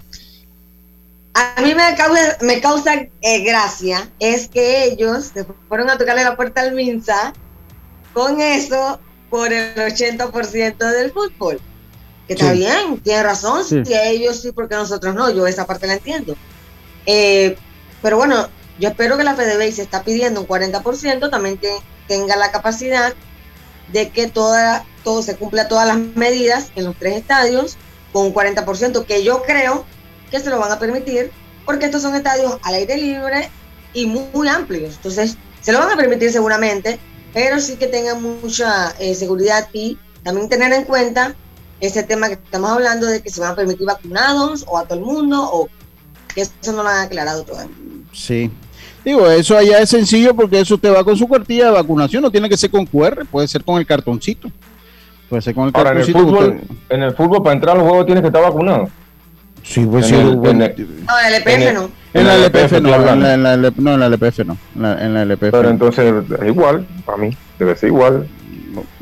a 1.36 1.61
mí 1.61 1.75
me 1.75 1.95
causa, 1.95 2.38
me 2.41 2.61
causa 2.61 2.93
eh, 3.21 3.43
gracia 3.43 4.09
es 4.19 4.47
que 4.47 4.86
ellos 4.86 5.31
se 5.33 5.45
fueron 5.67 5.89
a 5.89 5.97
tocarle 5.97 6.23
la 6.23 6.36
puerta 6.38 6.61
al 6.61 6.73
Minsa 6.73 7.33
con 8.13 8.39
eso 8.39 8.99
por 9.29 9.51
el 9.51 9.75
80% 9.75 10.77
del 10.77 11.11
fútbol. 11.11 11.59
Que 12.27 12.33
está 12.33 12.53
Sí. 12.53 12.59
bien, 12.59 12.99
tiene 13.01 13.21
razón, 13.21 13.63
Sí. 13.65 13.83
si 13.86 13.93
ellos 13.93 14.41
sí, 14.41 14.51
porque 14.53 14.75
nosotros 14.75 15.13
no, 15.13 15.29
yo 15.29 15.45
esa 15.45 15.65
parte 15.67 15.88
la 15.88 15.93
entiendo. 15.93 16.36
Eh, 17.05 17.57
pero 18.01 18.17
bueno, 18.17 18.47
yo 18.79 18.89
espero 18.89 19.17
que 19.17 19.23
la 19.23 19.36
FDB 19.36 19.71
se 19.73 19.81
está 19.81 20.03
pidiendo 20.03 20.39
un 20.41 20.47
40%, 20.47 21.29
también 21.29 21.57
que 21.57 21.75
tenga 22.07 22.36
la 22.38 22.51
capacidad 22.51 23.13
de 23.91 24.09
que 24.09 24.27
toda, 24.27 24.86
todo 25.03 25.21
se 25.21 25.36
cumpla 25.36 25.67
todas 25.67 25.86
las 25.88 25.97
medidas 25.97 26.67
en 26.75 26.86
los 26.86 26.95
tres 26.97 27.17
estadios 27.17 27.77
con 28.13 28.27
un 28.27 28.33
40%, 28.33 29.05
que 29.05 29.23
yo 29.23 29.43
creo 29.43 29.86
que 30.38 30.43
se 30.43 30.49
lo 30.49 30.59
van 30.59 30.71
a 30.71 30.79
permitir, 30.79 31.31
porque 31.65 31.86
estos 31.86 32.01
son 32.01 32.15
estadios 32.15 32.57
al 32.63 32.73
aire 32.75 32.97
libre 32.97 33.49
y 33.93 34.05
muy, 34.05 34.25
muy 34.33 34.47
amplios. 34.47 34.95
Entonces, 34.97 35.38
se 35.61 35.71
lo 35.71 35.79
van 35.79 35.91
a 35.91 35.95
permitir 35.95 36.31
seguramente, 36.31 36.99
pero 37.33 37.59
sí 37.59 37.75
que 37.77 37.88
tengan 37.88 38.21
mucha 38.21 38.91
eh, 38.99 39.15
seguridad 39.15 39.67
y 39.73 39.97
también 40.23 40.49
tener 40.49 40.71
en 40.73 40.83
cuenta 40.83 41.36
ese 41.79 42.03
tema 42.03 42.27
que 42.27 42.33
estamos 42.33 42.69
hablando 42.71 43.05
de 43.07 43.21
que 43.21 43.29
se 43.29 43.39
van 43.41 43.51
a 43.51 43.55
permitir 43.55 43.86
vacunados 43.86 44.65
o 44.67 44.77
a 44.77 44.83
todo 44.86 44.99
el 44.99 45.05
mundo, 45.05 45.41
o 45.51 45.69
que 46.33 46.41
eso 46.41 46.71
no 46.73 46.83
lo 46.83 46.89
han 46.89 47.05
aclarado 47.05 47.43
todavía. 47.43 47.73
Sí. 48.13 48.51
Digo, 49.03 49.29
eso 49.29 49.55
allá 49.57 49.79
es 49.79 49.89
sencillo 49.89 50.33
porque 50.36 50.59
eso 50.59 50.75
usted 50.75 50.93
va 50.93 51.03
con 51.03 51.15
su 51.15 51.27
cartilla 51.27 51.65
de 51.65 51.71
vacunación, 51.71 52.21
no 52.23 52.31
tiene 52.31 52.49
que 52.49 52.57
ser 52.57 52.71
con 52.71 52.86
QR, 52.86 53.25
puede 53.29 53.47
ser 53.47 53.63
con 53.63 53.77
el 53.77 53.86
cartoncito. 53.86 54.49
Puede 55.29 55.41
ser 55.41 55.53
con 55.55 55.67
el 55.67 55.71
Ahora, 55.75 55.91
en 55.91 55.97
el 55.97 56.05
cartoncito. 56.05 56.27
fútbol, 56.38 56.55
usted- 56.61 56.75
en 56.95 57.03
el 57.03 57.15
fútbol 57.15 57.43
para 57.43 57.53
entrar 57.55 57.77
al 57.77 57.83
juego 57.83 58.05
tienes 58.05 58.21
que 58.21 58.27
estar 58.27 58.41
vacunado. 58.41 58.89
Sí, 59.66 59.86
pues 59.86 60.05
en 60.05 60.09
sí, 60.09 60.16
el- 60.22 60.36
bueno, 60.36 60.63
en 60.66 60.72
el- 60.78 61.05
No, 61.05 61.13
LPF 61.28 61.53
en 61.55 61.61
el- 61.63 61.74
no. 61.74 61.89
En 62.13 62.28
la 62.28 62.36
LPF 62.36 62.80
no, 62.82 62.95
en 62.95 63.22
la, 63.22 63.34
en 63.34 63.43
la 63.43 63.53
LP 63.55 63.82
no, 63.82 63.93
en 63.95 63.99
la 63.99 64.05
LPF 64.05 64.39
no. 64.45 64.57
En 64.76 64.82
la, 64.82 65.05
en 65.05 65.13
la 65.16 65.22
LPF 65.24 65.51
Pero 65.51 65.63
no. 65.63 65.70
entonces 65.70 66.13
es 66.39 66.47
igual, 66.47 66.88
para 67.05 67.18
mí, 67.18 67.36
debe 67.59 67.76
ser 67.76 67.89
igual. 67.89 68.28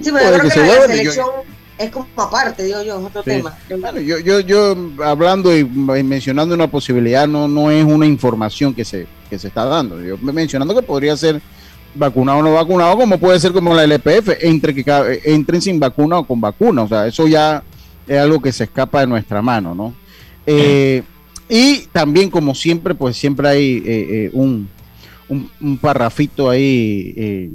Sí, 0.02 0.10
pero 0.12 0.14
Puede 0.14 0.32
yo 0.32 0.40
creo 0.40 0.52
que 0.52 0.60
la, 0.60 0.66
la 0.80 0.88
selección 0.88 1.28
es 1.78 1.92
como 1.92 2.08
aparte, 2.16 2.64
digo 2.64 2.82
yo, 2.82 3.00
es 3.00 3.06
otro 3.06 3.24
Sí. 3.24 3.30
tema. 3.32 3.56
Bueno, 3.80 4.00
yo, 4.00 4.20
yo, 4.20 4.40
yo 4.40 4.76
hablando 5.04 5.56
y 5.56 5.64
mencionando 5.66 6.56
una 6.56 6.68
posibilidad 6.68 7.28
no, 7.28 7.48
no 7.48 7.70
es 7.70 7.84
una 7.84 8.06
información 8.06 8.74
que 8.74 8.86
se, 8.86 9.06
que 9.30 9.38
se 9.38 9.50
está 9.50 9.66
dando. 9.66 10.02
Yo 10.02 10.18
mencionando 10.20 10.74
que 10.74 10.82
podría 10.82 11.16
ser 11.18 11.42
vacunado 11.96 12.40
o 12.40 12.44
no 12.44 12.54
vacunado, 12.54 12.98
como 12.98 13.18
puede 13.20 13.40
ser 13.40 13.52
como 13.52 13.74
la 13.76 13.84
LPF, 13.84 14.38
entre 14.42 14.74
que 14.74 15.22
entren 15.26 15.62
sin 15.62 15.80
vacuna 15.80 16.20
o 16.20 16.24
con 16.26 16.40
vacuna. 16.42 16.84
O 16.84 16.88
sea, 16.88 17.06
eso 17.06 17.28
ya 17.28 17.62
es 18.08 18.18
algo 18.20 18.42
que 18.42 18.52
se 18.52 18.64
escapa 18.64 19.02
de 19.02 19.08
nuestra 19.08 19.42
mano, 19.42 19.76
¿no? 19.76 19.94
Eh, 20.46 21.04
y 21.50 21.88
también, 21.92 22.30
como 22.30 22.56
siempre, 22.56 22.96
pues 22.96 23.18
siempre 23.18 23.48
hay 23.48 23.78
eh, 23.78 23.84
eh, 23.86 24.30
un, 24.34 24.68
un, 25.30 25.50
un 25.62 25.78
parrafito 25.78 26.50
ahí. 26.50 27.50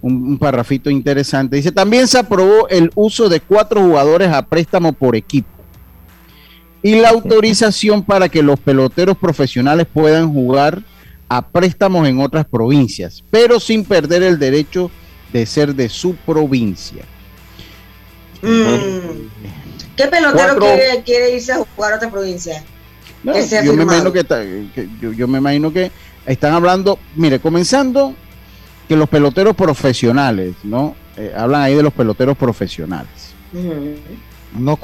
un, 0.00 0.28
un 0.28 0.38
parrafito 0.38 0.90
interesante. 0.90 1.56
Dice, 1.56 1.72
también 1.72 2.06
se 2.06 2.18
aprobó 2.18 2.68
el 2.68 2.90
uso 2.94 3.28
de 3.28 3.40
cuatro 3.40 3.80
jugadores 3.80 4.28
a 4.28 4.46
préstamo 4.46 4.92
por 4.92 5.16
equipo 5.16 5.48
y 6.82 6.96
la 6.96 7.10
autorización 7.10 8.02
para 8.02 8.28
que 8.28 8.42
los 8.42 8.58
peloteros 8.58 9.16
profesionales 9.16 9.86
puedan 9.92 10.32
jugar 10.32 10.82
a 11.28 11.46
préstamos 11.46 12.06
en 12.08 12.20
otras 12.20 12.44
provincias, 12.44 13.22
pero 13.30 13.60
sin 13.60 13.84
perder 13.84 14.22
el 14.22 14.38
derecho 14.38 14.90
de 15.32 15.46
ser 15.46 15.74
de 15.74 15.88
su 15.88 16.14
provincia. 16.16 17.04
Mm. 18.42 19.61
¿Qué 19.96 20.06
pelotero 20.08 20.56
Cuatro- 20.58 20.74
quiere, 20.76 21.02
quiere 21.04 21.34
irse 21.36 21.52
a 21.52 21.58
jugar 21.58 21.92
a 21.92 21.96
otra 21.96 22.10
provincia? 22.10 22.62
No, 23.22 23.32
yo 23.38 23.74
me 23.74 23.82
imagino 23.84 24.12
que, 24.12 24.20
está- 24.20 24.40
que 24.42 24.88
yo, 25.00 25.12
yo 25.12 25.28
me 25.28 25.38
imagino 25.38 25.72
que 25.72 25.90
están 26.26 26.54
hablando, 26.54 26.98
mire, 27.14 27.38
comenzando 27.38 28.14
que 28.88 28.96
los 28.96 29.08
peloteros 29.08 29.54
profesionales, 29.54 30.54
¿no? 30.64 30.94
Eh, 31.16 31.32
hablan 31.36 31.62
ahí 31.62 31.74
de 31.74 31.82
los 31.82 31.92
peloteros 31.92 32.36
profesionales. 32.36 33.10
No, 34.58 34.78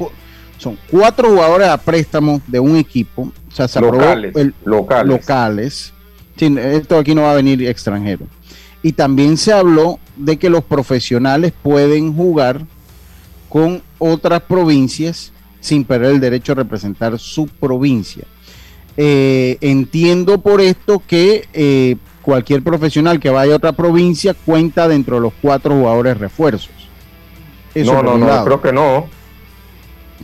son 0.58 0.78
cuatro 0.90 1.30
jugadores 1.30 1.68
a 1.68 1.78
préstamo 1.78 2.40
de 2.46 2.60
un 2.60 2.76
equipo. 2.76 3.32
O 3.50 3.54
sea, 3.54 3.66
se 3.68 3.78
aprobó 3.78 3.98
Locales, 4.02 4.36
el- 4.36 4.54
locales. 4.64 5.06
locales. 5.20 5.92
Sí, 6.36 6.54
esto 6.58 6.98
aquí 6.98 7.14
no 7.14 7.22
va 7.22 7.32
a 7.32 7.36
venir 7.36 7.66
extranjero. 7.66 8.26
Y 8.82 8.92
también 8.92 9.36
se 9.36 9.52
habló 9.52 9.98
de 10.16 10.36
que 10.36 10.48
los 10.50 10.62
profesionales 10.62 11.52
pueden 11.62 12.14
jugar 12.14 12.60
con 13.48 13.82
otras 13.98 14.42
provincias 14.42 15.32
sin 15.60 15.84
perder 15.84 16.12
el 16.12 16.20
derecho 16.20 16.52
a 16.52 16.56
representar 16.56 17.18
su 17.18 17.46
provincia. 17.46 18.24
Eh, 18.96 19.58
entiendo 19.60 20.40
por 20.40 20.60
esto 20.60 21.00
que 21.06 21.46
eh, 21.52 21.96
cualquier 22.22 22.62
profesional 22.62 23.20
que 23.20 23.30
vaya 23.30 23.52
a 23.54 23.56
otra 23.56 23.72
provincia 23.72 24.34
cuenta 24.34 24.88
dentro 24.88 25.16
de 25.16 25.22
los 25.22 25.32
cuatro 25.40 25.72
jugadores 25.74 26.18
refuerzos. 26.18 26.70
Eso 27.74 28.02
no, 28.02 28.16
no, 28.16 28.26
no, 28.26 28.44
creo 28.44 28.60
que 28.60 28.72
no. 28.72 29.06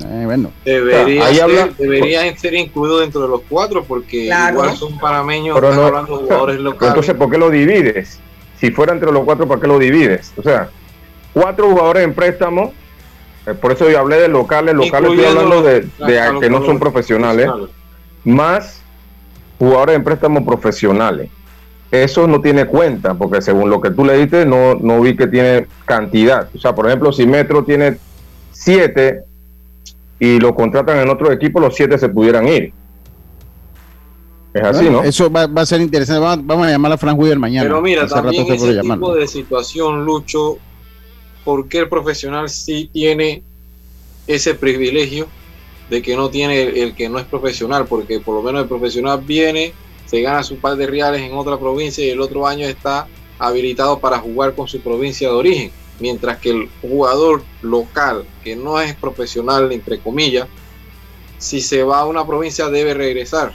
Eh, 0.04 0.22
bueno. 0.24 0.50
Debería, 0.64 1.26
ahí 1.26 1.34
ser, 1.36 1.44
habla- 1.44 1.70
debería 1.78 2.36
ser 2.36 2.54
incluido 2.54 2.98
dentro 2.98 3.22
de 3.22 3.28
los 3.28 3.42
cuatro 3.48 3.84
porque 3.84 4.26
Claro. 4.26 4.54
igual 4.56 4.76
son 4.76 4.98
panameños, 4.98 5.54
Pero 5.60 5.72
no, 5.74 5.82
hablando 5.86 6.18
de 6.18 6.24
jugadores 6.24 6.58
locales. 6.60 6.88
entonces, 6.90 7.14
¿por 7.14 7.30
qué 7.30 7.38
lo 7.38 7.50
divides? 7.50 8.18
Si 8.58 8.70
fuera 8.72 8.92
entre 8.92 9.12
los 9.12 9.24
cuatro, 9.24 9.46
¿para 9.46 9.60
qué 9.60 9.66
lo 9.68 9.78
divides? 9.78 10.32
O 10.36 10.42
sea, 10.42 10.68
cuatro 11.32 11.70
jugadores 11.70 12.02
en 12.02 12.12
préstamo, 12.14 12.72
por 13.60 13.72
eso 13.72 13.90
yo 13.90 13.98
hablé 13.98 14.16
de 14.16 14.28
locales, 14.28 14.74
locales 14.74 15.10
estoy 15.10 15.26
hablando 15.26 15.62
de, 15.62 15.86
de 16.06 16.20
a 16.20 16.38
que 16.40 16.48
no 16.48 16.64
son 16.64 16.78
profesionales, 16.78 17.50
más 18.24 18.80
jugadores 19.58 19.96
en 19.96 20.04
préstamo 20.04 20.44
profesionales. 20.44 21.30
Eso 21.90 22.26
no 22.26 22.40
tiene 22.40 22.66
cuenta, 22.66 23.14
porque 23.14 23.40
según 23.40 23.70
lo 23.70 23.80
que 23.80 23.90
tú 23.90 24.04
le 24.04 24.16
diste, 24.16 24.44
no, 24.46 24.74
no 24.74 25.00
vi 25.00 25.16
que 25.16 25.26
tiene 25.26 25.66
cantidad. 25.84 26.48
O 26.54 26.58
sea, 26.58 26.74
por 26.74 26.86
ejemplo, 26.86 27.12
si 27.12 27.26
Metro 27.26 27.62
tiene 27.64 27.98
siete 28.50 29.22
y 30.18 30.40
lo 30.40 30.54
contratan 30.54 30.98
en 30.98 31.08
otro 31.08 31.30
equipo, 31.30 31.60
los 31.60 31.74
siete 31.74 31.98
se 31.98 32.08
pudieran 32.08 32.48
ir. 32.48 32.72
Es 34.54 34.62
así, 34.62 34.84
Bueno, 34.84 35.02
¿no? 35.02 35.04
Eso 35.04 35.30
va, 35.30 35.46
va 35.46 35.62
a 35.62 35.66
ser 35.66 35.80
interesante. 35.80 36.20
Vamos, 36.20 36.46
vamos 36.46 36.66
a 36.66 36.70
llamar 36.70 36.92
a 36.92 36.98
Frank 36.98 37.18
Wheeler 37.18 37.38
mañana. 37.38 37.68
Pero 37.68 37.82
mira, 37.82 38.04
Hace 38.04 38.14
también 38.14 38.46
ese 38.52 38.80
tipo 38.80 39.14
de 39.14 39.26
situación, 39.26 40.04
Lucho, 40.04 40.58
¿por 41.44 41.68
qué 41.68 41.78
el 41.78 41.88
profesional 41.88 42.48
sí 42.48 42.88
tiene 42.92 43.42
ese 44.26 44.54
privilegio 44.54 45.28
de 45.90 46.00
que 46.00 46.16
no 46.16 46.30
tiene 46.30 46.62
el, 46.62 46.76
el 46.76 46.94
que 46.94 47.08
no 47.08 47.18
es 47.18 47.26
profesional? 47.26 47.86
Porque 47.86 48.20
por 48.20 48.34
lo 48.34 48.42
menos 48.42 48.62
el 48.62 48.68
profesional 48.68 49.20
viene, 49.20 49.72
se 50.06 50.20
gana 50.20 50.42
su 50.42 50.56
par 50.56 50.76
de 50.76 50.86
reales 50.86 51.22
en 51.22 51.34
otra 51.34 51.58
provincia 51.58 52.04
y 52.04 52.10
el 52.10 52.20
otro 52.20 52.46
año 52.46 52.66
está 52.66 53.06
habilitado 53.38 53.98
para 53.98 54.18
jugar 54.18 54.54
con 54.54 54.68
su 54.68 54.80
provincia 54.80 55.28
de 55.28 55.34
origen. 55.34 55.70
Mientras 56.00 56.38
que 56.38 56.50
el 56.50 56.68
jugador 56.80 57.44
local, 57.62 58.24
que 58.42 58.56
no 58.56 58.80
es 58.80 58.94
profesional, 58.94 59.70
entre 59.70 60.00
comillas, 60.00 60.48
si 61.38 61.60
se 61.60 61.82
va 61.84 62.00
a 62.00 62.06
una 62.06 62.26
provincia 62.26 62.68
debe 62.68 62.94
regresar. 62.94 63.54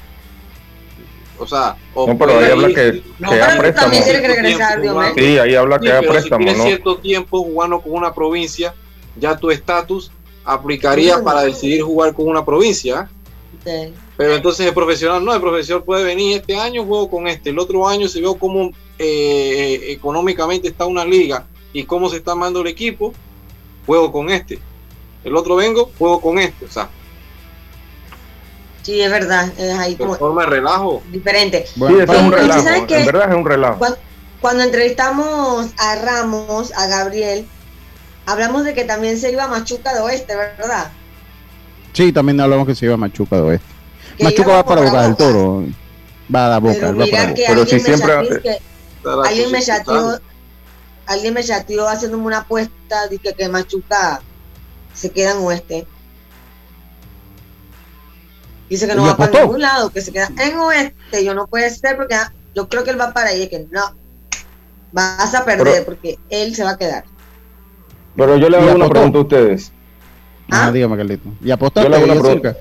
O 1.40 1.48
sea, 1.48 1.78
o 1.94 2.08
No, 2.08 2.18
pero 2.18 2.38
ahí 2.40 2.52
habla 2.52 2.68
que, 2.68 3.02
no, 3.20 3.30
que 3.30 3.36
pero 3.36 3.46
da 3.46 3.58
préstamo. 3.58 3.84
también 3.86 4.04
tiene 4.04 4.22
que 4.22 4.28
regresar, 4.28 4.82
Dios 4.82 4.96
mío. 4.96 5.14
Sí, 5.16 5.38
ahí 5.40 5.56
habla 5.56 5.80
que 5.80 5.88
Sí, 5.88 5.94
da 5.94 6.02
préstamo, 6.02 6.40
si 6.40 6.46
tienes 6.46 6.58
¿no? 6.58 6.64
cierto 6.66 6.98
tiempo 6.98 7.44
jugando 7.44 7.82
con 7.82 7.94
una 7.94 8.14
provincia, 8.14 8.74
ya 9.16 9.38
tu 9.38 9.50
estatus 9.52 10.12
aplicaría 10.44 11.24
para 11.24 11.42
decidir 11.44 11.82
jugar 11.82 12.14
con 12.14 12.28
una 12.28 12.44
provincia. 12.46 13.10
Sí. 13.64 13.94
Pero 14.18 14.36
entonces 14.36 14.66
el 14.68 14.74
profesional 14.74 15.24
no, 15.24 15.34
el 15.34 15.42
profesor 15.42 15.84
puede 15.84 16.04
venir 16.04 16.38
este 16.38 16.58
año, 16.58 16.84
juego 16.86 17.10
con 17.10 17.28
este, 17.28 17.52
el 17.52 17.60
otro 17.60 17.88
año 17.88 18.08
si 18.08 18.20
veo 18.20 18.36
cómo 18.36 18.72
eh, 18.98 19.80
económicamente 19.92 20.68
está 20.68 20.86
una 20.86 21.06
liga 21.06 21.46
y 21.72 21.84
cómo 21.86 22.10
se 22.10 22.18
está 22.18 22.32
armando 22.32 22.62
el 22.62 22.68
equipo, 22.68 23.14
juego 23.86 24.12
con 24.12 24.30
este. 24.30 24.60
El 25.24 25.36
otro 25.36 25.56
vengo, 25.56 25.90
juego 25.98 26.20
con 26.20 26.38
este. 26.40 26.66
O 26.66 26.70
sea, 26.70 26.90
Sí, 28.90 29.02
es 29.02 29.12
verdad, 29.12 29.54
es 29.56 29.78
ahí 29.78 29.94
de 29.94 30.00
como 30.00 30.16
forma 30.16 30.42
de 30.42 30.48
relajo. 30.50 31.04
diferente. 31.12 31.64
Sí, 31.68 31.80
es 31.80 32.10
un 32.10 32.32
relajo. 32.32 32.64
¿sabes? 32.64 32.92
En 32.92 33.06
verdad 33.06 33.30
es 33.30 33.36
un 33.36 33.46
relajo. 33.46 33.78
Cuando, 33.78 33.98
cuando 34.42 34.64
entrevistamos 34.64 35.68
a 35.78 35.96
Ramos, 35.98 36.74
a 36.76 36.88
Gabriel, 36.88 37.46
hablamos 38.26 38.64
de 38.64 38.74
que 38.74 38.86
también 38.86 39.20
se 39.20 39.32
iba 39.32 39.44
a 39.44 39.48
Machuca 39.48 39.94
de 39.94 40.00
Oeste, 40.00 40.36
¿verdad? 40.36 40.92
Sí, 41.94 42.12
también 42.12 42.42
hablamos 42.42 42.66
que 42.66 42.74
se 42.74 42.86
iba 42.86 42.96
a 42.96 42.98
Machuca 42.98 43.36
de 43.36 43.42
Oeste. 43.44 43.68
Que 44.18 44.24
Machuca 44.24 44.54
va 44.54 44.66
para 44.66 44.82
Boca 44.82 45.04
del. 45.04 45.16
Toro. 45.16 45.66
Va 46.34 46.48
a 46.48 46.50
la 46.50 46.58
Boca, 46.58 46.74
Pero 46.74 46.88
él 46.90 47.02
va 47.02 47.06
mira 47.06 47.18
para 47.20 47.34
que 47.36 47.42
Boca. 47.44 47.62
alguien, 47.62 47.82
me 47.84 48.02
chateó, 48.02 48.42
que 48.42 48.60
alguien 49.28 49.52
me 49.52 49.62
chateó, 49.62 50.20
alguien 51.06 51.34
me 51.36 51.44
chateó 51.44 51.88
haciéndome 51.88 52.26
una 52.26 52.40
apuesta 52.40 53.08
de 53.08 53.20
que, 53.20 53.36
que 53.36 53.50
Machuca 53.50 54.20
se 54.96 55.12
queda 55.12 55.34
en 55.34 55.38
Oeste. 55.46 55.86
Dice 58.70 58.88
que 58.88 58.96
no 58.96 59.04
¿Y 59.04 59.08
va 59.08 59.18
para 59.18 59.30
apostó? 59.30 59.46
ningún 59.46 59.62
lado, 59.62 59.90
que 59.90 60.02
se 60.02 60.12
queda 60.12 60.30
en 60.40 60.58
Oeste. 60.58 61.24
Yo 61.26 61.34
no 61.34 61.48
puede 61.48 61.70
ser 61.72 61.98
porque 61.98 62.16
ah, 62.16 62.32
yo 62.56 62.68
creo 62.70 62.84
que 62.84 62.92
él 62.92 63.00
va 63.00 63.14
para 63.14 63.30
ahí. 63.30 63.44
Es 63.44 63.50
que 63.50 63.66
no, 63.72 63.82
vas 64.92 65.34
a 65.34 65.44
perder 65.46 65.66
Pero- 65.74 65.86
porque 65.86 66.18
él 66.30 66.56
se 66.56 66.64
va 66.64 66.72
a 66.72 66.78
quedar. 66.78 67.04
Pero 68.16 68.38
yo 68.38 68.50
le 68.50 68.58
hago 68.58 68.66
una 68.68 68.86
apostó. 68.86 68.92
pregunta 68.92 69.18
a 69.18 69.22
ustedes. 69.22 69.72
Ah, 70.52 70.72
dígame, 70.72 70.98
Carlito. 70.98 71.30
¿Y 71.42 71.48
Yo 71.48 71.90
le 71.90 71.96
hago 71.96 72.06
una 72.06 72.20
pregunta. 72.22 72.58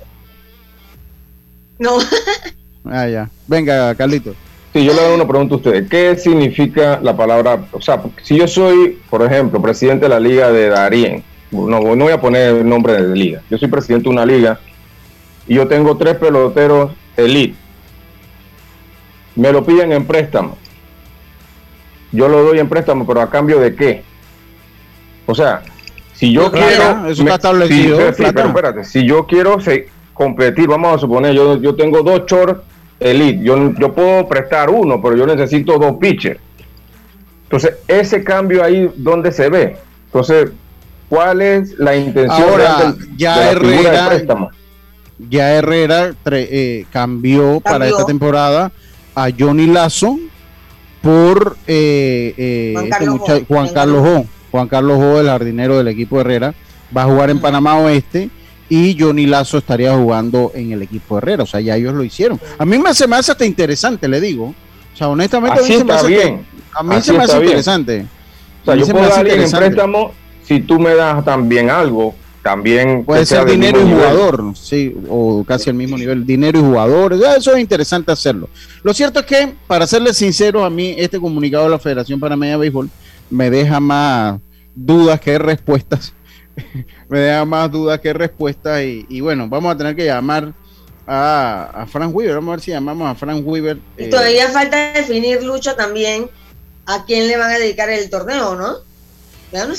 No, 1.79 1.97
Ah, 2.85 3.07
ya. 3.07 3.29
Venga, 3.47 3.93
Carlito. 3.95 4.33
Sí, 4.73 4.83
yo 4.85 4.93
le 4.93 5.01
hago 5.03 5.15
una 5.15 5.27
pregunta 5.27 5.55
a 5.55 5.57
ustedes. 5.57 5.89
¿Qué 5.89 6.15
significa 6.17 6.99
la 7.01 7.15
palabra? 7.15 7.67
O 7.71 7.81
sea, 7.81 8.01
si 8.23 8.37
yo 8.37 8.47
soy, 8.47 8.99
por 9.09 9.21
ejemplo, 9.23 9.61
presidente 9.61 10.05
de 10.05 10.09
la 10.09 10.19
liga 10.19 10.51
de 10.51 10.69
Darien, 10.69 11.23
no, 11.51 11.67
no 11.95 12.03
voy 12.05 12.13
a 12.13 12.21
poner 12.21 12.55
el 12.57 12.69
nombre 12.69 12.93
de 13.01 13.15
liga. 13.15 13.41
Yo 13.49 13.57
soy 13.57 13.67
presidente 13.67 14.03
de 14.05 14.09
una 14.09 14.25
liga 14.25 14.59
y 15.49 15.55
yo 15.55 15.67
tengo 15.67 15.97
tres 15.97 16.15
peloteros 16.15 16.91
elite. 17.17 17.55
Me 19.35 19.51
lo 19.51 19.65
piden 19.65 19.91
en 19.91 20.05
préstamo. 20.05 20.57
Yo 22.11 22.27
lo 22.27 22.43
doy 22.43 22.59
en 22.59 22.69
préstamo, 22.69 23.05
pero 23.05 23.21
a 23.21 23.29
cambio 23.29 23.59
de 23.59 23.75
qué? 23.75 24.03
O 25.25 25.35
sea, 25.35 25.61
si 26.13 26.31
yo 26.33 26.51
quiero. 26.51 27.07
eso 27.07 27.21
está 27.23 27.35
establecido, 27.35 27.97
sí, 27.97 28.23
sí, 28.23 28.31
pero 28.33 28.47
espérate, 28.47 28.83
si 28.83 29.05
yo 29.05 29.25
quiero 29.27 29.59
se- 29.59 29.89
competir, 30.13 30.67
vamos 30.67 30.95
a 30.95 30.99
suponer, 30.99 31.33
yo, 31.33 31.61
yo 31.61 31.75
tengo 31.75 32.01
dos 32.03 32.23
shorts 32.25 32.61
elite, 32.99 33.43
yo, 33.43 33.71
yo 33.79 33.93
puedo 33.93 34.27
prestar 34.27 34.69
uno, 34.69 35.01
pero 35.01 35.15
yo 35.15 35.25
necesito 35.25 35.77
dos 35.77 35.95
pitchers. 35.99 36.39
Entonces, 37.43 37.75
ese 37.87 38.23
cambio 38.23 38.63
ahí, 38.63 38.91
¿dónde 38.97 39.31
se 39.31 39.49
ve? 39.49 39.77
Entonces, 40.07 40.51
¿cuál 41.07 41.41
es 41.41 41.77
la 41.79 41.95
intención 41.95 42.49
Ahora, 42.49 42.57
real 42.77 42.97
del- 42.99 43.17
ya 43.17 43.39
de 43.39 43.45
la 43.53 43.59
figura 43.61 43.77
de 43.77 43.87
Herrera- 43.87 44.07
préstamo? 44.09 44.51
Ya 45.27 45.53
Herrera 45.53 46.11
tre- 46.23 46.47
eh, 46.49 46.85
cambió, 46.91 47.59
para 47.59 47.87
esta 47.87 48.05
temporada 48.05 48.71
a 49.15 49.27
Johnny 49.37 49.67
Lazo 49.67 50.17
por 51.01 51.57
eh, 51.67 52.33
eh, 52.37 52.71
Juan 52.73 52.85
este 52.85 52.97
Carlos 52.97 53.19
mucha- 53.19 53.33
Jo. 53.39 53.45
Juan 53.47 53.69
Carlos 53.73 54.01
Jo. 54.07 54.25
Juan 54.51 54.67
Carlos 54.67 54.97
Jo, 54.97 55.19
el 55.19 55.27
jardinero 55.27 55.77
del 55.77 55.87
equipo 55.89 56.19
Herrera, 56.21 56.53
va 56.95 57.03
a 57.03 57.05
jugar 57.05 57.29
en 57.29 57.39
Panamá 57.39 57.77
Oeste 57.79 58.29
y 58.67 58.97
Johnny 58.99 59.25
Lazo 59.27 59.57
estaría 59.59 59.95
jugando 59.95 60.51
en 60.55 60.71
el 60.71 60.81
equipo 60.81 61.17
Herrera. 61.17 61.43
O 61.43 61.45
sea, 61.45 61.59
ya 61.59 61.75
ellos 61.75 61.93
lo 61.93 62.03
hicieron. 62.03 62.39
A 62.57 62.65
mí 62.65 62.77
me, 62.77 62.93
se 62.93 63.07
me 63.07 63.15
hace 63.17 63.31
hasta 63.31 63.45
interesante, 63.45 64.07
le 64.07 64.19
digo. 64.21 64.45
O 64.93 64.97
sea, 64.97 65.07
honestamente, 65.09 65.59
Así 65.59 65.73
a 65.73 65.75
mí 65.75 65.79
se 65.79 65.85
me 65.85 65.93
hace, 65.93 66.07
bien. 66.07 66.45
a 66.73 66.83
mí 66.83 67.01
se 67.01 67.13
me 67.13 67.23
hace 67.23 67.37
interesante. 67.37 68.05
O 68.61 68.65
sea, 68.65 68.75
yo 68.75 68.87
puedo 68.87 69.07
dar 69.09 69.27
en 69.27 69.51
préstamo 69.51 70.11
si 70.43 70.59
tú 70.61 70.79
me 70.79 70.95
das 70.95 71.23
también 71.23 71.69
algo, 71.69 72.15
también 72.43 73.03
Puede 73.03 73.25
ser 73.25 73.45
dinero 73.45 73.81
y 73.81 73.83
nivel. 73.83 73.97
jugador, 73.97 74.55
sí, 74.55 74.95
o 75.09 75.43
casi 75.45 75.69
al 75.69 75.75
mismo 75.75 75.97
nivel, 75.97 76.25
dinero 76.25 76.59
y 76.59 76.61
jugador, 76.61 77.19
ya 77.19 77.35
eso 77.35 77.53
es 77.53 77.59
interesante 77.59 78.11
hacerlo. 78.11 78.49
Lo 78.83 78.93
cierto 78.93 79.19
es 79.19 79.25
que, 79.25 79.53
para 79.67 79.85
serles 79.85 80.17
sincero, 80.17 80.63
a 80.63 80.69
mí 80.69 80.95
este 80.97 81.19
comunicado 81.19 81.65
de 81.65 81.71
la 81.71 81.79
Federación 81.79 82.19
Panameña 82.19 82.53
de 82.53 82.59
Béisbol 82.59 82.89
me 83.29 83.49
deja 83.49 83.79
más 83.79 84.39
dudas 84.73 85.19
que 85.19 85.37
respuestas, 85.37 86.13
me 87.09 87.19
deja 87.19 87.45
más 87.45 87.71
dudas 87.71 87.99
que 87.99 88.13
respuestas 88.13 88.83
y, 88.83 89.05
y 89.09 89.21
bueno, 89.21 89.47
vamos 89.49 89.73
a 89.73 89.77
tener 89.77 89.95
que 89.95 90.05
llamar 90.05 90.53
a, 91.05 91.71
a 91.73 91.85
Frank 91.87 92.15
Weaver, 92.15 92.35
vamos 92.35 92.49
a 92.49 92.55
ver 92.55 92.61
si 92.61 92.71
llamamos 92.71 93.09
a 93.09 93.15
Frank 93.15 93.45
Weaver. 93.45 93.77
y 93.97 94.03
eh, 94.03 94.07
todavía 94.09 94.47
falta 94.49 94.93
definir, 94.93 95.43
Lucho, 95.43 95.75
también 95.75 96.29
a 96.85 97.03
quién 97.05 97.27
le 97.27 97.37
van 97.37 97.51
a 97.51 97.57
dedicar 97.59 97.89
el 97.89 98.09
torneo, 98.09 98.55
¿no? 98.55 98.88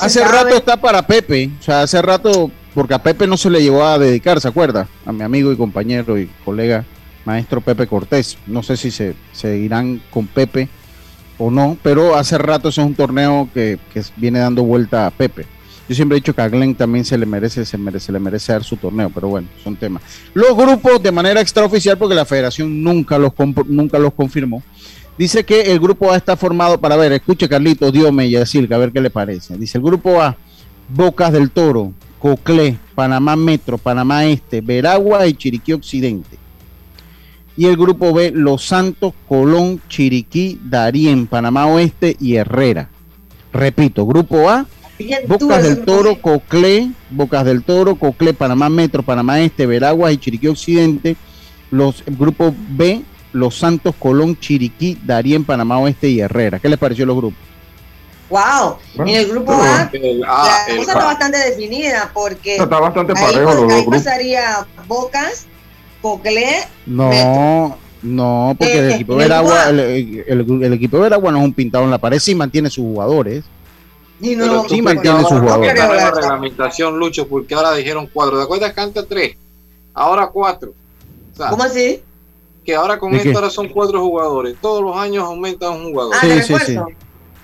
Hace 0.01 0.25
rato 0.25 0.57
está 0.57 0.77
para 0.77 1.07
Pepe, 1.07 1.51
o 1.59 1.63
sea, 1.63 1.83
hace 1.83 2.03
rato, 2.03 2.51
porque 2.75 2.95
a 2.95 3.03
Pepe 3.03 3.27
no 3.27 3.37
se 3.37 3.51
le 3.51 3.63
llevó 3.63 3.85
a 3.85 3.99
dedicar, 3.99 4.41
¿se 4.41 4.49
acuerda? 4.49 4.89
A 5.07 5.13
mi 5.13 5.23
amigo 5.23 5.53
y 5.53 5.57
compañero 5.57 6.19
y 6.19 6.29
colega 6.45 6.85
maestro 7.25 7.61
Pepe 7.61 7.87
Cortés. 7.87 8.39
No 8.47 8.63
sé 8.63 8.77
si 8.77 8.91
se, 8.91 9.15
se 9.33 9.57
irán 9.59 10.03
con 10.11 10.27
Pepe 10.27 10.69
o 11.39 11.51
no, 11.51 11.77
pero 11.83 12.17
hace 12.17 12.39
rato 12.39 12.69
ese 12.69 12.81
es 12.81 12.87
un 12.87 12.95
torneo 12.95 13.49
que, 13.55 13.79
que 13.93 14.03
viene 14.17 14.41
dando 14.41 14.63
vuelta 14.63 15.07
a 15.07 15.11
Pepe. 15.11 15.47
Yo 15.89 15.97
siempre 15.97 16.17
he 16.17 16.21
dicho 16.21 16.35
que 16.35 16.43
a 16.43 16.49
Glenn 16.49 16.77
también 16.77 17.05
se 17.05 17.19
le 17.19 17.27
merece, 17.27 17.65
se 17.65 17.77
merece, 17.77 18.07
se 18.07 18.13
le 18.13 18.21
merece 18.21 18.53
dar 18.53 18.63
su 18.63 18.77
torneo, 18.77 19.11
pero 19.13 19.27
bueno, 19.27 19.49
son 19.65 19.75
temas. 19.75 20.03
Los 20.35 20.57
grupos 20.57 21.03
de 21.03 21.11
manera 21.11 21.41
extraoficial, 21.41 21.99
porque 21.99 22.15
la 22.15 22.25
federación 22.25 22.83
nunca 22.83 23.19
los, 23.19 23.33
nunca 23.67 23.99
los 23.99 24.15
confirmó, 24.15 24.63
Dice 25.21 25.45
que 25.45 25.61
el 25.61 25.79
grupo 25.79 26.11
A 26.11 26.17
está 26.17 26.35
formado 26.35 26.81
para 26.81 26.97
ver, 26.97 27.13
escuche 27.13 27.47
Carlitos, 27.47 27.93
Diome 27.93 28.27
y 28.27 28.47
Silca, 28.47 28.77
a 28.77 28.79
ver 28.79 28.91
qué 28.91 29.03
le 29.03 29.11
parece. 29.11 29.55
Dice 29.59 29.77
el 29.77 29.85
grupo 29.85 30.19
A, 30.19 30.35
Bocas 30.89 31.31
del 31.31 31.51
Toro, 31.51 31.93
Coclé, 32.19 32.79
Panamá 32.95 33.37
Metro, 33.37 33.77
Panamá 33.77 34.25
Este, 34.25 34.63
Veragua 34.63 35.27
y 35.27 35.35
Chiriquí 35.35 35.75
Occidente. 35.75 36.39
Y 37.55 37.67
el 37.67 37.77
grupo 37.77 38.15
B, 38.15 38.33
Los 38.35 38.65
Santos, 38.65 39.13
Colón, 39.29 39.83
Chiriquí, 39.91 40.59
Darién, 40.65 41.27
Panamá 41.27 41.67
Oeste 41.67 42.17
y 42.19 42.37
Herrera. 42.37 42.89
Repito, 43.53 44.07
grupo 44.07 44.49
A, 44.49 44.65
Bocas 45.29 45.63
del 45.63 45.85
Toro, 45.85 46.19
Coclé, 46.19 46.93
Bocas 47.11 47.45
del 47.45 47.63
Toro, 47.63 47.97
Coclé, 47.97 48.33
Panamá 48.33 48.71
Metro, 48.71 49.03
Panamá 49.03 49.39
Este, 49.43 49.67
Veraguas 49.67 50.15
y 50.15 50.17
Chiriquí 50.17 50.47
Occidente. 50.47 51.15
Los 51.71 52.05
el 52.07 52.17
grupo 52.17 52.55
B, 52.71 53.03
Los 53.33 53.57
Santos, 53.59 53.95
Colón, 53.99 54.39
Chiriquí, 54.39 54.99
Darién, 55.05 55.45
Panamá 55.45 55.79
Oeste 55.79 56.09
y 56.09 56.21
Herrera. 56.21 56.59
¿Qué 56.59 56.69
les 56.69 56.79
pareció 56.79 57.07
los 57.07 57.17
grupos? 57.17 57.39
Wow, 58.29 58.77
en 58.99 59.09
el 59.09 59.27
grupo 59.29 59.53
A 59.53 59.91
El 59.93 60.21
la 60.21 60.27
A, 60.29 60.67
el 60.69 60.77
cosa 60.79 60.93
A. 60.93 60.95
está 60.95 61.05
bastante 61.05 61.39
definida 61.39 62.11
porque 62.15 62.57
Está 62.57 62.79
bastante 62.79 63.13
ahí, 63.17 63.25
parejo 63.25 63.51
los 63.55 63.63
ahí 63.63 63.69
dos 63.69 63.69
grupos. 63.83 63.97
pasaría 64.05 64.67
Bocas, 64.87 65.47
Coclé, 66.01 66.59
No, 66.87 67.77
no, 68.03 68.55
porque 68.59 68.79
el 68.79 68.91
Eh, 68.91 68.95
equipo 68.95 69.13
en 69.15 69.19
de 69.19 69.25
el 69.25 69.31
Veragua, 69.31 69.69
el, 69.71 69.81
el- 69.81 70.63
el 70.65 70.73
equipo 70.73 70.97
de 70.99 71.03
Veragua 71.05 71.33
no 71.33 71.39
es 71.39 71.45
un 71.45 71.53
pintado 71.55 71.85
en 71.85 71.91
la 71.91 71.99
pared, 71.99 72.19
sí 72.21 72.35
mantiene 72.35 72.71
sus 72.71 72.85
jugadores. 72.85 73.45
y 74.21 74.37
no, 74.37 74.45
Pero 74.45 74.69
sí 74.69 74.81
mantiene 74.83 75.21
sus 75.23 75.33
no 75.33 75.41
jugadores. 75.41 75.73
Pero 75.75 75.95
la- 75.95 76.11
reglamentación, 76.13 76.99
Lucho, 76.99 77.27
porque 77.27 77.55
ahora 77.55 77.73
dijeron 77.75 78.09
cuatro. 78.13 78.39
¿Te 78.39 78.45
acuerdas 78.45 78.73
que 78.75 78.81
antes 78.81 79.09
tres? 79.09 79.37
Ahora 79.93 80.29
cuatro. 80.29 80.73
O 81.33 81.37
sea, 81.37 81.49
¿Cómo 81.51 81.65
así? 81.65 82.01
Que 82.65 82.75
ahora 82.75 82.99
con 82.99 83.13
¿De 83.13 83.19
esto 83.19 83.31
qué? 83.31 83.37
ahora 83.37 83.51
son 83.51 83.69
cuatro 83.69 84.01
jugadores. 84.01 84.57
Todos 84.61 84.83
los 84.83 84.97
años 84.97 85.25
aumenta 85.25 85.71
un 85.71 85.85
jugador. 85.93 86.15
Ah, 86.17 86.19
Sí, 86.21 86.29
sí, 86.29 86.35
refuerzo. 86.55 86.87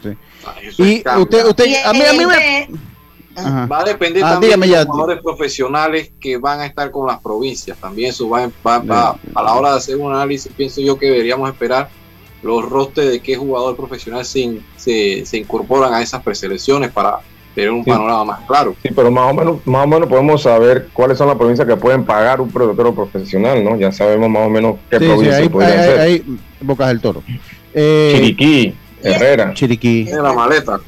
sí. 0.02 0.08
Ah, 0.44 0.54
eso 0.62 0.84
Y 0.84 1.02
cambia. 1.02 1.22
usted, 1.22 1.46
usted, 1.46 1.64
a 1.84 1.92
mí, 1.92 2.02
a 2.02 2.12
mí 2.12 2.26
me... 2.26 2.68
Ajá. 3.38 3.66
Va 3.66 3.80
a 3.80 3.84
depender 3.84 4.24
Ah, 4.24 4.30
también 4.30 4.52
dígame 4.60 4.66
de 4.66 4.76
los 4.76 4.86
jugadores 4.86 5.22
profesionales 5.22 6.12
que 6.18 6.38
van 6.38 6.60
a 6.60 6.66
estar 6.66 6.90
con 6.90 7.06
las 7.06 7.20
provincias. 7.20 7.76
También 7.78 8.08
eso 8.10 8.28
va, 8.30 8.50
va- 8.66 8.78
va- 8.78 9.18
a 9.34 9.42
la 9.42 9.54
hora 9.54 9.72
de 9.72 9.76
hacer 9.76 9.96
un 9.98 10.10
análisis, 10.10 10.50
pienso 10.56 10.80
yo 10.80 10.98
que 10.98 11.06
deberíamos 11.06 11.50
esperar 11.50 11.90
los 12.42 12.64
rosters 12.66 13.10
de 13.10 13.20
qué 13.20 13.36
jugador 13.36 13.76
profesional 13.76 14.24
se, 14.24 14.60
se, 14.76 15.26
se 15.26 15.36
incorporan 15.36 15.92
a 15.92 16.00
esas 16.00 16.22
preselecciones 16.22 16.90
para 16.92 17.18
tener 17.56 17.70
un 17.70 17.82
Sí. 17.82 17.90
panorama 17.90 18.24
más 18.24 18.40
claro. 18.46 18.76
Sí, 18.82 18.90
pero 18.94 19.10
más 19.10 19.30
o 19.30 19.34
menos, 19.34 19.56
más 19.66 19.84
o 19.84 19.88
menos 19.88 20.08
podemos 20.08 20.42
saber 20.42 20.88
cuáles 20.92 21.16
son 21.18 21.26
las 21.26 21.36
provincias 21.36 21.66
que 21.66 21.74
pueden 21.76 22.04
pagar 22.04 22.40
un 22.40 22.50
pelotero 22.50 22.94
profesional, 22.94 23.64
¿no? 23.64 23.76
Ya 23.76 23.90
sabemos 23.90 24.28
más 24.30 24.46
o 24.46 24.50
menos 24.50 24.76
qué 24.90 24.98
Sí, 24.98 25.04
sí, 25.04 25.10
provincias 25.10 25.48
podrían 25.48 25.78
ahí- 25.80 25.86
ser. 25.86 26.00
ahí- 26.00 26.24
Bocas 26.60 26.88
del 26.88 27.00
Toro. 27.00 27.22
Eh, 27.74 28.12
Chiriquí, 28.14 28.74
Herrera. 29.02 29.52
Chiriquí. 29.54 30.04
La 30.04 30.32
maleta. 30.32 30.80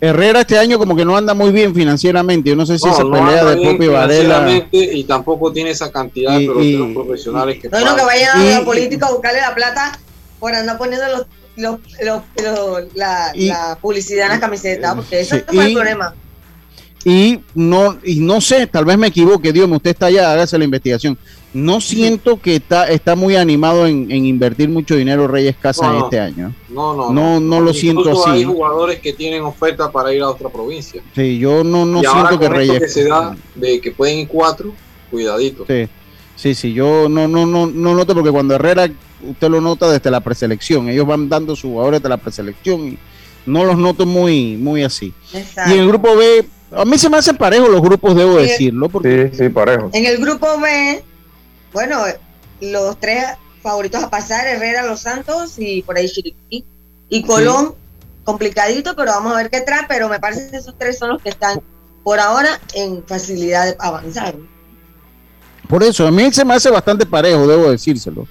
Herrera 0.00 0.40
este 0.42 0.56
año 0.58 0.78
como 0.78 0.94
que 0.96 1.04
no 1.04 1.16
anda 1.16 1.34
muy 1.34 1.50
bien 1.50 1.74
financieramente. 1.74 2.48
Yo 2.50 2.56
no 2.56 2.64
sé 2.64 2.78
si 2.78 2.86
No, 2.86 2.92
esa 2.92 3.02
no 3.04 3.10
pelea 3.10 3.44
de 3.44 3.56
Popi 3.56 3.86
Varela. 3.88 4.62
Y 4.70 5.04
tampoco 5.04 5.52
tiene 5.52 5.70
esa 5.70 5.90
cantidad 5.92 6.36
de 6.36 6.42
Y- 6.44 6.46
peloteros 6.46 6.90
y- 6.90 6.94
profesionales 6.94 7.58
que 7.60 7.68
No, 7.68 7.80
no, 7.84 7.96
que 7.96 8.04
vayan 8.04 8.38
a 8.38 8.58
la 8.60 8.64
política 8.64 9.06
a 9.08 9.10
buscarle 9.12 9.40
la 9.40 9.54
plata 9.54 9.98
por 10.38 10.54
andar 10.54 10.78
poniendo 10.78 11.04
los, 11.08 11.26
los, 11.58 11.78
los- 12.02 12.22
los- 12.42 12.94
la, 12.94 13.32
Y- 13.34 13.48
la 13.48 13.78
publicidad 13.80 14.26
en 14.26 14.30
las 14.32 14.40
camisetas, 14.40 14.94
porque 14.94 15.20
eso 15.20 15.36
Sí, 15.36 15.42
fue 15.46 15.64
el 15.64 15.70
y- 15.70 15.74
problema. 15.74 16.14
Y 17.04 17.40
no, 17.54 17.96
y 18.04 18.16
no 18.20 18.40
sé, 18.40 18.66
tal 18.66 18.84
vez 18.84 18.98
me 18.98 19.06
equivoque, 19.06 19.52
Dios, 19.52 19.68
usted 19.70 19.90
está 19.90 20.06
allá, 20.06 20.32
hágase 20.32 20.58
la 20.58 20.64
investigación. 20.64 21.16
No 21.54 21.80
siento 21.80 22.40
que 22.40 22.56
está, 22.56 22.88
está 22.88 23.14
muy 23.14 23.36
animado 23.36 23.86
en, 23.86 24.10
en 24.10 24.26
invertir 24.26 24.68
mucho 24.68 24.96
dinero 24.96 25.26
Reyes 25.28 25.56
Casa 25.56 25.86
No, 25.86 25.92
no. 26.00 26.04
este 26.04 26.20
año. 26.20 26.54
No, 26.68 26.94
no, 26.94 27.10
No, 27.10 27.40
no 27.40 27.60
lo 27.60 27.72
siento 27.72 28.10
Hay 28.26 28.40
así. 28.40 28.44
jugadores 28.44 29.00
que 29.00 29.12
tienen 29.14 29.42
oferta 29.44 29.90
para 29.90 30.12
ir 30.12 30.20
a 30.22 30.28
otra 30.28 30.50
provincia. 30.50 31.00
Sí, 31.14 31.38
yo 31.38 31.64
no, 31.64 31.86
no 31.86 32.02
y 32.02 32.06
ahora 32.06 32.28
siento 32.28 32.38
que 32.40 32.48
Reyes. 32.50 32.80
que 32.80 32.88
se 32.88 33.04
da 33.08 33.34
de 33.54 33.80
que 33.80 33.92
pueden 33.92 34.18
ir 34.18 34.28
cuatro, 34.28 34.72
cuidadito. 35.10 35.64
Sí, 35.66 35.88
sí, 36.36 36.54
sí, 36.54 36.72
yo 36.74 37.08
no, 37.08 37.26
no, 37.28 37.46
no, 37.46 37.66
no 37.66 37.94
noto 37.94 38.12
porque 38.12 38.30
cuando 38.30 38.56
Herrera, 38.56 38.90
usted 39.22 39.48
lo 39.48 39.60
nota 39.60 39.90
desde 39.90 40.10
la 40.10 40.20
preselección, 40.20 40.88
ellos 40.88 41.06
van 41.06 41.28
dando 41.28 41.54
sus 41.56 41.70
jugadores 41.70 42.02
de 42.02 42.08
la 42.08 42.16
preselección 42.16 42.80
y 42.88 42.98
no 43.46 43.64
los 43.64 43.76
noto 43.78 44.06
muy, 44.06 44.56
muy 44.56 44.82
así. 44.84 45.12
Exacto. 45.32 45.70
Y 45.70 45.74
en 45.74 45.80
el 45.80 45.88
grupo 45.88 46.14
B, 46.16 46.46
a 46.72 46.84
mí 46.84 46.98
se 46.98 47.08
me 47.08 47.16
hacen 47.16 47.36
parejos 47.36 47.68
los 47.70 47.80
grupos, 47.82 48.14
debo 48.14 48.38
Sí. 48.40 48.46
decirlo, 48.46 48.88
porque 48.88 49.30
Sí, 49.32 49.44
sí, 49.44 49.48
parejo. 49.48 49.90
En 49.92 50.04
el 50.06 50.18
grupo 50.18 50.46
B, 50.60 51.02
bueno, 51.72 51.98
los 52.60 52.98
tres 53.00 53.24
favoritos 53.62 54.02
a 54.02 54.10
pasar, 54.10 54.46
Herrera, 54.46 54.84
Los 54.86 55.00
Santos 55.00 55.54
y 55.58 55.82
por 55.82 55.96
ahí 55.96 56.08
Chiriquí. 56.08 56.64
Y 57.08 57.22
Colón, 57.22 57.74
complicadito, 58.24 58.94
pero 58.94 59.12
vamos 59.12 59.32
a 59.32 59.36
ver 59.36 59.50
qué 59.50 59.62
trae, 59.62 59.86
pero 59.88 60.08
me 60.08 60.20
parece 60.20 60.50
que 60.50 60.58
esos 60.58 60.74
tres 60.78 60.98
son 60.98 61.10
los 61.10 61.22
que 61.22 61.30
están 61.30 61.60
por 62.04 62.20
ahora 62.20 62.60
en 62.74 63.02
facilidad 63.06 63.66
de 63.66 63.76
avanzar. 63.78 64.34
por 65.68 65.82
eso, 65.82 66.06
a 66.06 66.10
mí 66.10 66.32
se 66.32 66.44
me 66.46 66.54
hace 66.54 66.70
bastante 66.70 67.04
parejo, 67.04 67.46
debo 67.46 67.70
decírselo. 67.70 68.26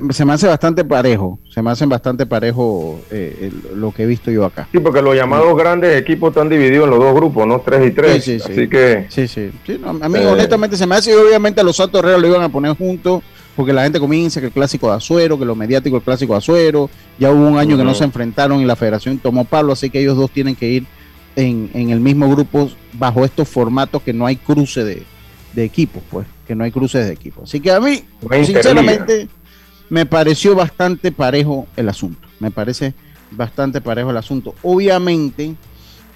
Pues, 0.00 0.16
se 0.16 0.24
me 0.24 0.32
hace 0.32 0.46
bastante 0.46 0.84
parejo, 0.84 1.38
se 1.52 1.60
me 1.62 1.70
hacen 1.70 1.88
bastante 1.88 2.26
parejo 2.26 3.00
eh, 3.10 3.50
el- 3.72 3.80
lo 3.80 3.92
que 3.92 4.04
he 4.04 4.06
visto 4.06 4.30
yo 4.30 4.44
acá. 4.44 4.68
Sí, 4.72 4.78
porque 4.80 5.02
los 5.02 5.14
llamados 5.14 5.56
grandes 5.56 6.00
equipos 6.00 6.30
están 6.30 6.48
divididos 6.48 6.84
en 6.84 6.90
los 6.90 6.98
dos 6.98 7.14
grupos, 7.14 7.46
¿no? 7.46 7.60
Tres 7.60 7.88
y 7.88 7.90
tres. 7.92 8.24
Sí, 8.24 8.38
sí, 8.38 8.44
sí. 8.46 8.52
Así 8.52 8.68
que. 8.68 9.06
Sí, 9.08 9.28
sí. 9.28 9.50
Sí, 9.66 9.78
no, 9.80 9.90
a 9.90 10.08
mí 10.08 10.18
Eh. 10.18 10.26
honestamente 10.26 10.76
se 10.76 10.86
me 10.86 10.94
hace 10.96 11.10
y 11.10 11.14
obviamente 11.14 11.60
a 11.60 11.64
los 11.64 11.76
Santos 11.76 12.00
Herrera 12.00 12.18
lo 12.18 12.26
iban 12.28 12.42
a 12.42 12.48
poner 12.48 12.76
juntos 12.76 13.22
porque 13.54 13.72
la 13.72 13.82
gente 13.82 14.00
comienza 14.00 14.40
que 14.40 14.46
el 14.46 14.52
clásico 14.52 14.88
de 14.90 14.96
Azuero, 14.96 15.38
que 15.38 15.44
lo 15.44 15.54
mediático 15.54 15.96
el 15.96 16.02
clásico 16.02 16.32
de 16.32 16.38
Azuero, 16.38 16.88
ya 17.18 17.30
hubo 17.30 17.46
un 17.46 17.58
año 17.58 17.76
que 17.76 17.84
no 17.84 17.94
se 17.94 18.04
enfrentaron 18.04 18.60
y 18.60 18.64
la 18.64 18.76
federación 18.76 19.18
tomó 19.18 19.44
palo, 19.44 19.72
así 19.74 19.90
que 19.90 20.00
ellos 20.00 20.16
dos 20.16 20.30
tienen 20.30 20.54
que 20.56 20.68
ir 20.70 20.86
en, 21.36 21.70
en 21.74 21.90
el 21.90 22.00
mismo 22.00 22.30
grupo 22.30 22.70
bajo 22.94 23.24
estos 23.26 23.48
formatos 23.48 24.00
que 24.02 24.12
no 24.14 24.24
hay 24.26 24.36
cruce 24.36 24.84
de, 24.84 25.02
de 25.52 25.64
equipos, 25.64 26.02
pues, 26.10 26.26
que 26.46 26.54
no 26.54 26.64
hay 26.64 26.70
cruces 26.70 27.06
de 27.06 27.12
equipos. 27.12 27.44
Así 27.44 27.60
que 27.60 27.70
a 27.72 27.78
mí, 27.80 28.02
sinceramente, 28.44 29.28
me 29.92 30.06
pareció 30.06 30.54
bastante 30.54 31.12
parejo 31.12 31.66
el 31.76 31.86
asunto, 31.86 32.26
me 32.40 32.50
parece 32.50 32.94
bastante 33.30 33.82
parejo 33.82 34.08
el 34.08 34.16
asunto. 34.16 34.54
Obviamente, 34.62 35.54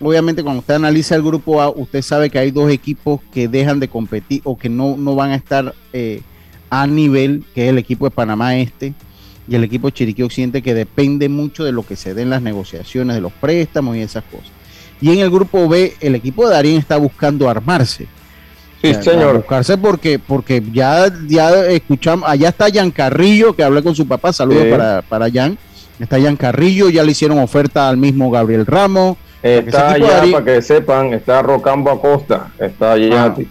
obviamente 0.00 0.42
cuando 0.42 0.60
usted 0.60 0.76
analiza 0.76 1.14
el 1.14 1.22
grupo 1.22 1.60
A, 1.60 1.68
usted 1.68 2.00
sabe 2.00 2.30
que 2.30 2.38
hay 2.38 2.50
dos 2.50 2.70
equipos 2.70 3.20
que 3.34 3.48
dejan 3.48 3.78
de 3.78 3.88
competir 3.88 4.40
o 4.44 4.56
que 4.56 4.70
no, 4.70 4.96
no 4.96 5.14
van 5.14 5.32
a 5.32 5.34
estar 5.34 5.74
eh, 5.92 6.22
a 6.70 6.86
nivel, 6.86 7.44
que 7.54 7.64
es 7.64 7.68
el 7.68 7.76
equipo 7.76 8.06
de 8.06 8.12
Panamá 8.12 8.56
Este 8.56 8.94
y 9.46 9.56
el 9.56 9.64
equipo 9.64 9.88
de 9.88 9.92
Chiriquí 9.92 10.22
Occidente, 10.22 10.62
que 10.62 10.72
depende 10.72 11.28
mucho 11.28 11.62
de 11.62 11.72
lo 11.72 11.84
que 11.84 11.96
se 11.96 12.14
den 12.14 12.30
las 12.30 12.40
negociaciones 12.40 13.14
de 13.14 13.20
los 13.20 13.32
préstamos 13.32 13.94
y 13.94 14.00
esas 14.00 14.24
cosas. 14.24 14.52
Y 15.02 15.10
en 15.10 15.18
el 15.18 15.28
grupo 15.28 15.68
B, 15.68 15.92
el 16.00 16.14
equipo 16.14 16.48
de 16.48 16.54
Darien 16.54 16.78
está 16.78 16.96
buscando 16.96 17.50
armarse. 17.50 18.06
Sí, 18.82 18.94
señor. 18.94 19.30
a 19.30 19.38
Buscarse 19.38 19.76
porque, 19.78 20.18
porque 20.18 20.62
ya, 20.72 21.06
ya 21.26 21.66
escuchamos, 21.66 22.28
allá 22.28 22.48
está 22.50 22.66
Jan 22.72 22.90
Carrillo, 22.90 23.54
que 23.56 23.64
hablé 23.64 23.82
con 23.82 23.94
su 23.94 24.06
papá, 24.06 24.32
saludos 24.32 24.64
Sí. 24.64 24.70
para, 24.70 25.02
para 25.02 25.30
Jan. 25.30 25.58
Está 25.98 26.20
Jan 26.20 26.36
Carrillo, 26.36 26.90
ya 26.90 27.02
le 27.02 27.12
hicieron 27.12 27.38
oferta 27.38 27.88
al 27.88 27.96
mismo 27.96 28.30
Gabriel 28.30 28.66
Ramos. 28.66 29.16
Está 29.42 29.92
allá, 29.92 30.22
para 30.32 30.44
que 30.44 30.62
sepan, 30.62 31.14
está 31.14 31.40
Rocambo 31.42 31.90
Acosta. 31.90 32.50
Está 32.58 32.92
allá 32.92 33.24
Ah. 33.24 33.34
pi- 33.34 33.48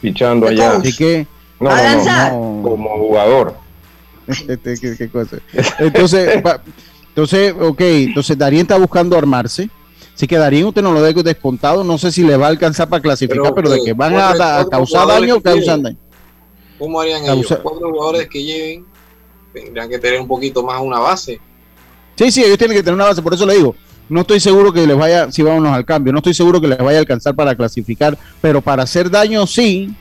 pichando 0.00 0.46
allá. 0.48 0.76
Así 0.76 0.94
que. 0.96 1.26
No, 1.60 1.70
no, 1.70 1.76
no, 1.76 2.30
no. 2.58 2.62
Como 2.62 2.88
jugador. 2.98 3.54
Este, 4.26 4.74
¿qué, 4.80 4.96
qué 4.96 5.08
cosa? 5.08 5.36
Entonces, 5.78 6.42
pa- 6.42 6.60
entonces, 7.08 7.54
ok, 7.58 7.80
entonces 7.80 8.36
Darien 8.36 8.62
está 8.62 8.76
buscando 8.76 9.16
armarse. 9.16 9.70
Así 10.16 10.26
que 10.26 10.38
Darien 10.38 10.64
usted 10.64 10.80
no 10.80 10.92
lo 10.92 11.02
deje 11.02 11.22
descontado. 11.22 11.84
No 11.84 11.98
sé 11.98 12.10
si 12.10 12.22
le 12.22 12.38
va 12.38 12.46
a 12.46 12.48
alcanzar 12.48 12.88
para 12.88 13.02
clasificar, 13.02 13.52
pero, 13.54 13.54
Pero, 13.54 13.70
de 13.70 13.82
que 13.84 13.92
van 13.92 14.14
a, 14.16 14.64
causar 14.70 15.06
daño, 15.06 15.42
causan 15.42 15.82
daño. 15.82 15.98
¿Cómo 16.78 16.98
harían 17.00 17.26
Causa- 17.26 17.54
ellos? 17.54 17.60
Cuatro 17.62 17.90
jugadores 17.90 18.28
que 18.28 18.42
lleven 18.42 18.86
tendrían 19.52 19.90
que 19.90 19.98
tener 19.98 20.18
un 20.18 20.26
poquito 20.26 20.62
más 20.62 20.80
una 20.80 20.98
base. 20.98 21.38
Sí, 22.16 22.30
sí, 22.30 22.42
ellos 22.42 22.56
tienen 22.56 22.74
que 22.76 22.82
tener 22.82 22.94
una 22.94 23.04
base, 23.04 23.20
por 23.20 23.34
eso 23.34 23.44
le 23.44 23.56
digo. 23.56 23.74
No 24.08 24.22
estoy 24.22 24.40
seguro 24.40 24.72
que 24.72 24.86
les 24.86 24.96
vaya, 24.96 25.30
si 25.30 25.42
vámonos 25.42 25.74
al 25.74 25.84
cambio, 25.84 26.12
no 26.14 26.20
estoy 26.20 26.32
seguro 26.32 26.60
que 26.62 26.68
les 26.68 26.78
vaya 26.78 26.96
a 26.96 27.00
alcanzar 27.00 27.34
para 27.34 27.54
clasificar, 27.54 28.16
pero 28.40 28.62
para 28.62 28.84
hacer 28.84 29.10
daño 29.10 29.46
sí, 29.46 29.94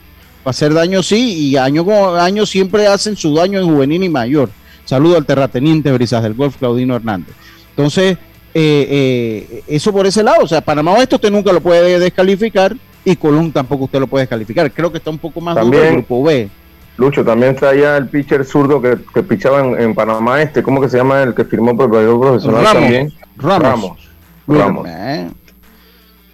para 0.43 0.51
hacer 0.51 0.73
daño 0.73 1.03
sí, 1.03 1.49
y 1.49 1.57
año 1.57 1.83
con 1.83 2.17
año 2.17 2.45
siempre 2.45 2.87
hacen 2.87 3.17
su 3.17 3.33
daño 3.35 3.59
en 3.59 3.65
juvenil 3.65 4.03
y 4.03 4.09
mayor. 4.09 4.49
Saludo 4.85 5.17
al 5.17 5.25
terrateniente 5.25 5.91
Brisas 5.91 6.23
del 6.23 6.35
Golf, 6.35 6.55
Claudino 6.57 6.95
Hernández. 6.95 7.35
Entonces, 7.71 8.17
eh, 8.57 9.47
eh, 9.51 9.63
eso 9.67 9.91
por 9.91 10.07
ese 10.07 10.23
lado, 10.23 10.43
o 10.43 10.47
sea, 10.47 10.61
Panamá 10.61 10.93
Oeste 10.93 11.15
usted 11.15 11.29
nunca 11.29 11.51
lo 11.51 11.59
puede 11.61 11.99
descalificar 11.99 12.73
y 13.03 13.15
Colón 13.17 13.51
tampoco 13.51 13.83
usted 13.83 13.99
lo 13.99 14.07
puede 14.07 14.23
descalificar. 14.23 14.71
Creo 14.71 14.91
que 14.91 14.97
está 14.99 15.09
un 15.09 15.17
poco 15.19 15.41
más 15.41 15.55
duro 15.59 15.83
el 15.83 15.93
grupo 15.93 16.23
B. 16.23 16.49
Lucho, 16.97 17.25
también 17.25 17.53
está 17.55 17.69
allá 17.69 17.97
el 17.97 18.07
pitcher 18.07 18.45
zurdo 18.45 18.81
que, 18.81 18.97
que 19.13 19.21
pichaba 19.21 19.59
en, 19.59 19.77
en 19.81 19.93
Panamá 19.93 20.41
Este. 20.41 20.63
¿Cómo 20.63 20.79
que 20.79 20.87
se 20.87 20.95
llama 20.97 21.21
el 21.23 21.35
que 21.35 21.43
firmó 21.43 21.75
por 21.75 21.93
el 21.93 22.17
profesional 22.17 22.63
Ramos. 22.63 22.81
también? 22.81 23.13
Ramos. 23.35 23.61
Ramos. 23.67 23.99
Ramos. 24.47 24.87
eh, 24.87 25.27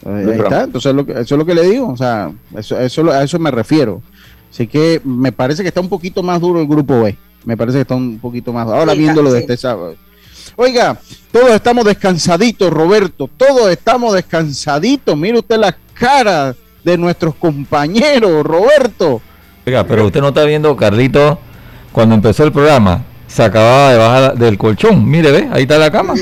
ahí 0.06 0.30
está, 0.40 0.64
entonces 0.66 0.94
lo 0.94 1.06
que- 1.06 1.14
eso 1.14 1.22
es 1.36 1.40
lo 1.40 1.46
que 1.46 1.56
le 1.56 1.64
digo, 1.64 1.90
o 1.90 1.98
sea, 1.98 2.32
eso, 2.56 2.80
eso, 2.80 3.10
a 3.12 3.24
eso 3.24 3.40
me 3.40 3.50
refiero. 3.52 4.02
Así 4.52 4.68
que 4.68 5.02
me 5.04 5.32
parece 5.32 5.62
que 5.64 5.70
está 5.70 5.82
un 5.82 5.90
poquito 5.90 6.22
más 6.22 6.40
duro 6.42 6.60
el 6.60 6.68
grupo 6.68 7.02
B, 7.02 7.18
me 7.46 7.56
parece 7.58 7.78
que 7.78 7.82
está 7.84 7.96
un 7.96 8.20
poquito 8.20 8.52
más 8.54 8.66
duro. 8.68 8.78
Ahora 8.80 8.94
Sí, 8.94 9.00
viéndolo 9.00 9.30
sí. 9.30 9.36
de 9.36 9.40
este 9.42 9.58
sábado. 9.58 9.96
Oiga, 10.56 10.98
todos 11.32 11.52
estamos 11.52 11.86
descansaditos, 11.86 12.72
Roberto, 12.72 13.30
todos 13.38 13.70
estamos 13.72 14.14
descansaditos. 14.14 15.16
Mire 15.18 15.40
usted 15.40 15.58
las 15.58 15.76
caras 15.94 16.56
de 16.84 16.98
nuestros 16.98 17.36
compañeros, 17.36 18.44
Roberto. 18.44 19.22
Oiga, 19.66 19.86
pero 19.86 20.06
usted 20.06 20.22
no 20.22 20.30
está 20.30 20.44
viendo, 20.44 20.76
Carlito, 20.76 21.40
cuando 21.92 22.16
empezó 22.16 22.44
el 22.44 22.52
programa, 22.52 23.04
se 23.28 23.44
acababa 23.44 23.92
de 23.92 23.98
bajar 23.98 24.38
del 24.38 24.58
colchón. 24.58 25.10
Mire, 25.10 25.32
ve, 25.32 25.50
ahí 25.52 25.64
está 25.64 25.78
la 25.78 25.92
cama. 25.92 26.16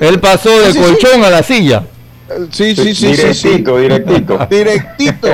Él 0.00 0.18
pasó 0.20 0.50
del 0.60 0.72
Sí, 0.72 0.78
sí, 0.78 0.84
colchón 0.84 1.24
a 1.24 1.30
la 1.30 1.42
silla. 1.42 1.84
Sí, 2.50 2.74
sí, 2.74 2.94
sí, 2.94 3.14
sí, 3.14 3.34
sí. 3.34 3.48
Directito, 3.48 3.78
directito. 3.78 4.46
Directito. 4.50 5.28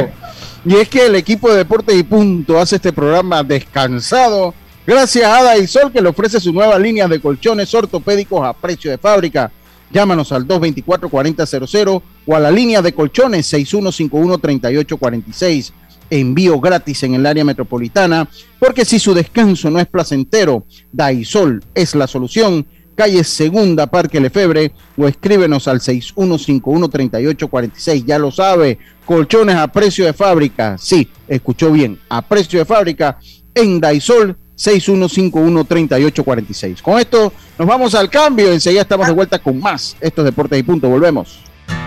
Y 0.65 0.77
es 0.77 0.89
que 0.89 1.07
el 1.07 1.15
equipo 1.15 1.51
de 1.51 1.59
Deportes 1.59 1.97
y 1.97 2.03
Punto 2.03 2.59
hace 2.61 2.77
este 2.77 2.93
programa 2.93 3.43
descansado 3.43 4.55
gracias 4.87 5.25
a 5.25 5.39
Ada 5.39 5.67
Sol 5.67 5.91
que 5.93 6.01
le 6.01 6.09
ofrece 6.09 6.39
su 6.41 6.53
nueva 6.53 6.79
línea 6.79 7.09
de 7.09 7.21
colchones 7.21 7.75
ortopédicos 7.75 8.45
a 8.45 8.53
precio 8.53 8.89
de 8.91 8.99
fábrica. 8.99 9.51
Llámanos 9.93 10.33
al 10.33 10.47
224-4000 10.49 12.03
o 12.27 12.35
a 12.35 12.41
la 12.41 12.51
línea 12.51 12.81
de 12.81 12.95
colchones 12.95 13.53
6151-3846. 13.53 15.73
Envío 16.09 16.59
gratis 16.61 17.03
en 17.05 17.15
el 17.15 17.27
área 17.27 17.45
metropolitana, 17.45 18.29
porque 18.59 18.85
si 18.85 18.99
su 18.99 19.15
descanso 19.15 19.71
no 19.71 19.79
es 19.79 19.87
placentero, 19.87 20.67
Daisol 20.93 21.63
es 21.75 21.95
la 21.95 22.07
solución. 22.07 22.67
Calle 22.95 23.25
Segunda, 23.25 23.87
Parque 23.87 24.21
Lefebre, 24.21 24.73
o 24.99 25.09
escríbenos 25.09 25.67
al 25.69 25.81
6151-3846. 25.81 28.05
Ya 28.05 28.19
lo 28.19 28.31
sabe, 28.31 28.77
colchones 29.07 29.57
a 29.57 29.69
precio 29.69 30.05
de 30.05 30.13
fábrica. 30.13 30.77
Sí, 30.79 31.09
escuchó 31.27 31.73
bien, 31.73 31.99
a 32.11 32.21
precio 32.21 32.59
de 32.59 32.67
fábrica 32.67 33.19
en 33.55 33.81
Daisol 33.81 34.37
6151-3846. 34.57 36.83
Con 36.83 36.99
esto 36.99 37.33
nos 37.59 37.69
vamos 37.69 37.95
al 37.95 38.11
cambio. 38.11 38.53
Enseguida 38.53 38.83
estamos 38.83 39.07
de 39.07 39.13
vuelta 39.13 39.39
con 39.39 39.61
más. 39.61 39.97
Esto 40.01 40.23
es 40.23 40.25
Deportes 40.27 40.59
y 40.59 40.63
Punto. 40.63 40.89
Volvemos. 40.89 41.39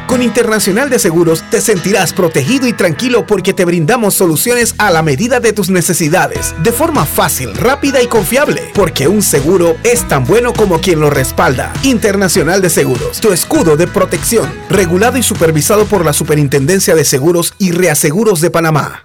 Con 0.07 0.22
Internacional 0.22 0.89
de 0.89 0.99
Seguros 0.99 1.43
te 1.49 1.61
sentirás 1.61 2.13
protegido 2.13 2.68
y 2.68 2.74
tranquilo 2.74 3.26
porque 3.26 3.53
te 3.53 3.66
brindamos 3.66 4.13
soluciones 4.13 4.76
a 4.78 4.91
la 4.91 5.01
medida 5.01 5.39
de 5.39 5.51
tus 5.51 5.70
necesidades, 5.70 6.53
de 6.61 6.72
forma 6.72 7.05
fácil, 7.05 7.55
rápida 7.55 8.03
y 8.03 8.07
confiable, 8.07 8.70
porque 8.76 9.07
un 9.07 9.24
seguro 9.24 9.76
es 9.84 10.07
tan 10.07 10.26
bueno 10.26 10.53
como 10.53 10.80
quien 10.80 10.99
lo 10.99 11.09
respalda. 11.09 11.74
Internacional 11.84 12.61
de 12.61 12.70
Seguros, 12.70 13.20
tu 13.20 13.34
escudo 13.34 13.78
de 13.78 13.88
protección, 13.88 14.47
regulado 14.70 15.18
y 15.18 15.24
supervisado 15.24 15.86
por 15.86 16.05
la 16.05 16.13
Superintendencia 16.13 16.93
de 16.93 17.03
Seguros 17.03 17.55
y 17.57 17.72
Reaseguros 17.72 18.41
de 18.41 18.51
Panamá. 18.51 19.05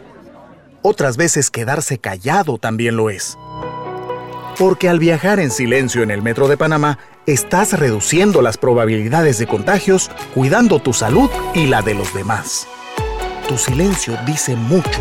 Otras 0.83 1.17
veces 1.17 1.51
quedarse 1.51 1.99
callado 1.99 2.59
también 2.59 2.97
lo 2.97 3.11
es. 3.11 3.37
Porque 4.59 4.89
al 4.89 5.01
viajar 5.01 5.41
en 5.41 5.51
silencio 5.51 6.03
en 6.03 6.11
el 6.11 6.23
metro 6.23 6.47
de 6.47 6.57
Panamá, 6.57 6.99
estás 7.27 7.79
reduciendo 7.79 8.41
las 8.41 8.57
probabilidades 8.57 9.39
de 9.39 9.47
contagios, 9.47 10.11
cuidando 10.35 10.79
tu 10.79 10.93
salud 10.93 11.29
y 11.55 11.67
la 11.67 11.83
de 11.83 11.95
los 11.95 12.15
demás. 12.15 12.69
Tu 13.49 13.59
silencio 13.59 14.17
dice 14.25 14.55
mucho. 14.55 15.01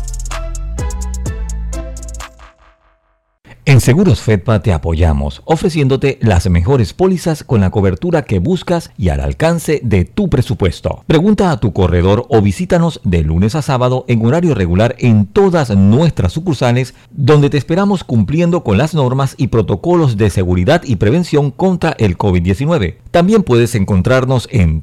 En 3.68 3.82
Seguros 3.82 4.22
Fedpa 4.22 4.62
te 4.62 4.72
apoyamos, 4.72 5.41
ofreciéndote 5.43 6.20
las 6.22 6.47
mejores 6.51 6.93
pólizas 6.93 7.43
con 7.43 7.62
la 7.62 7.72
cobertura 7.72 8.22
que 8.22 8.38
buscas 8.38 8.91
y 8.95 9.10
al 9.10 9.20
alcance 9.20 9.82
de 9.84 10.06
tu 10.06 10.30
presupuesto. 10.30 11.03
Pregunta 11.08 11.49
a 11.49 11.60
tu 11.60 11.74
corredor 11.74 12.28
o 12.30 12.43
visítanos 12.43 13.01
de 13.03 13.24
lunes 13.24 13.56
a 13.56 13.64
sábado 13.64 14.06
en 14.08 14.24
horario 14.24 14.53
regular 14.53 14.95
en 14.99 15.26
todas 15.26 15.76
nuestras 15.76 16.34
sucursales, 16.34 16.93
donde 17.10 17.49
te 17.49 17.58
esperamos 17.58 18.03
cumpliendo 18.03 18.64
con 18.64 18.78
las 18.78 18.93
normas 18.93 19.34
y 19.36 19.47
protocolos 19.47 20.16
de 20.16 20.30
seguridad 20.30 20.84
y 20.86 20.97
prevención 20.97 21.49
contra 21.49 21.95
el 21.97 22.20
COVID-19. 22.20 22.97
También 23.10 23.41
puedes 23.41 23.74
encontrarnos 23.74 24.47
en 24.51 24.82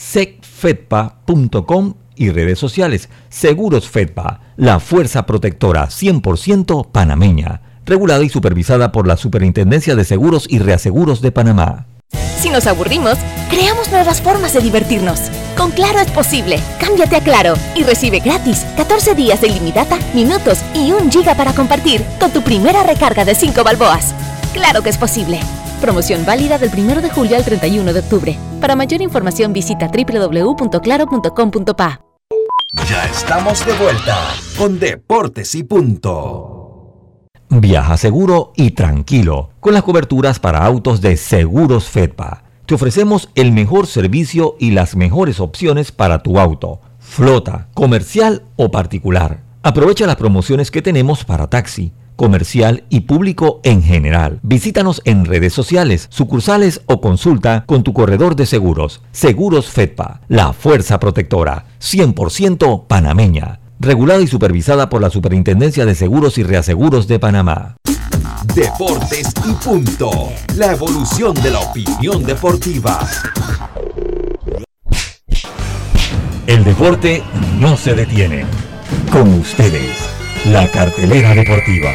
www.secfedpa.com 0.00 1.94
y 2.16 2.30
redes 2.30 2.58
sociales. 2.58 3.08
Seguros 3.28 3.88
Fedpa, 3.88 4.40
la 4.56 4.80
fuerza 4.80 5.26
protectora 5.26 5.86
100% 5.88 6.90
panameña, 6.90 7.62
regulada 7.86 8.24
y 8.24 8.28
supervisada 8.28 8.92
por 8.92 9.06
la 9.06 9.16
Superintendencia 9.16 9.94
de 9.94 10.04
Seguros 10.04 10.46
y 10.48 10.58
Reaseguros 10.58 11.20
de 11.20 11.32
Panamá. 11.32 11.86
Si 12.38 12.50
nos 12.50 12.66
aburrimos, 12.66 13.18
creamos 13.50 13.90
nuevas 13.90 14.22
formas 14.22 14.54
de 14.54 14.60
divertirnos. 14.60 15.20
Con 15.56 15.70
Claro 15.72 16.00
es 16.00 16.10
posible. 16.10 16.58
Cámbiate 16.78 17.16
a 17.16 17.20
Claro 17.20 17.54
y 17.74 17.84
recibe 17.84 18.20
gratis 18.20 18.64
14 18.76 19.14
días 19.14 19.42
de 19.42 19.48
ilimitada, 19.48 19.98
minutos 20.14 20.60
y 20.74 20.92
un 20.92 21.10
giga 21.10 21.34
para 21.34 21.52
compartir 21.52 22.02
con 22.18 22.32
tu 22.32 22.42
primera 22.42 22.82
recarga 22.82 23.24
de 23.26 23.34
5 23.34 23.62
balboas. 23.62 24.14
Claro 24.54 24.82
que 24.82 24.88
es 24.88 24.98
posible. 24.98 25.40
Promoción 25.80 26.26
válida 26.26 26.58
del 26.58 26.70
1 26.76 27.00
de 27.00 27.08
julio 27.08 27.36
al 27.36 27.44
31 27.44 27.94
de 27.94 28.00
octubre. 28.00 28.36
Para 28.60 28.76
mayor 28.76 29.00
información 29.00 29.54
visita 29.54 29.88
www.claro.com.pa. 29.88 32.00
Ya 32.88 33.04
estamos 33.06 33.64
de 33.64 33.72
vuelta 33.72 34.18
con 34.58 34.78
Deportes 34.78 35.54
y 35.54 35.62
Punto. 35.64 37.30
Viaja 37.48 37.96
seguro 37.96 38.52
y 38.56 38.72
tranquilo 38.72 39.52
con 39.58 39.72
las 39.72 39.82
coberturas 39.82 40.38
para 40.38 40.62
autos 40.64 41.00
de 41.00 41.16
Seguros 41.16 41.88
Fedpa. 41.88 42.44
Te 42.66 42.74
ofrecemos 42.74 43.30
el 43.34 43.50
mejor 43.50 43.86
servicio 43.86 44.56
y 44.60 44.72
las 44.72 44.94
mejores 44.94 45.40
opciones 45.40 45.92
para 45.92 46.22
tu 46.22 46.38
auto, 46.38 46.82
flota, 46.98 47.68
comercial 47.74 48.42
o 48.56 48.70
particular. 48.70 49.40
Aprovecha 49.62 50.06
las 50.06 50.16
promociones 50.16 50.70
que 50.70 50.82
tenemos 50.82 51.24
para 51.24 51.48
taxi 51.48 51.94
comercial 52.20 52.84
y 52.90 53.00
público 53.00 53.62
en 53.64 53.82
general. 53.82 54.40
Visítanos 54.42 55.00
en 55.06 55.24
redes 55.24 55.54
sociales, 55.54 56.06
sucursales 56.10 56.82
o 56.84 57.00
consulta 57.00 57.64
con 57.64 57.82
tu 57.82 57.94
corredor 57.94 58.36
de 58.36 58.44
seguros. 58.44 59.00
Seguros 59.10 59.70
Fedpa, 59.70 60.20
la 60.28 60.52
fuerza 60.52 61.00
protectora, 61.00 61.64
100% 61.80 62.86
panameña. 62.86 63.60
Regulada 63.78 64.20
y 64.20 64.26
supervisada 64.26 64.90
por 64.90 65.00
la 65.00 65.08
Superintendencia 65.08 65.86
de 65.86 65.94
Seguros 65.94 66.36
y 66.36 66.42
Reaseguros 66.42 67.08
de 67.08 67.18
Panamá. 67.18 67.76
Deportes 68.54 69.32
y 69.48 69.52
Punto. 69.64 70.10
La 70.56 70.72
evolución 70.72 71.32
de 71.32 71.52
la 71.52 71.60
opinión 71.60 72.22
deportiva. 72.22 73.00
El 76.46 76.64
deporte 76.64 77.22
no 77.58 77.78
se 77.78 77.94
detiene. 77.94 78.44
Con 79.10 79.32
ustedes, 79.40 80.19
la 80.46 80.66
cartelera 80.70 81.34
deportiva. 81.34 81.90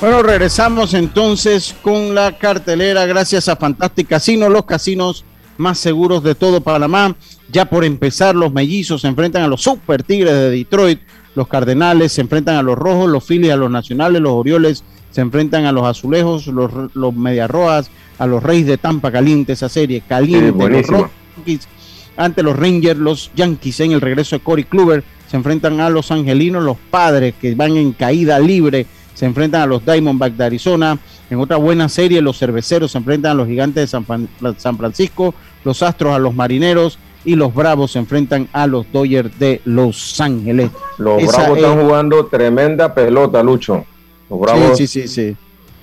Bueno, 0.00 0.22
regresamos 0.24 0.94
entonces 0.94 1.76
con 1.80 2.16
la 2.16 2.36
cartelera 2.36 3.06
gracias 3.06 3.48
a 3.48 3.54
Fantastic 3.54 4.08
Casino, 4.08 4.48
los 4.48 4.64
casinos 4.64 5.24
más 5.58 5.78
seguros 5.78 6.24
de 6.24 6.34
todo 6.34 6.60
Panamá. 6.60 7.14
Ya 7.52 7.66
por 7.66 7.84
empezar, 7.84 8.34
los 8.34 8.52
mellizos 8.52 9.02
se 9.02 9.08
enfrentan 9.08 9.42
a 9.42 9.46
los 9.46 9.62
Super 9.62 10.02
Tigres 10.02 10.34
de 10.34 10.50
Detroit, 10.50 11.00
los 11.36 11.46
Cardenales 11.46 12.12
se 12.12 12.20
enfrentan 12.20 12.56
a 12.56 12.62
los 12.62 12.76
Rojos, 12.76 13.08
los 13.08 13.24
Phillies 13.24 13.52
a 13.52 13.56
los 13.56 13.70
Nacionales, 13.70 14.20
los 14.20 14.32
Orioles 14.32 14.82
se 15.12 15.20
enfrentan 15.20 15.64
a 15.66 15.72
los 15.72 15.84
Azulejos, 15.84 16.48
los, 16.48 16.70
los 16.94 17.14
Mediarroas 17.14 17.90
a 18.18 18.26
los 18.26 18.42
Reyes 18.42 18.66
de 18.66 18.78
Tampa, 18.78 19.12
caliente 19.12 19.52
esa 19.52 19.68
serie, 19.68 20.02
caliente. 20.08 20.68
los. 20.68 20.86
Rockies 20.88 21.68
ante 22.16 22.42
los 22.42 22.58
Rangers, 22.58 22.98
los 22.98 23.30
Yankees 23.34 23.80
en 23.80 23.92
el 23.92 24.00
regreso 24.00 24.36
de 24.36 24.42
Corey 24.42 24.64
Kluber 24.64 25.02
se 25.30 25.36
enfrentan 25.38 25.80
a 25.80 25.88
los 25.88 26.10
Angelinos, 26.10 26.62
los 26.62 26.76
Padres 26.90 27.34
que 27.40 27.54
van 27.54 27.76
en 27.76 27.92
caída 27.92 28.38
libre 28.38 28.86
se 29.14 29.24
enfrentan 29.26 29.62
a 29.62 29.66
los 29.66 29.84
Diamondbacks 29.84 30.36
de 30.36 30.44
Arizona. 30.44 30.98
En 31.30 31.38
otra 31.40 31.56
buena 31.56 31.88
serie, 31.88 32.20
los 32.20 32.38
Cerveceros 32.38 32.92
se 32.92 32.98
enfrentan 32.98 33.32
a 33.32 33.34
los 33.34 33.48
Gigantes 33.48 33.82
de 33.82 33.86
San, 33.86 34.04
Fran- 34.06 34.28
San 34.58 34.76
Francisco, 34.76 35.34
los 35.64 35.82
Astros 35.82 36.14
a 36.14 36.18
los 36.18 36.34
Marineros 36.34 36.98
y 37.24 37.34
los 37.36 37.54
Bravos 37.54 37.92
se 37.92 37.98
enfrentan 37.98 38.48
a 38.52 38.66
los 38.66 38.90
Dodgers 38.92 39.38
de 39.38 39.60
Los 39.64 40.20
Ángeles. 40.20 40.70
Los 40.98 41.22
Esa 41.22 41.38
Bravos 41.44 41.58
es- 41.58 41.64
están 41.64 41.80
jugando 41.82 42.26
tremenda 42.26 42.92
pelota, 42.94 43.42
Lucho. 43.42 43.86
Los 44.32 44.40
Bravos 44.40 44.78
Sí, 44.78 44.86
sí, 44.86 45.02
sí, 45.02 45.08
sí. 45.08 45.36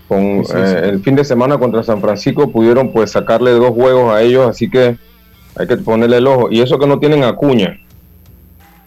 con 0.07 0.43
Sí, 0.43 0.51
sí, 0.51 0.57
eh, 0.57 0.89
el 0.89 1.03
fin 1.03 1.15
de 1.15 1.23
semana 1.23 1.59
contra 1.59 1.83
San 1.83 2.01
Francisco 2.01 2.51
pudieron 2.51 2.91
pues 2.91 3.11
sacarle 3.11 3.51
dos 3.51 3.69
juegos 3.69 4.11
a 4.11 4.23
ellos, 4.23 4.49
así 4.49 4.69
que 4.69 4.97
hay 5.55 5.67
que 5.67 5.77
ponerle 5.77 6.17
el 6.17 6.25
ojo. 6.25 6.47
Y 6.49 6.61
eso 6.61 6.79
que 6.79 6.87
no 6.87 6.99
tienen 6.99 7.23
acuña. 7.23 7.79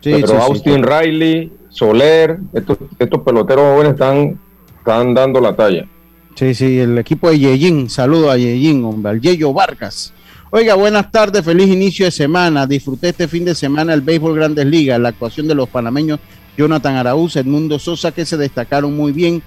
Sí, 0.00 0.14
Pero. 0.20 0.42
Austin 0.42 0.82
Riley, 0.82 1.52
Soler, 1.68 2.38
estos, 2.52 2.78
estos 2.98 3.20
peloteros 3.20 3.64
jóvenes 3.72 3.92
están, 3.92 4.40
están 4.78 5.14
dando 5.14 5.40
la 5.40 5.54
talla. 5.54 5.86
Sí, 6.34 6.54
sí, 6.54 6.80
el 6.80 6.98
equipo 6.98 7.30
de 7.30 7.38
Yeyín, 7.38 7.88
saludo 7.88 8.30
a 8.30 8.36
Yeyín, 8.36 8.84
hombre, 8.84 9.12
al 9.12 9.20
Yeyo 9.20 9.52
Vargas. 9.52 10.12
Oiga, 10.50 10.74
buenas 10.74 11.10
tardes, 11.12 11.44
feliz 11.44 11.68
inicio 11.68 12.04
de 12.04 12.10
semana. 12.10 12.66
Disfruté 12.66 13.10
este 13.10 13.28
fin 13.28 13.44
de 13.44 13.54
semana 13.54 13.94
el 13.94 14.00
béisbol 14.00 14.34
Grandes 14.34 14.66
Ligas, 14.66 14.98
la 14.98 15.10
actuación 15.10 15.46
de 15.46 15.54
los 15.54 15.68
panameños 15.68 16.18
Jonathan 16.56 16.96
Araúz, 16.96 17.36
Edmundo 17.36 17.78
Sosa, 17.78 18.12
que 18.12 18.24
se 18.24 18.36
destacaron 18.36 18.96
muy 18.96 19.12
bien, 19.12 19.42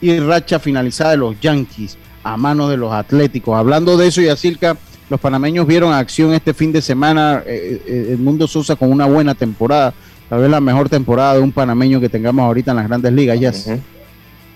y 0.00 0.18
racha 0.18 0.58
finalizada 0.58 1.10
de 1.10 1.16
los 1.18 1.38
Yankees 1.40 1.98
a 2.22 2.36
manos 2.36 2.70
de 2.70 2.76
los 2.76 2.92
Atléticos. 2.92 3.56
Hablando 3.56 3.96
de 3.96 4.08
eso, 4.08 4.20
Yacirca, 4.20 4.76
los 5.08 5.20
panameños 5.20 5.66
vieron 5.66 5.92
acción 5.92 6.32
este 6.32 6.54
fin 6.54 6.72
de 6.72 6.80
semana, 6.80 7.42
eh, 7.46 7.82
eh, 7.86 8.06
Edmundo 8.12 8.46
Sosa 8.46 8.76
con 8.76 8.90
una 8.90 9.06
buena 9.06 9.34
temporada, 9.34 9.94
Tal 10.30 10.42
vez 10.42 10.48
la 10.48 10.60
mejor 10.60 10.88
temporada 10.88 11.34
de 11.34 11.40
un 11.40 11.50
panameño 11.50 12.00
que 12.00 12.08
tengamos 12.08 12.44
ahorita 12.44 12.70
en 12.70 12.76
las 12.76 12.86
grandes 12.86 13.12
ligas, 13.12 13.40
ya. 13.40 13.52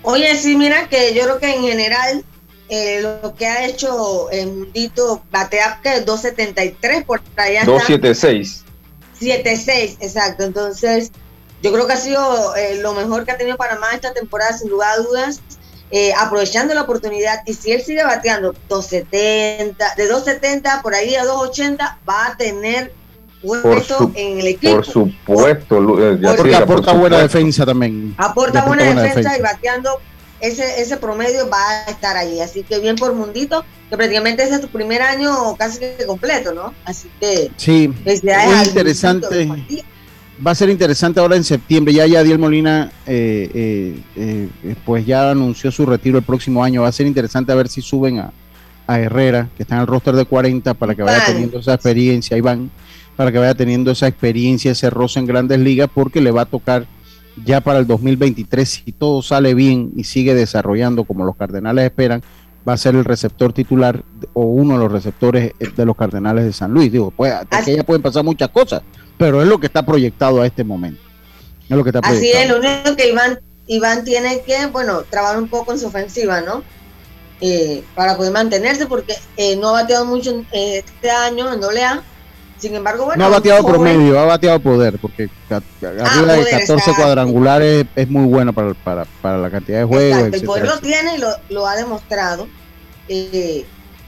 Oye, 0.03 0.33
sí, 0.37 0.55
mira 0.55 0.87
que 0.87 1.13
yo 1.13 1.23
creo 1.23 1.39
que 1.39 1.53
en 1.53 1.63
general 1.63 2.23
eh, 2.69 3.01
lo 3.01 3.35
que 3.35 3.45
ha 3.45 3.67
hecho 3.67 4.29
el 4.31 4.53
Mundito 4.53 5.21
batea 5.29 5.81
que 5.83 5.99
273 5.99 7.03
por 7.03 7.21
allá. 7.35 7.65
276. 7.65 8.63
76, 9.19 9.97
exacto. 9.99 10.45
Entonces, 10.45 11.11
yo 11.61 11.71
creo 11.71 11.87
que 11.87 11.93
ha 11.93 11.97
sido 11.97 12.55
eh, 12.55 12.79
lo 12.81 12.93
mejor 12.93 13.25
que 13.25 13.31
ha 13.31 13.37
tenido 13.37 13.57
Panamá 13.57 13.87
esta 13.93 14.13
temporada, 14.13 14.57
sin 14.57 14.69
lugar 14.69 14.99
a 14.99 15.01
dudas. 15.01 15.41
Eh, 15.91 16.11
aprovechando 16.17 16.73
la 16.73 16.81
oportunidad 16.81 17.43
y 17.45 17.53
si 17.53 17.71
él 17.71 17.81
sigue 17.81 18.03
bateando 18.03 18.55
270, 18.69 19.93
de 19.95 20.07
270 20.07 20.81
por 20.81 20.95
ahí 20.95 21.15
a 21.15 21.23
280 21.23 21.99
va 22.09 22.27
a 22.27 22.37
tener 22.37 22.91
puesto 23.41 24.11
en 24.15 24.39
el 24.39 24.47
equipo. 24.47 24.75
Por 24.75 24.85
supuesto, 24.85 26.11
eh, 26.11 26.19
porque 26.35 26.55
aporta 26.55 26.93
buena 26.93 27.19
defensa 27.19 27.65
también. 27.65 28.15
Aporta, 28.17 28.65
buena, 28.65 28.83
defensa, 28.83 29.37
y 29.37 29.41
bateando 29.41 29.99
ese, 30.39 30.81
ese 30.81 30.97
promedio 30.97 31.49
va 31.49 31.61
a 31.69 31.91
estar 31.91 32.17
ahí. 32.17 32.41
Así 32.41 32.63
que 32.63 32.79
bien 32.79 32.95
por 32.95 33.13
Mundito, 33.13 33.63
que 33.89 33.95
prácticamente 33.95 34.43
ese 34.43 34.55
es 34.55 34.61
tu 34.61 34.69
primer 34.69 35.01
año 35.01 35.55
casi 35.55 35.79
que 35.79 36.05
completo, 36.05 36.53
¿no? 36.53 36.73
Así 36.83 37.09
que 37.19 37.51
sí, 37.57 37.87
muy 37.87 38.67
interesante 38.67 39.47
va 40.45 40.51
a 40.51 40.55
ser 40.55 40.69
interesante 40.69 41.19
ahora 41.19 41.35
en 41.35 41.43
septiembre. 41.43 41.93
Ya 41.93 42.05
Yadiel 42.05 42.39
Molina, 42.39 42.91
eh, 43.05 43.49
eh, 43.53 44.49
eh, 44.63 44.75
pues 44.85 45.05
ya 45.05 45.31
anunció 45.31 45.71
su 45.71 45.85
retiro 45.85 46.17
el 46.17 46.23
próximo 46.23 46.63
año. 46.63 46.81
Va 46.81 46.89
a 46.89 46.91
ser 46.91 47.07
interesante 47.07 47.51
a 47.51 47.55
ver 47.55 47.67
si 47.67 47.81
suben 47.81 48.19
a, 48.19 48.31
Herrera, 48.87 49.49
que 49.57 49.63
está 49.63 49.75
en 49.75 49.81
el 49.81 49.87
roster 49.87 50.15
de 50.15 50.25
40, 50.25 50.75
para 50.75 50.93
que 50.93 51.01
vaya 51.01 51.23
teniendo 51.25 51.59
esa 51.59 51.73
experiencia. 51.73 52.37
Iván, 52.37 52.69
para 53.15 53.31
que 53.31 53.39
vaya 53.39 53.55
teniendo 53.55 53.91
esa 53.91 54.07
experiencia, 54.07 54.71
ese 54.71 54.91
roce 54.91 55.19
en 55.19 55.25
grandes 55.25 55.59
ligas, 55.59 55.89
porque 55.91 56.21
le 56.21 56.29
va 56.29 56.41
a 56.41 56.45
tocar 56.45 56.85
ya 57.43 57.61
para 57.61 57.79
el 57.79 57.87
2023, 57.87 58.69
si 58.69 58.91
todo 58.91 59.23
sale 59.23 59.55
bien 59.55 59.91
y 59.95 60.03
sigue 60.03 60.35
desarrollando 60.35 61.03
como 61.03 61.25
los 61.25 61.35
Cardenales 61.35 61.85
esperan, 61.85 62.21
va 62.67 62.73
a 62.73 62.77
ser 62.77 62.95
el 62.95 63.05
receptor 63.05 63.53
titular 63.53 64.03
o 64.33 64.43
uno 64.45 64.73
de 64.73 64.79
los 64.79 64.91
receptores 64.91 65.53
de 65.59 65.85
los 65.85 65.95
Cardenales 65.95 66.45
de 66.45 66.53
San 66.53 66.71
Luis. 66.71 66.91
Digo, 66.91 67.11
pues, 67.11 67.33
que 67.63 67.75
ya 67.75 67.83
pueden 67.83 68.01
pasar 68.01 68.23
muchas 68.23 68.49
cosas 68.49 68.81
pero 69.17 69.41
es 69.41 69.47
lo 69.47 69.59
que 69.59 69.67
está 69.67 69.85
proyectado 69.85 70.41
a 70.41 70.45
este 70.45 70.63
momento. 70.63 71.01
Es 71.69 71.75
lo 71.75 71.83
que 71.83 71.89
está 71.89 71.99
Así 72.03 72.31
es, 72.31 72.49
lo 72.49 72.57
único 72.57 72.95
que 72.95 73.09
Iván, 73.09 73.39
Iván 73.67 74.03
tiene 74.03 74.41
que, 74.41 74.67
bueno, 74.67 75.03
trabajar 75.03 75.39
un 75.39 75.47
poco 75.47 75.71
en 75.71 75.79
su 75.79 75.87
ofensiva, 75.87 76.41
¿no? 76.41 76.63
Eh, 77.41 77.83
para 77.95 78.15
poder 78.15 78.31
mantenerse, 78.31 78.85
porque 78.85 79.15
eh, 79.37 79.55
no 79.57 79.69
ha 79.69 79.83
bateado 79.83 80.05
mucho 80.05 80.43
eh, 80.51 80.83
este 80.85 81.09
año 81.09 81.53
en 81.53 81.61
doble 81.61 81.83
A. 81.83 82.03
Sin 82.57 82.73
embargo, 82.73 83.05
bueno. 83.05 83.19
No 83.19 83.25
ha 83.25 83.37
bateado 83.37 83.65
promedio, 83.65 84.19
ha 84.19 84.25
bateado 84.25 84.59
poder, 84.59 84.97
porque 84.99 85.29
ah, 85.49 85.61
arriba 85.81 86.33
de 86.33 86.49
14 86.49 86.93
cuadrangulares 86.95 87.85
es 87.95 88.09
muy 88.09 88.25
bueno 88.25 88.53
para, 88.53 88.73
para, 88.73 89.05
para 89.21 89.37
la 89.37 89.49
cantidad 89.49 89.79
de 89.79 89.85
juegos. 89.85 90.33
el 90.33 90.43
poder 90.43 90.65
lo 90.65 90.79
tiene 90.79 91.15
y 91.15 91.17
lo, 91.17 91.29
lo 91.49 91.67
ha 91.67 91.75
demostrado. 91.75 92.47
y 93.07 93.65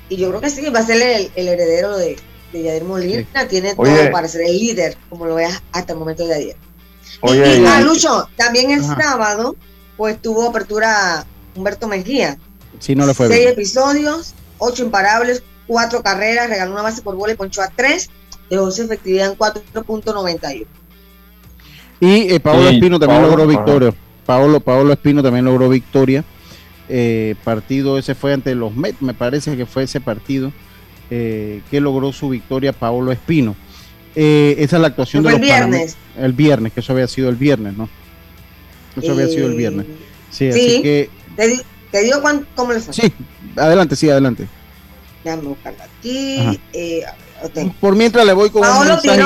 yo 0.09 0.29
creo 0.29 0.41
que 0.41 0.49
sí, 0.49 0.67
va 0.69 0.79
a 0.79 0.85
ser 0.85 1.01
el, 1.01 1.31
el 1.35 1.47
heredero 1.49 1.97
de, 1.97 2.17
de 2.51 2.63
Yadir 2.63 2.83
Molina 2.83 3.47
tiene 3.47 3.75
todo 3.75 4.11
para 4.11 4.27
ser 4.27 4.41
el 4.41 4.57
líder, 4.57 4.97
como 5.09 5.25
lo 5.25 5.35
veas 5.35 5.61
hasta 5.71 5.93
el 5.93 5.99
momento 5.99 6.25
de 6.25 6.35
ayer. 6.35 6.55
y, 7.23 7.65
ah, 7.65 7.81
Lucho, 7.81 8.29
también 8.35 8.71
el 8.71 8.83
sábado, 8.83 9.55
pues 9.95 10.21
tuvo 10.21 10.49
apertura 10.49 11.25
Humberto 11.55 11.87
Mejía. 11.87 12.37
Sí, 12.79 12.95
no 12.95 13.05
le 13.05 13.13
fue 13.13 13.27
Seis 13.27 13.47
episodios, 13.47 14.33
ocho 14.59 14.83
imparables, 14.83 15.43
cuatro 15.65 16.01
carreras, 16.03 16.49
regaló 16.49 16.73
una 16.73 16.83
base 16.83 17.01
por 17.01 17.15
bola 17.15 17.33
y 17.33 17.35
ponchó 17.35 17.61
a 17.61 17.69
tres, 17.69 18.09
dejó 18.49 18.71
su 18.71 18.83
efectividad 18.83 19.31
en 19.31 19.37
4.91. 19.37 20.65
Y 21.99 22.33
eh, 22.33 22.39
Paolo 22.39 22.69
Espino 22.69 22.99
también 22.99 23.21
logró 23.23 23.47
victoria. 23.47 23.93
Paolo, 24.25 24.59
Paolo 24.59 24.93
Espino 24.93 25.23
también 25.23 25.45
logró 25.45 25.69
victoria. 25.69 26.23
Eh, 26.89 27.35
partido 27.43 27.97
ese 27.97 28.15
fue 28.15 28.33
ante 28.33 28.55
los 28.55 28.73
Mets, 28.75 29.01
me 29.01 29.13
parece 29.13 29.57
que 29.57 29.65
fue 29.65 29.83
ese 29.83 29.99
partido. 29.99 30.51
Eh, 31.09 31.61
que 31.71 31.79
logró 31.79 32.11
su 32.11 32.29
victoria 32.29 32.73
Paolo 32.73 33.11
Espino. 33.11 33.55
Eh, 34.13 34.55
esa 34.59 34.75
es 34.75 34.81
la 34.81 34.87
actuación 34.89 35.23
de 35.23 35.35
el 35.35 35.39
viernes. 35.39 35.95
El 36.17 36.33
viernes, 36.33 36.73
que 36.73 36.81
eso 36.81 36.91
había 36.91 37.07
sido 37.07 37.29
el 37.29 37.35
viernes, 37.35 37.77
¿no? 37.77 37.87
Eso 38.95 39.13
había 39.13 39.27
sido 39.27 39.47
el 39.47 39.55
viernes. 39.55 39.85
Sí, 40.31 40.49
así 40.49 40.81
que. 40.81 41.09
¿Te, 41.35 42.03
digo 42.03 42.21
cómo 42.55 42.73
le 42.73 42.79
fue? 42.79 42.93
Sí, 42.93 43.13
adelante, 43.55 43.95
sí, 43.95 44.09
adelante. 44.09 44.47
Déjame 45.23 45.43
buscarla 45.43 45.83
aquí. 45.83 46.59
Eh, 46.73 47.03
por 47.79 47.95
mientras 47.95 48.25
le 48.25 48.33
voy 48.33 48.49
con 48.49 48.63
un 48.63 48.87
mensaje 48.87 49.21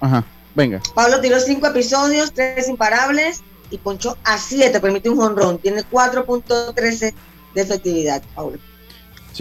Ajá, 0.00 0.24
venga. 0.54 0.80
Pablo 0.94 1.20
tiró 1.20 1.40
cinco 1.40 1.66
episodios, 1.66 2.32
tres 2.32 2.68
imparables 2.68 3.42
y 3.70 3.78
ponchó 3.78 4.16
a 4.24 4.38
siete, 4.38 4.80
permitió 4.80 5.12
un 5.12 5.18
jonrón. 5.18 5.58
Tiene 5.58 5.82
4.13 5.82 7.14
de 7.54 7.60
efectividad, 7.60 8.22
Pablo. 8.34 8.58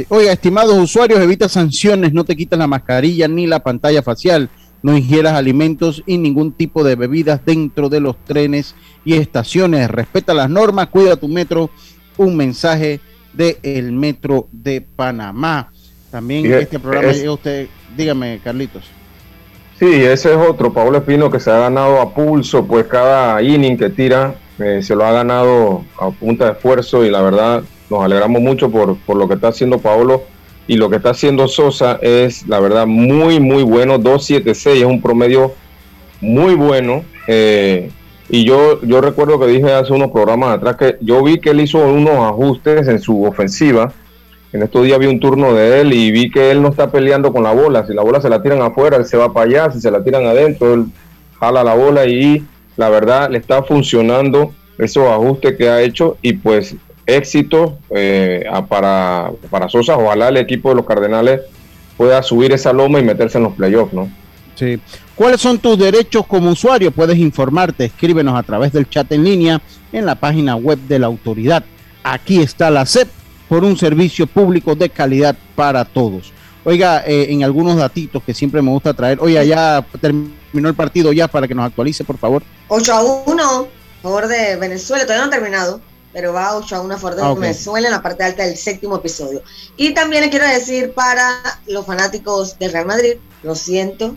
Oiga, 0.09 0.31
estimados 0.31 0.77
usuarios, 0.77 1.19
evita 1.19 1.47
sanciones, 1.47 2.11
no 2.13 2.25
te 2.25 2.35
quitas 2.35 2.59
la 2.59 2.67
mascarilla 2.67 3.27
ni 3.27 3.47
la 3.47 3.63
pantalla 3.63 4.01
facial, 4.01 4.49
no 4.81 4.97
ingieras 4.97 5.33
alimentos 5.33 6.03
y 6.05 6.17
ningún 6.17 6.51
tipo 6.51 6.83
de 6.83 6.95
bebidas 6.95 7.41
dentro 7.45 7.87
de 7.87 8.01
los 8.01 8.17
trenes 8.25 8.75
y 9.05 9.13
estaciones. 9.13 9.89
Respeta 9.89 10.33
las 10.33 10.49
normas, 10.49 10.87
cuida 10.87 11.15
tu 11.15 11.27
metro. 11.27 11.69
Un 12.17 12.37
mensaje 12.37 13.01
del 13.33 13.57
el 13.63 13.91
Metro 13.91 14.47
de 14.51 14.81
Panamá. 14.81 15.71
También 16.11 16.53
este 16.53 16.79
programa 16.79 17.11
llega 17.11 17.33
usted, 17.33 17.67
dígame, 17.95 18.39
Carlitos. 18.43 18.83
Sí, 19.79 20.03
ese 20.03 20.31
es 20.31 20.37
otro, 20.37 20.71
Pablo 20.71 20.97
Espino, 20.97 21.29
que 21.29 21.39
se 21.39 21.51
ha 21.51 21.59
ganado 21.59 21.99
a 21.99 22.13
pulso, 22.13 22.65
pues 22.65 22.85
cada 22.85 23.41
inning 23.41 23.77
que 23.77 23.89
tira 23.89 24.35
eh, 24.57 24.81
se 24.81 24.95
lo 24.95 25.05
ha 25.05 25.11
ganado 25.11 25.83
a 25.99 26.11
punta 26.11 26.45
de 26.45 26.51
esfuerzo 26.53 27.05
y 27.05 27.09
la 27.09 27.21
verdad 27.21 27.63
nos 27.89 28.03
alegramos 28.03 28.41
mucho 28.41 28.71
por, 28.71 28.95
por 28.99 29.17
lo 29.17 29.27
que 29.27 29.33
está 29.33 29.49
haciendo 29.49 29.79
Paolo 29.79 30.23
y 30.67 30.77
lo 30.77 30.89
que 30.89 30.95
está 30.95 31.11
haciendo 31.11 31.47
Sosa 31.47 31.99
es, 32.01 32.47
la 32.47 32.59
verdad, 32.59 32.87
muy, 32.87 33.39
muy 33.39 33.63
bueno. 33.63 33.99
2.76 33.99 34.67
es 34.77 34.83
un 34.83 35.01
promedio 35.01 35.53
muy 36.21 36.55
bueno. 36.55 37.03
Eh, 37.27 37.91
y 38.29 38.43
yo, 38.45 38.81
yo 38.81 39.01
recuerdo 39.01 39.39
que 39.39 39.45
dije 39.47 39.71
hace 39.71 39.93
unos 39.93 40.09
programas 40.09 40.57
atrás 40.57 40.77
que 40.77 40.97
yo 41.01 41.23
vi 41.23 41.39
que 41.39 41.51
él 41.51 41.61
hizo 41.61 41.77
unos 41.77 42.17
ajustes 42.17 42.87
en 42.87 42.99
su 42.99 43.23
ofensiva. 43.23 43.93
En 44.53 44.63
estos 44.63 44.83
días 44.85 44.99
vi 44.99 45.07
un 45.07 45.19
turno 45.19 45.53
de 45.53 45.81
él 45.81 45.93
y 45.93 46.11
vi 46.11 46.31
que 46.31 46.51
él 46.51 46.61
no 46.61 46.69
está 46.69 46.89
peleando 46.91 47.33
con 47.33 47.43
la 47.43 47.51
bola. 47.51 47.85
Si 47.85 47.93
la 47.93 48.03
bola 48.03 48.21
se 48.21 48.29
la 48.29 48.41
tiran 48.41 48.61
afuera, 48.61 48.97
él 48.97 49.05
se 49.05 49.17
va 49.17 49.33
para 49.33 49.49
allá. 49.49 49.71
Si 49.71 49.81
se 49.81 49.91
la 49.91 50.03
tiran 50.03 50.25
adentro, 50.25 50.73
él 50.73 50.85
jala 51.39 51.63
la 51.63 51.73
bola 51.73 52.05
y 52.05 52.45
la 52.77 52.89
verdad 52.89 53.29
le 53.29 53.37
está 53.37 53.63
funcionando 53.63 54.53
esos 54.77 55.07
ajustes 55.07 55.55
que 55.57 55.69
ha 55.69 55.81
hecho 55.81 56.17
y 56.21 56.33
pues 56.33 56.75
éxito 57.05 57.77
eh, 57.89 58.45
para, 58.69 59.31
para 59.49 59.69
Sosa. 59.69 59.97
Ojalá 59.97 60.29
el 60.29 60.37
equipo 60.37 60.69
de 60.69 60.75
los 60.75 60.85
Cardenales 60.85 61.41
pueda 61.97 62.21
subir 62.23 62.51
esa 62.51 62.73
loma 62.73 62.99
y 62.99 63.03
meterse 63.03 63.37
en 63.37 63.45
los 63.45 63.53
playoffs, 63.53 63.93
¿no? 63.93 64.09
Sí. 64.55 64.79
¿Cuáles 65.15 65.41
son 65.41 65.59
tus 65.59 65.77
derechos 65.77 66.25
como 66.25 66.51
usuario? 66.51 66.91
Puedes 66.91 67.17
informarte, 67.17 67.85
escríbenos 67.85 68.37
a 68.37 68.43
través 68.43 68.71
del 68.71 68.89
chat 68.89 69.11
en 69.11 69.23
línea 69.23 69.61
en 69.91 70.05
la 70.05 70.15
página 70.15 70.55
web 70.55 70.79
de 70.87 70.99
la 70.99 71.07
autoridad. 71.07 71.63
Aquí 72.03 72.41
está 72.41 72.69
la 72.69 72.85
SEP 72.85 73.07
por 73.47 73.63
un 73.63 73.77
servicio 73.77 74.27
público 74.27 74.75
de 74.75 74.89
calidad 74.89 75.35
para 75.55 75.85
todos. 75.85 76.31
Oiga, 76.63 77.03
eh, 77.05 77.27
en 77.29 77.43
algunos 77.43 77.77
datitos 77.77 78.23
que 78.23 78.33
siempre 78.33 78.61
me 78.61 78.71
gusta 78.71 78.93
traer. 78.93 79.19
Oiga, 79.21 79.43
ya 79.43 79.85
terminó 80.01 80.67
el 80.67 80.73
partido 80.73 81.13
ya 81.13 81.27
para 81.27 81.47
que 81.47 81.53
nos 81.53 81.65
actualice, 81.65 82.03
por 82.03 82.17
favor. 82.17 82.41
8 82.69 82.93
a 82.93 83.03
1, 83.27 83.67
favor 84.01 84.27
de 84.27 84.55
Venezuela, 84.55 85.03
todavía 85.03 85.25
no 85.25 85.31
ha 85.31 85.35
terminado 85.35 85.81
pero 86.15 86.31
va 86.31 86.55
8 86.55 86.77
a 86.77 86.81
1 86.81 86.93
a 86.93 86.97
favor 86.97 87.15
de 87.17 87.23
ah, 87.23 87.33
Venezuela 87.33 87.87
en 87.89 87.93
la 87.93 88.01
parte 88.01 88.23
alta 88.23 88.43
del 88.43 88.55
séptimo 88.55 88.95
episodio. 88.95 89.43
Y 89.75 89.93
también 89.93 90.23
le 90.23 90.29
quiero 90.29 90.47
decir 90.47 90.93
para 90.93 91.59
los 91.67 91.85
fanáticos 91.85 92.57
del 92.57 92.71
Real 92.71 92.85
Madrid, 92.85 93.15
lo 93.43 93.53
siento, 93.53 94.15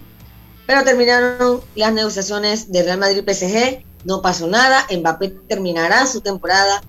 pero 0.65 0.85
terminaron 0.85 1.61
las 1.75 1.93
negociaciones 1.93 2.71
del 2.71 2.85
Real 2.85 2.99
Madrid-PSG, 2.99 3.83
no 4.05 4.23
pasó 4.23 4.47
nada, 4.47 4.87
Mbappé 4.97 5.31
terminará 5.49 6.07
su 6.07 6.21
temporada 6.21 6.83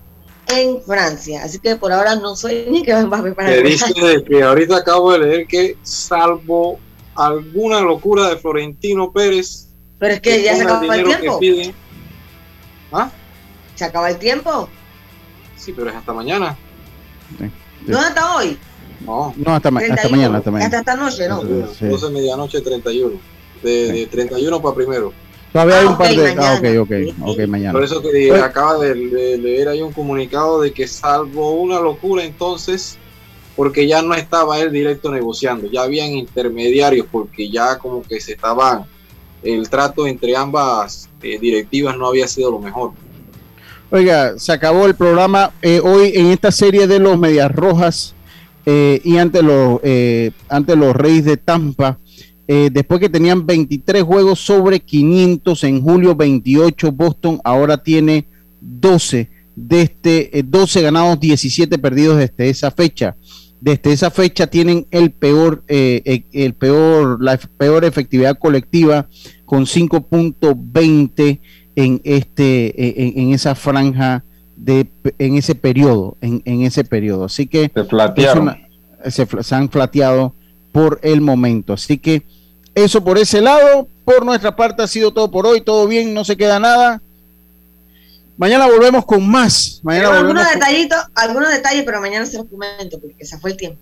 en 0.50 0.82
Francia, 0.82 1.44
así 1.44 1.60
que 1.60 1.76
por 1.76 1.92
ahora 1.92 2.16
no 2.16 2.36
soy 2.36 2.66
ni 2.70 2.84
que 2.84 2.94
va 2.94 3.02
Mbappé 3.04 3.32
para 3.34 3.50
dice 3.52 3.94
que 4.28 4.44
ahorita 4.44 4.78
acabo 4.78 5.12
de 5.14 5.20
leer 5.20 5.48
que 5.48 5.78
salvo 5.84 6.80
alguna 7.16 7.82
locura 7.82 8.30
de 8.30 8.38
Florentino 8.38 9.12
Pérez, 9.12 9.68
pero 10.00 10.14
es 10.14 10.22
que, 10.22 10.44
ya 10.44 10.56
se 10.56 10.64
acabó 10.64 10.94
el 10.94 11.04
tiempo. 11.04 11.40
¿Ah? 12.92 13.12
¿Se 13.76 13.86
acaba 13.86 14.10
el 14.10 14.18
tiempo? 14.18 14.70
Sí, 15.58 15.74
pero 15.74 15.90
es 15.90 15.96
hasta 15.96 16.14
mañana. 16.14 16.58
¿No 17.86 18.00
hasta 18.00 18.36
hoy? 18.36 18.58
No, 19.02 19.34
no 19.36 19.54
hasta, 19.54 19.70
hasta 19.70 20.10
mañana. 20.10 20.38
Hasta, 20.38 20.52
mañana. 20.52 20.66
hasta 20.66 20.80
esta 20.80 20.96
noche, 20.96 21.28
¿no? 21.28 21.42
Sí. 21.74 21.86
12 21.86 22.10
medianoche 22.12 22.62
31. 22.62 23.20
De, 23.62 23.92
de 23.92 24.06
31 24.08 24.62
para 24.62 24.76
primero. 24.76 25.14
Todavía 25.52 25.80
hay 25.80 25.86
un 25.86 25.94
ah, 25.94 25.98
par 25.98 26.16
de. 26.16 26.32
Ah, 26.38 26.60
ok, 26.60 26.66
ok, 26.82 27.30
ok, 27.30 27.48
mañana. 27.48 27.74
Por 27.74 27.84
eso 27.84 28.02
que 28.02 28.32
acaba 28.34 28.78
de, 28.78 28.96
leer 28.96 29.70
ahí 29.70 29.82
un 29.82 29.92
comunicado 29.92 30.62
de 30.62 30.72
que, 30.72 30.88
salvo 30.88 31.54
una 31.54 31.80
locura, 31.80 32.24
entonces, 32.24 32.98
porque 33.56 33.88
ya 33.88 34.02
no 34.02 34.14
estaba 34.14 34.60
él 34.60 34.72
directo 34.72 35.12
negociando, 35.12 35.70
ya 35.70 35.82
habían 35.82 36.12
intermediarios, 36.12 37.08
porque 37.12 37.50
ya 37.50 37.78
como 37.78 38.04
que 38.04 38.22
se 38.22 38.34
estaban 38.34 38.86
el 39.42 39.70
trato 39.70 40.06
entre 40.06 40.36
ambas 40.36 41.10
eh, 41.22 41.40
directivas 41.40 41.98
no 41.98 42.08
había 42.08 42.28
sido 42.28 42.52
lo 42.52 42.60
mejor. 42.60 42.92
Oiga, 43.90 44.38
se 44.38 44.52
acabó 44.52 44.86
el 44.86 44.96
programa 44.96 45.52
eh, 45.62 45.80
hoy 45.84 46.12
en 46.14 46.28
esta 46.28 46.52
serie 46.52 46.86
de 46.86 47.00
los 47.00 47.18
Medias 47.18 47.52
Rojas 47.52 48.14
eh, 48.66 49.02
y 49.04 49.18
ante 49.18 49.42
los, 49.42 49.80
ante 50.48 50.76
los 50.76 50.96
Reyes 50.96 51.26
de 51.26 51.38
Tampa. 51.38 51.98
Después 52.72 53.00
que 53.00 53.10
tenían 53.10 53.46
23 53.46 54.02
juegos 54.02 54.40
sobre 54.40 54.80
500 54.80 55.64
en 55.66 55.82
julio 55.82 56.16
28, 56.16 56.92
Boston 56.92 57.40
ahora 57.44 57.84
tiene 57.84 58.26
12 58.60 59.30
desde 59.56 60.44
12 60.46 60.82
ganados, 60.82 61.20
17 61.20 61.78
perdidos 61.78 62.18
desde 62.18 62.50
esa 62.50 62.72
fecha. 62.72 63.16
Desde 63.60 63.92
esa 63.92 64.10
fecha 64.10 64.48
tienen 64.48 64.88
el 64.90 65.12
peor, 65.12 65.64
el 65.68 66.54
peor, 66.54 67.22
la 67.22 67.38
peor 67.38 67.84
efectividad 67.84 68.38
colectiva 68.40 69.08
con 69.46 69.66
5.20 69.66 71.40
en 71.76 72.02
este 72.06 73.20
en, 73.20 73.34
esa 73.34 73.56
franja 73.56 74.24
de 74.56 74.88
en 75.18 75.36
ese 75.36 75.56
periodo 75.56 76.18
en, 76.22 76.42
ese 76.62 76.86
periodo. 76.86 77.26
Así 77.26 77.48
que 77.48 77.70
se, 79.10 79.28
se, 79.44 79.56
han 79.56 79.70
flateado 79.70 80.36
por 80.72 81.00
el 81.04 81.20
momento. 81.20 81.74
Así 81.74 81.98
que 81.98 82.24
eso 82.76 83.04
por 83.04 83.18
ese 83.18 83.42
lado 83.42 83.88
por 84.06 84.26
nuestra 84.26 84.56
parte 84.56 84.84
ha 84.84 84.88
sido 84.88 85.12
todo 85.12 85.30
por 85.30 85.46
hoy 85.46 85.62
todo 85.62 85.88
bien 85.88 86.14
no 86.14 86.24
se 86.24 86.38
queda 86.38 86.60
nada 86.60 87.02
mañana 88.38 88.68
volvemos 88.68 89.06
con 89.06 89.28
más 89.28 89.80
mañana 89.84 90.20
algunos 90.20 90.52
detallitos 90.52 91.00
algunos 91.16 91.50
detalles 91.50 91.84
pero 91.86 92.02
mañana 92.02 92.26
se 92.26 92.38
los 92.38 92.48
comento 92.48 93.00
porque 93.00 93.26
se 93.26 93.38
fue 93.38 93.52
el 93.52 93.58
tiempo 93.58 93.80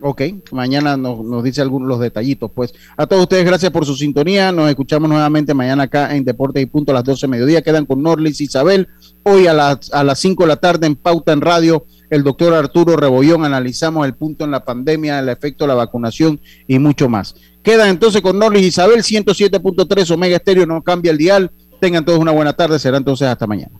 Ok, 0.00 0.22
mañana 0.52 0.96
nos, 0.96 1.42
dice 1.42 1.60
algunos 1.60 1.88
los 1.88 1.98
detallitos. 1.98 2.50
Pues 2.54 2.72
a 2.96 3.06
todos 3.06 3.22
ustedes, 3.22 3.44
gracias 3.44 3.72
por 3.72 3.84
su 3.84 3.96
sintonía. 3.96 4.52
Nos 4.52 4.70
escuchamos 4.70 5.08
nuevamente 5.08 5.54
mañana 5.54 5.84
acá 5.84 6.14
en 6.14 6.24
Deporte 6.24 6.60
y 6.60 6.66
Punto 6.66 6.92
a 6.92 6.94
las 6.94 7.04
12 7.04 7.26
de 7.26 7.30
mediodía. 7.30 7.62
Quedan 7.62 7.84
con 7.84 8.02
Norlis 8.02 8.40
Isabel. 8.40 8.88
Hoy 9.24 9.48
a 9.48 9.54
las, 9.54 9.92
a 9.92 10.04
las 10.04 10.20
5 10.20 10.44
de 10.44 10.48
la 10.48 10.56
tarde 10.56 10.86
en 10.86 10.94
Pauta 10.94 11.32
en 11.32 11.40
Radio, 11.40 11.84
el 12.10 12.22
doctor 12.22 12.54
Arturo 12.54 12.96
Rebollón. 12.96 13.44
Analizamos 13.44 14.06
el 14.06 14.14
punto 14.14 14.44
en 14.44 14.52
la 14.52 14.64
pandemia, 14.64 15.18
el 15.18 15.28
efecto 15.30 15.64
de 15.64 15.68
la 15.68 15.74
vacunación 15.74 16.38
y 16.68 16.78
mucho 16.78 17.08
más. 17.08 17.34
Quedan 17.68 17.90
entonces 17.90 18.22
con 18.22 18.38
Norlis 18.38 18.64
Isabel, 18.64 19.02
107.3 19.02 20.10
Omega 20.12 20.36
Estéreo. 20.36 20.64
No 20.64 20.80
cambia 20.80 21.12
el 21.12 21.18
dial. 21.18 21.50
Tengan 21.78 22.02
todos 22.02 22.18
una 22.18 22.32
buena 22.32 22.54
tarde. 22.54 22.78
Será 22.78 22.96
entonces 22.96 23.28
hasta 23.28 23.46
mañana. 23.46 23.78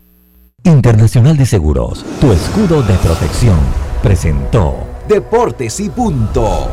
Internacional 0.63 1.39
de 1.39 1.47
Seguros, 1.47 2.05
tu 2.21 2.31
escudo 2.31 2.83
de 2.83 2.93
protección, 2.97 3.57
presentó 4.03 4.75
Deportes 5.09 5.81
y 5.81 5.89
punto. 5.89 6.69